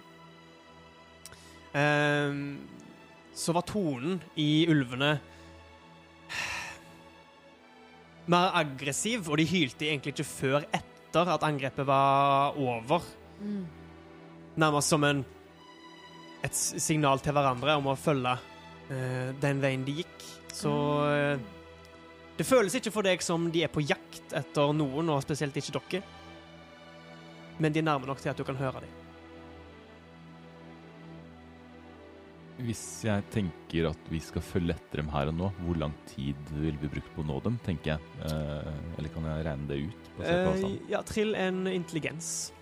ehm, 1.73 2.59
Så 3.33 3.55
var 3.55 3.65
tonen 3.69 4.19
i 4.37 4.67
ulvene 4.69 5.17
mer 8.29 8.51
aggressiv, 8.59 9.25
og 9.25 9.39
de 9.39 9.45
hylte 9.49 9.87
egentlig 9.87 10.11
ikke 10.13 10.27
før 10.29 10.65
etter 10.69 11.31
at 11.33 11.41
angrepet 11.47 11.87
var 11.89 12.53
over. 12.61 13.01
Nærmest 14.61 14.93
som 14.93 15.07
en 15.07 15.23
et 16.45 16.55
signal 16.55 17.19
til 17.23 17.35
hverandre 17.35 17.75
om 17.79 17.89
å 17.91 17.97
følge 17.99 18.35
eh, 18.93 19.31
den 19.41 19.63
veien 19.63 19.81
de 19.87 19.97
gikk. 20.03 20.27
Så 20.55 20.73
eh, 21.09 21.41
det 22.39 22.45
føles 22.47 22.75
ikke 22.77 22.93
for 22.95 23.03
deg 23.03 23.19
som 23.23 23.49
de 23.51 23.65
er 23.65 23.71
på 23.71 23.83
jakt 23.83 24.31
etter 24.37 24.71
noen, 24.71 25.11
og 25.11 25.19
spesielt 25.25 25.57
ikke 25.59 25.75
dere. 25.75 25.99
Men 27.59 27.75
de 27.75 27.81
er 27.81 27.87
nærme 27.89 28.07
nok 28.07 28.21
til 28.23 28.31
at 28.31 28.39
du 28.39 28.45
kan 28.47 28.55
høre 28.55 28.85
dem. 28.85 28.93
Hvis 32.63 32.83
jeg 33.07 33.23
tenker 33.31 33.89
at 33.89 34.07
vi 34.11 34.21
skal 34.23 34.43
følge 34.43 34.75
etter 34.75 35.01
dem 35.01 35.11
her 35.11 35.31
og 35.31 35.35
nå, 35.35 35.49
hvor 35.65 35.79
lang 35.79 35.95
tid 36.07 36.39
vil 36.59 36.79
vi 36.79 36.91
bruke 36.95 37.11
på 37.15 37.23
å 37.23 37.27
nå 37.27 37.41
dem, 37.43 37.59
tenker 37.63 37.93
jeg? 37.93 38.15
Eh, 38.27 38.71
eller 38.97 39.13
kan 39.15 39.27
jeg 39.31 39.45
regne 39.47 39.67
det 39.67 39.81
ut? 39.89 40.09
på 40.15 40.27
Eh, 40.27 40.63
ja, 40.91 41.03
trill 41.07 41.35
en 41.39 41.67
intelligens. 41.71 42.53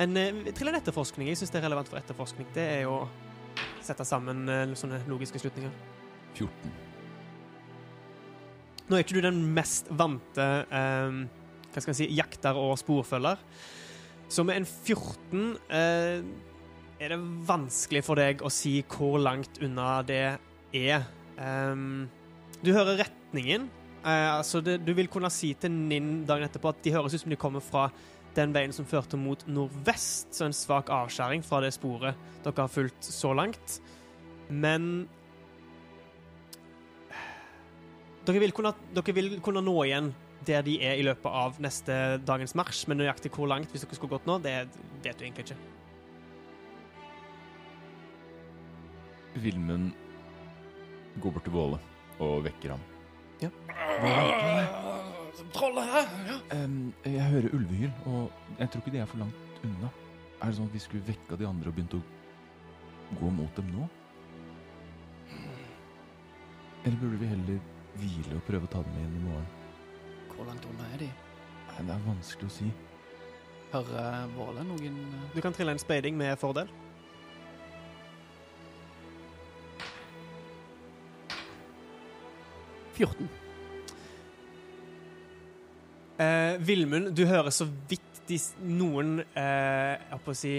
En, 0.00 0.16
eh, 0.16 0.48
trill 0.56 0.72
en 0.72 0.80
etterforskning. 0.80 1.28
Jeg 1.28 1.40
syns 1.40 1.52
det 1.52 1.60
er 1.60 1.68
relevant 1.68 1.92
for 1.92 2.00
etterforskning. 2.00 2.48
Det 2.56 2.64
er 2.78 2.82
jo 2.84 2.98
å 3.02 3.06
sette 3.84 4.04
sammen 4.08 4.48
eh, 4.48 4.76
sånne 4.76 5.04
logiske 5.08 5.44
slutninger. 5.44 5.72
14. 6.36 6.85
Nå 8.86 8.96
er 8.96 9.02
ikke 9.02 9.18
du 9.18 9.24
den 9.24 9.40
mest 9.54 9.88
vante 9.90 10.44
eh, 10.70 11.22
hva 11.72 11.82
skal 11.82 11.92
jeg 11.92 11.98
si, 11.98 12.10
jakter 12.16 12.56
og 12.56 12.76
sporfølger. 12.80 13.40
Så 14.32 14.42
med 14.46 14.60
en 14.60 14.66
14 14.66 15.42
eh, 15.74 16.22
er 16.96 17.12
det 17.12 17.18
vanskelig 17.48 18.02
for 18.06 18.18
deg 18.18 18.42
å 18.46 18.50
si 18.52 18.78
hvor 18.88 19.18
langt 19.20 19.60
unna 19.64 20.00
det 20.06 20.22
er. 20.72 21.04
Um, 21.36 22.06
du 22.62 22.72
hører 22.72 23.02
retningen. 23.02 23.68
Uh, 24.06 24.38
altså 24.38 24.62
det, 24.64 24.78
du 24.86 24.92
vil 24.96 25.10
kunne 25.12 25.30
si 25.34 25.50
til 25.60 25.74
Ninn 25.74 26.22
dagen 26.28 26.46
etterpå 26.46 26.70
at 26.72 26.80
de 26.84 26.94
høres 26.94 27.16
ut 27.16 27.24
som 27.24 27.34
de 27.34 27.40
kommer 27.40 27.64
fra 27.64 27.90
den 28.36 28.52
veien 28.54 28.72
som 28.74 28.88
førte 28.88 29.18
mot 29.20 29.42
nordvest, 29.48 30.32
så 30.36 30.46
en 30.46 30.56
svak 30.56 30.90
avskjæring 30.92 31.44
fra 31.44 31.62
det 31.64 31.72
sporet 31.76 32.16
dere 32.44 32.56
har 32.62 32.72
fulgt 32.72 33.04
så 33.08 33.32
langt. 33.36 33.78
Men 34.48 35.06
dere 38.26 38.42
vil, 38.42 38.52
kunne, 38.54 38.72
dere 38.94 39.14
vil 39.14 39.36
kunne 39.44 39.62
nå 39.64 39.76
igjen 39.86 40.12
der 40.46 40.62
de 40.66 40.76
er 40.84 40.98
i 41.00 41.04
løpet 41.06 41.26
av 41.30 41.56
neste 41.62 41.94
dagens 42.26 42.54
marsj, 42.58 42.84
men 42.90 43.00
nøyaktig 43.00 43.32
hvor 43.34 43.48
langt 43.50 43.72
hvis 43.72 43.86
dere 43.86 43.98
skulle 43.98 44.16
gått 44.16 44.28
nå, 44.28 44.38
det 44.44 44.54
vet 45.04 45.18
du 45.18 45.24
egentlig 45.24 45.46
ikke. 45.46 45.58
Vilmund 49.42 49.90
går 51.20 51.34
bort 51.34 51.46
til 51.46 51.54
Våle 51.56 51.80
og 52.24 52.44
vekker 52.46 52.74
ham. 52.74 52.84
Ja. 53.42 53.50
Trollet 55.52 55.84
her! 55.92 56.08
Ja. 56.28 56.64
Jeg 57.04 57.28
hører 57.32 57.54
ulvehyl, 57.56 57.92
og 58.08 58.32
jeg 58.58 58.70
tror 58.72 58.82
ikke 58.82 58.94
de 58.94 59.02
er 59.02 59.10
for 59.10 59.22
langt 59.24 59.62
unna. 59.66 59.92
Er 60.40 60.50
det 60.50 60.58
sånn 60.58 60.68
at 60.68 60.76
vi 60.76 60.82
skulle 60.84 61.06
vekka 61.06 61.38
de 61.40 61.48
andre 61.48 61.72
og 61.72 61.76
begynt 61.76 61.96
å 61.96 62.02
gå 63.20 63.32
mot 63.32 63.60
dem 63.60 63.70
nå? 63.72 63.88
Eller 66.86 66.98
burde 67.00 67.18
vi 67.20 67.30
heller 67.32 67.64
hvile 68.00 68.36
og 68.38 68.44
prøve 68.48 68.68
å 68.68 68.72
ta 68.72 68.82
dem 68.86 68.98
igjen 68.98 69.14
i 69.18 69.22
morgen? 69.26 69.46
Hvor 70.34 70.48
langt 70.48 70.66
unna 70.68 70.90
er 70.94 71.04
de? 71.04 71.12
Nei, 71.70 71.86
det 71.88 71.94
er 71.94 72.04
vanskelig 72.06 72.50
å 72.50 72.56
si. 72.56 72.72
Hører 73.72 74.28
Våle 74.36 74.62
noen 74.64 75.00
eh, 75.02 75.30
Du 75.34 75.40
kan 75.44 75.54
trille 75.56 75.74
en 75.74 75.82
speiding 75.82 76.16
med 76.16 76.38
fordel. 76.40 76.70
Eh, 86.18 86.56
Vilmund, 86.66 87.10
du 87.16 87.26
hører 87.26 87.50
så 87.50 87.66
vidt 87.88 88.22
de, 88.28 88.38
noen 88.64 89.18
eh, 89.20 89.96
Jeg 90.00 90.12
holdt 90.14 90.24
på 90.24 90.32
å 90.32 90.38
si 90.38 90.52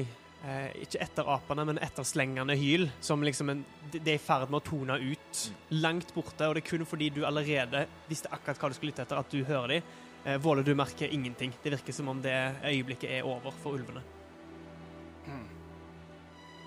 eh, 0.45 0.69
Ikke 0.83 1.01
etterapende, 1.05 1.65
men 1.69 1.81
etterslengende 1.81 2.57
hyl. 2.59 2.89
Som 3.01 3.23
liksom 3.23 3.49
en, 3.53 3.63
det 3.91 4.03
det 4.03 4.15
er 4.15 4.19
i 4.19 4.25
ferd 4.25 4.49
med 4.49 4.61
å 4.61 4.67
tone 4.67 4.99
ut 4.99 5.45
langt 5.69 6.13
borte. 6.15 6.47
Og 6.47 6.57
det 6.57 6.65
er 6.65 6.69
kun 6.69 6.85
fordi 6.85 7.09
du 7.15 7.23
allerede 7.25 7.87
visste 8.09 8.31
akkurat 8.31 8.59
hva 8.59 8.69
du 8.69 8.77
skulle 8.77 8.93
lytte 8.93 9.07
etter, 9.07 9.19
at 9.19 9.31
du 9.33 9.43
hører 9.47 9.77
dem. 9.77 9.95
Eh, 10.25 10.37
Våle, 10.43 10.63
du 10.63 10.75
merker 10.75 11.07
ingenting. 11.13 11.53
Det 11.63 11.71
virker 11.77 11.93
som 11.93 12.09
om 12.11 12.21
det 12.21 12.37
øyeblikket 12.63 13.19
er 13.19 13.27
over 13.27 13.55
for 13.63 13.79
ulvene. 13.79 14.03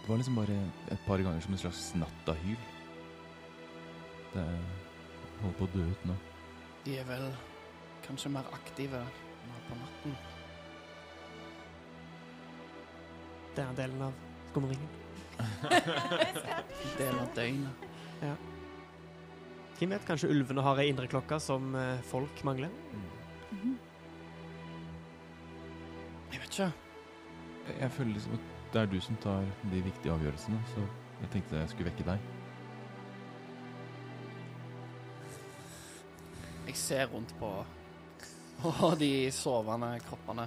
Det 0.00 0.08
var 0.08 0.16
liksom 0.16 0.36
bare 0.40 0.56
et 0.90 1.02
par 1.06 1.20
ganger 1.22 1.40
som 1.44 1.52
en 1.54 1.58
slags 1.60 1.82
nattahyl. 1.94 2.56
Det 4.32 4.44
holder 5.42 5.58
på 5.58 5.66
å 5.68 5.70
dø 5.74 5.84
ut 5.86 6.06
nå. 6.08 6.16
De 6.86 6.96
er 6.98 7.06
vel 7.06 7.28
kanskje 8.06 8.32
mer 8.32 8.48
aktive 8.56 9.04
nå 9.04 9.60
på 9.68 9.78
natten. 9.78 10.16
Den 13.60 13.76
delen 13.76 14.02
av 14.02 14.12
skumringen. 14.50 14.88
Del 16.98 17.18
av 17.20 17.28
døgnet. 17.36 17.88
Hvem 19.80 19.92
vet, 19.94 20.04
kanskje 20.08 20.28
ulvene 20.32 20.64
har 20.64 20.80
ei 20.80 20.90
indre 20.92 21.08
klokke 21.08 21.38
som 21.40 21.74
eh, 21.76 22.00
folk 22.08 22.42
mangler? 22.44 22.72
Jeg 26.30 26.40
vet 26.40 26.48
ikke. 26.50 26.70
Jeg 27.70 27.90
føler 27.96 28.12
liksom 28.16 28.36
at 28.36 28.48
det 28.72 28.80
er 28.82 28.90
du 28.92 28.98
som 29.04 29.16
tar 29.24 29.44
de 29.72 29.82
viktige 29.84 30.12
avgjørelsene, 30.14 30.60
så 30.72 30.84
jeg 31.20 31.32
tenkte 31.34 31.60
jeg 31.60 31.72
skulle 31.72 31.90
vekke 31.90 32.08
deg. 32.10 32.18
Jeg 36.70 36.76
ser 36.78 37.08
rundt 37.12 37.36
på 37.40 37.52
Og 38.86 38.98
de 39.00 39.30
sovende 39.32 39.94
kroppene. 40.04 40.44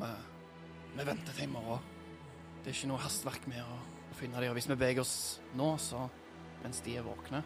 Vi, 0.00 0.10
vi 0.98 1.06
venter 1.08 1.32
til 1.36 1.44
i 1.44 1.52
morgen. 1.52 1.84
Det 2.62 2.72
er 2.72 2.76
ikke 2.76 2.90
noe 2.90 3.02
hastverk 3.04 3.46
med 3.50 3.62
å, 3.62 3.76
å 4.12 4.16
finne 4.18 4.40
dem. 4.42 4.50
Og 4.52 4.58
hvis 4.58 4.68
vi 4.68 4.74
beveger 4.76 5.02
oss 5.04 5.14
nå, 5.58 5.68
så 5.82 6.04
mens 6.62 6.80
de 6.84 6.96
er 6.98 7.06
våkne, 7.06 7.42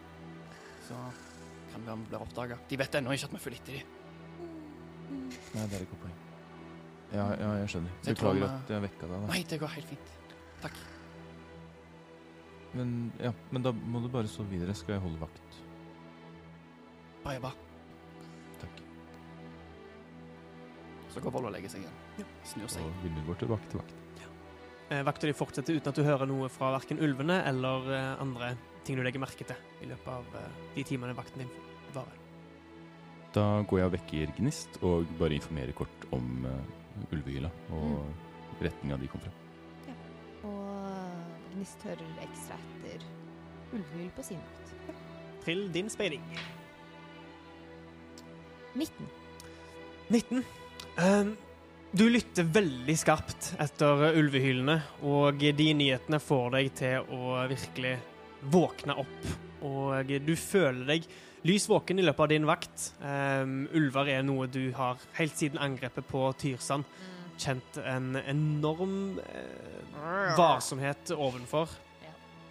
så 0.87 0.97
kan 1.71 1.81
det 1.83 1.87
være 1.89 1.99
vi 2.03 2.09
blir 2.11 2.25
oppdaga. 2.25 2.57
De 2.69 2.79
vet 2.81 2.97
ennå 2.99 3.13
ikke 3.15 3.29
at 3.29 3.35
vi 3.37 3.43
følger 3.45 3.61
etter 3.61 3.79
dem. 3.79 3.87
Nei, 5.53 5.67
det 5.69 5.77
er 5.79 5.85
ikke 5.85 5.99
poeng. 6.01 6.17
Ja, 7.13 7.27
ja, 7.37 7.49
jeg 7.61 7.69
skjønner. 7.69 7.93
Jeg 8.07 8.15
Beklager 8.17 8.39
vi- 8.41 8.49
at 8.49 8.71
jeg 8.73 8.81
vekka 8.87 9.07
deg. 9.07 9.13
da. 9.21 9.27
Nei, 9.29 9.41
det 9.51 9.59
går 9.61 9.73
helt 9.75 9.89
fint. 9.93 10.13
Takk. 10.63 10.79
Men, 12.73 12.93
ja, 13.21 13.31
men 13.53 13.61
da 13.61 13.71
må 13.71 14.01
du 14.01 14.07
bare 14.09 14.27
sove 14.27 14.49
videre, 14.49 14.73
skal 14.73 14.95
jeg 14.95 15.03
holde 15.03 15.19
vakt. 15.21 15.59
Bra 17.23 17.35
jobba. 17.35 17.51
Takk. 18.63 18.81
Så 21.13 21.21
går 21.21 21.35
Vold 21.37 21.45
og 21.51 21.53
legger 21.53 21.69
seg 21.69 21.83
igjen. 21.85 21.99
Snur 22.47 22.69
seg. 22.71 22.85
Og 22.85 23.03
vinner 23.05 23.25
går 23.27 23.43
tilbake 23.43 23.69
til 23.71 23.81
vakt. 23.81 23.99
Eh, 24.93 25.01
Vakta 25.05 25.27
di 25.27 25.33
fortsetter 25.33 25.77
uten 25.77 25.89
at 25.89 25.97
du 25.97 26.03
hører 26.05 26.29
noe 26.29 26.49
fra 26.51 26.73
verken 26.75 26.99
ulvene 27.01 27.39
eller 27.49 27.87
eh, 27.89 28.09
andre 28.21 28.53
ting 28.85 28.99
du 28.99 29.03
legger 29.05 29.23
merke 29.23 29.47
til 29.47 29.81
i 29.81 29.87
løpet 29.89 30.09
av 30.11 30.35
eh, 30.37 30.59
de 30.75 30.83
timene 30.87 31.15
vakten 31.17 31.45
din 31.45 31.53
varer. 31.95 32.19
Da 33.33 33.45
går 33.65 33.79
jeg 33.79 33.89
og 33.89 33.93
vekker 33.95 34.33
Gnist 34.37 34.77
og 34.85 35.09
bare 35.17 35.33
informerer 35.39 35.73
kort 35.73 36.03
om 36.13 36.43
uh, 36.45 37.07
ulvehyla 37.15 37.49
og 37.73 38.59
retninga 38.61 38.99
de 39.01 39.09
kom 39.09 39.23
fra. 39.23 39.31
Og 40.45 41.47
Gnist 41.55 41.81
hører 41.87 42.19
ekstra 42.21 42.59
etter 42.59 43.07
ulvehyl 43.73 44.11
på 44.13 44.27
sin 44.27 44.43
vakt. 44.43 44.75
Trill 45.41 45.65
din 45.73 45.89
speiding. 45.89 46.21
19. 48.77 49.09
19. 50.13 50.45
Ehm, 51.01 51.33
du 51.93 52.07
lytter 52.09 52.47
veldig 52.49 52.93
skarpt 52.97 53.51
etter 53.61 54.07
eh, 54.07 54.15
ulvehylene, 54.17 54.79
og 55.05 55.43
de 55.43 55.67
nyhetene 55.77 56.17
får 56.17 56.47
deg 56.55 56.71
til 56.79 57.13
å 57.13 57.35
virkelig 57.51 57.93
våkne 58.53 58.95
opp. 59.03 59.27
Og 59.63 60.09
du 60.25 60.33
føler 60.35 60.87
deg 60.89 61.05
lys 61.45 61.67
våken 61.69 62.01
i 62.01 62.05
løpet 62.07 62.25
av 62.25 62.31
din 62.33 62.49
vakt. 62.49 62.87
Um, 62.99 63.67
ulver 63.77 64.09
er 64.09 64.25
noe 64.25 64.49
du 64.51 64.71
har 64.75 64.99
helt 65.19 65.37
siden 65.37 65.61
angrepet 65.61 66.07
på 66.09 66.25
Tyrsand 66.41 66.89
kjent 67.39 67.77
en 67.85 68.17
enorm 68.25 69.19
uh, 69.21 70.33
varsomhet 70.37 71.13
ovenfor. 71.13 71.71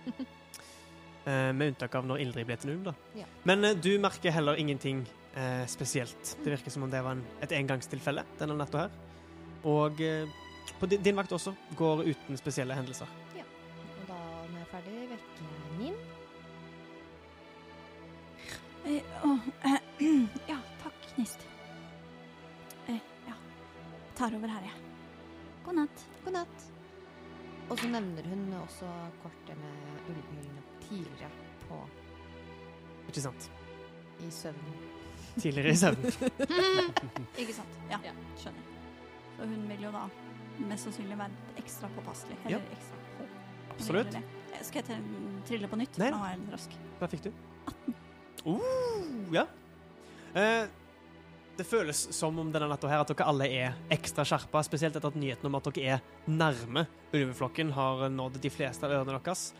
Uh, 0.07 1.51
med 1.59 1.72
unntak 1.72 1.99
av 1.99 2.07
når 2.07 2.22
Ildrid 2.24 2.47
ble 2.47 2.61
til 2.62 2.70
en 2.70 2.76
ulv, 2.78 2.90
da. 2.93 3.22
Ja. 3.24 3.30
Men 3.49 3.66
uh, 3.66 3.74
du 3.74 3.97
merker 4.03 4.34
heller 4.34 4.61
ingenting 4.61 5.03
spesielt. 5.64 6.34
Det 6.45 6.51
virker 6.53 6.68
som 6.68 6.82
om 6.84 6.90
det 6.93 6.99
var 7.01 7.14
en, 7.16 7.22
et 7.40 7.55
engangstilfelle 7.57 8.20
denne 8.36 8.53
natta 8.59 8.82
her. 8.82 9.12
Og 9.69 10.01
eh, 10.03 10.29
på 10.81 10.87
din, 10.91 11.03
din 11.03 11.17
vakt 11.17 11.33
også 11.33 11.53
går 11.79 12.03
uten 12.09 12.37
spesielle 12.41 12.75
hendelser. 12.75 13.07
Ja. 13.37 13.45
Og 14.01 14.09
da, 14.09 14.19
når 14.51 14.59
jeg 14.59 14.67
er 14.67 14.73
ferdig, 14.73 14.97
vekker 15.13 15.45
jeg 15.47 15.79
Nin. 15.79 15.97
Eh, 18.85 19.13
å, 19.23 19.37
eh, 19.69 19.81
ja, 20.51 20.59
takk, 20.83 20.99
Gnist. 21.15 21.45
Eh, 22.91 22.99
ja. 23.29 23.37
Tar 24.19 24.35
over 24.39 24.51
her, 24.51 24.67
jeg. 24.67 24.83
God 25.67 25.79
natt. 25.79 26.05
God 26.25 26.35
natt. 26.41 26.69
Og 27.71 27.79
så 27.79 27.89
nevner 27.89 28.27
hun 28.29 28.49
også 28.59 28.89
kortet 29.23 29.57
med 29.57 30.09
ulvehyllene 30.11 30.65
tidligere 30.83 31.31
på 31.69 31.79
Ikke 33.09 33.23
sant? 33.25 33.47
i 34.23 34.29
søvn. 34.35 34.75
Tidligere 35.39 35.73
i 35.73 35.79
søvnen. 35.79 36.13
Ikke 37.41 37.55
sant? 37.57 37.79
Ja, 37.91 38.03
Ja. 38.05 38.13
skjønner. 38.43 38.82
Så 39.37 39.49
hun 39.49 39.64
vil 39.70 39.87
jo 39.87 39.95
da 39.95 40.05
mest 40.68 40.89
sannsynlig 40.89 41.16
være 41.18 41.57
ekstra 41.62 41.91
påpasselig. 41.97 42.37
Ja. 42.53 42.61
Ekstra 42.76 43.01
på. 43.16 43.30
Absolutt. 43.72 44.18
Eh, 44.18 44.62
Skal 44.62 44.85
jeg 44.85 45.01
trille 45.49 45.70
på 45.70 45.80
nytt? 45.80 45.99
Nei. 46.03 46.12
Nå 46.12 46.20
er 46.26 46.37
jeg 46.37 46.53
rask. 46.53 46.78
Hva 47.01 47.09
fikk 47.11 47.26
du? 47.26 47.33
18. 47.72 47.99
Uh, 48.43 49.35
ja. 49.35 49.47
Eh, 50.35 50.64
det 51.57 51.66
føles 51.68 51.99
som 52.16 52.39
om 52.41 52.49
denne 52.53 52.68
natta 52.70 52.89
her 52.89 53.03
at 53.03 53.11
dere 53.12 53.26
alle 53.28 53.49
er 53.53 53.76
ekstra 53.93 54.24
skjerpa, 54.26 54.62
spesielt 54.64 54.97
etter 54.97 55.12
at 55.12 55.18
nyheten 55.20 55.51
om 55.51 55.59
at 55.59 55.68
dere 55.68 55.99
er 55.99 56.30
nærme 56.30 56.87
ulveflokken 57.12 57.74
har 57.76 58.09
nådd 58.12 58.41
de 58.43 58.51
fleste 58.53 58.89
av 58.89 58.95
ørene 58.97 59.18
deres. 59.18 59.51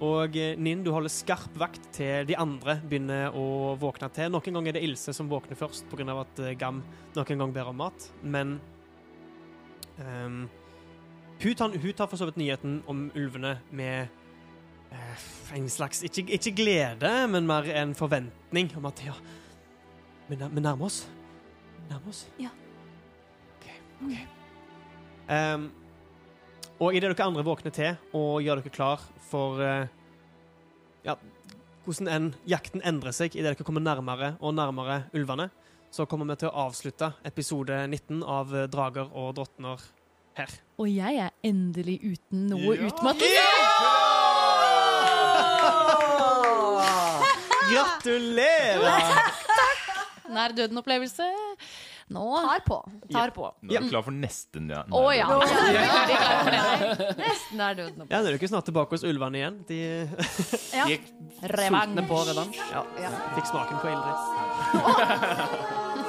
Og 0.00 0.36
eh, 0.40 0.56
Ninn, 0.56 0.84
du 0.84 0.92
holder 0.94 1.12
skarp 1.12 1.56
vakt 1.60 1.90
til 1.96 2.24
de 2.28 2.36
andre 2.40 2.78
begynner 2.88 3.36
å 3.36 3.74
våkne 3.80 4.08
til. 4.16 4.30
Noen 4.32 4.56
ganger 4.56 4.72
er 4.72 4.78
det 4.78 4.84
Ilse 4.88 5.12
som 5.16 5.28
våkner 5.28 5.58
først 5.60 5.88
pga. 5.92 6.06
at 6.22 6.44
eh, 6.44 6.56
Gam 6.60 6.82
noen 7.16 7.42
gang 7.42 7.52
ber 7.56 7.72
om 7.72 7.80
mat, 7.82 8.08
men 8.22 8.58
ehm, 10.04 10.48
hun, 11.42 11.54
tar, 11.56 11.76
hun 11.76 11.92
tar 11.96 12.08
for 12.10 12.20
så 12.20 12.28
vidt 12.28 12.40
nyheten 12.40 12.80
om 12.90 13.06
ulvene 13.16 13.56
med 13.70 14.10
uh, 14.92 15.56
en 15.56 15.68
slags 15.68 16.02
ikke, 16.06 16.26
ikke 16.36 16.54
glede, 16.56 17.12
men 17.28 17.46
mer 17.48 17.68
en 17.82 17.94
forventning 17.94 18.72
om 18.76 18.88
at 18.90 19.02
ja, 19.06 19.16
vi 20.28 20.36
nærmer 20.36 20.86
oss. 20.86 21.02
Nærmer 21.90 22.12
oss. 22.12 22.26
Ja. 22.38 22.52
OK. 23.56 23.70
ok. 24.04 24.18
Um, 25.30 25.70
og 26.80 26.94
idet 26.96 27.12
dere 27.12 27.26
andre 27.28 27.44
våkner 27.44 27.72
til 27.74 28.16
og 28.16 28.40
gjør 28.42 28.60
dere 28.60 28.72
klar 28.74 29.02
for 29.30 29.60
uh, 29.60 29.86
ja, 31.04 31.14
hvordan 31.84 32.08
en, 32.08 32.28
jakten 32.48 32.82
endrer 32.86 33.14
seg 33.14 33.36
idet 33.36 33.54
dere 33.54 33.66
kommer 33.66 33.84
nærmere 33.84 34.34
og 34.40 34.54
nærmere 34.56 35.04
ulvene, 35.16 35.50
så 35.90 36.06
kommer 36.06 36.26
vi 36.30 36.36
til 36.42 36.48
å 36.50 36.66
avslutte 36.68 37.12
episode 37.26 37.80
19 37.90 38.22
av 38.22 38.52
Drager 38.70 39.10
og 39.12 39.34
drottner 39.38 39.82
her. 40.38 40.52
Og 40.78 40.86
jeg 40.88 41.18
er 41.26 41.30
endelig 41.44 41.98
uten 42.12 42.46
noe 42.52 42.76
Ja. 42.76 42.86
utmattelse. 42.88 44.50
Gratulerer! 47.70 49.02
Nær 50.34 50.52
døden-opplevelse. 50.54 51.26
Nå 52.10 52.22
Tar 52.42 52.60
på. 52.66 52.76
tar 53.12 53.30
på. 53.34 53.44
Nå 53.62 53.74
er 53.76 53.84
du 53.84 53.90
klar 53.92 54.02
for 54.02 54.14
nesten 54.14 54.66
ja, 54.70 54.80
Å 54.90 55.02
ja. 55.14 55.26
For 55.30 55.46
det. 55.46 57.14
Nesten 57.20 57.62
er 57.62 57.76
døden. 57.78 58.06
Ja, 58.10 58.18
Nå 58.18 58.30
er 58.32 58.38
ikke 58.38 58.50
snart 58.50 58.66
tilbake 58.66 58.96
hos 58.96 59.04
ulvene 59.06 59.38
igjen. 59.42 59.60
De 59.68 59.78
Ja. 60.74 60.86
De 60.90 60.98
er 61.46 61.54
sultne 61.70 62.02
på 62.10 62.16
redan. 62.30 62.50
ja, 62.72 62.82
fikk 63.36 63.46
smaken 63.52 63.78
på 63.84 63.86
Ildrid. 63.94 64.18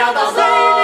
Geraldo 0.00 0.18
Alzheimer. 0.18 0.79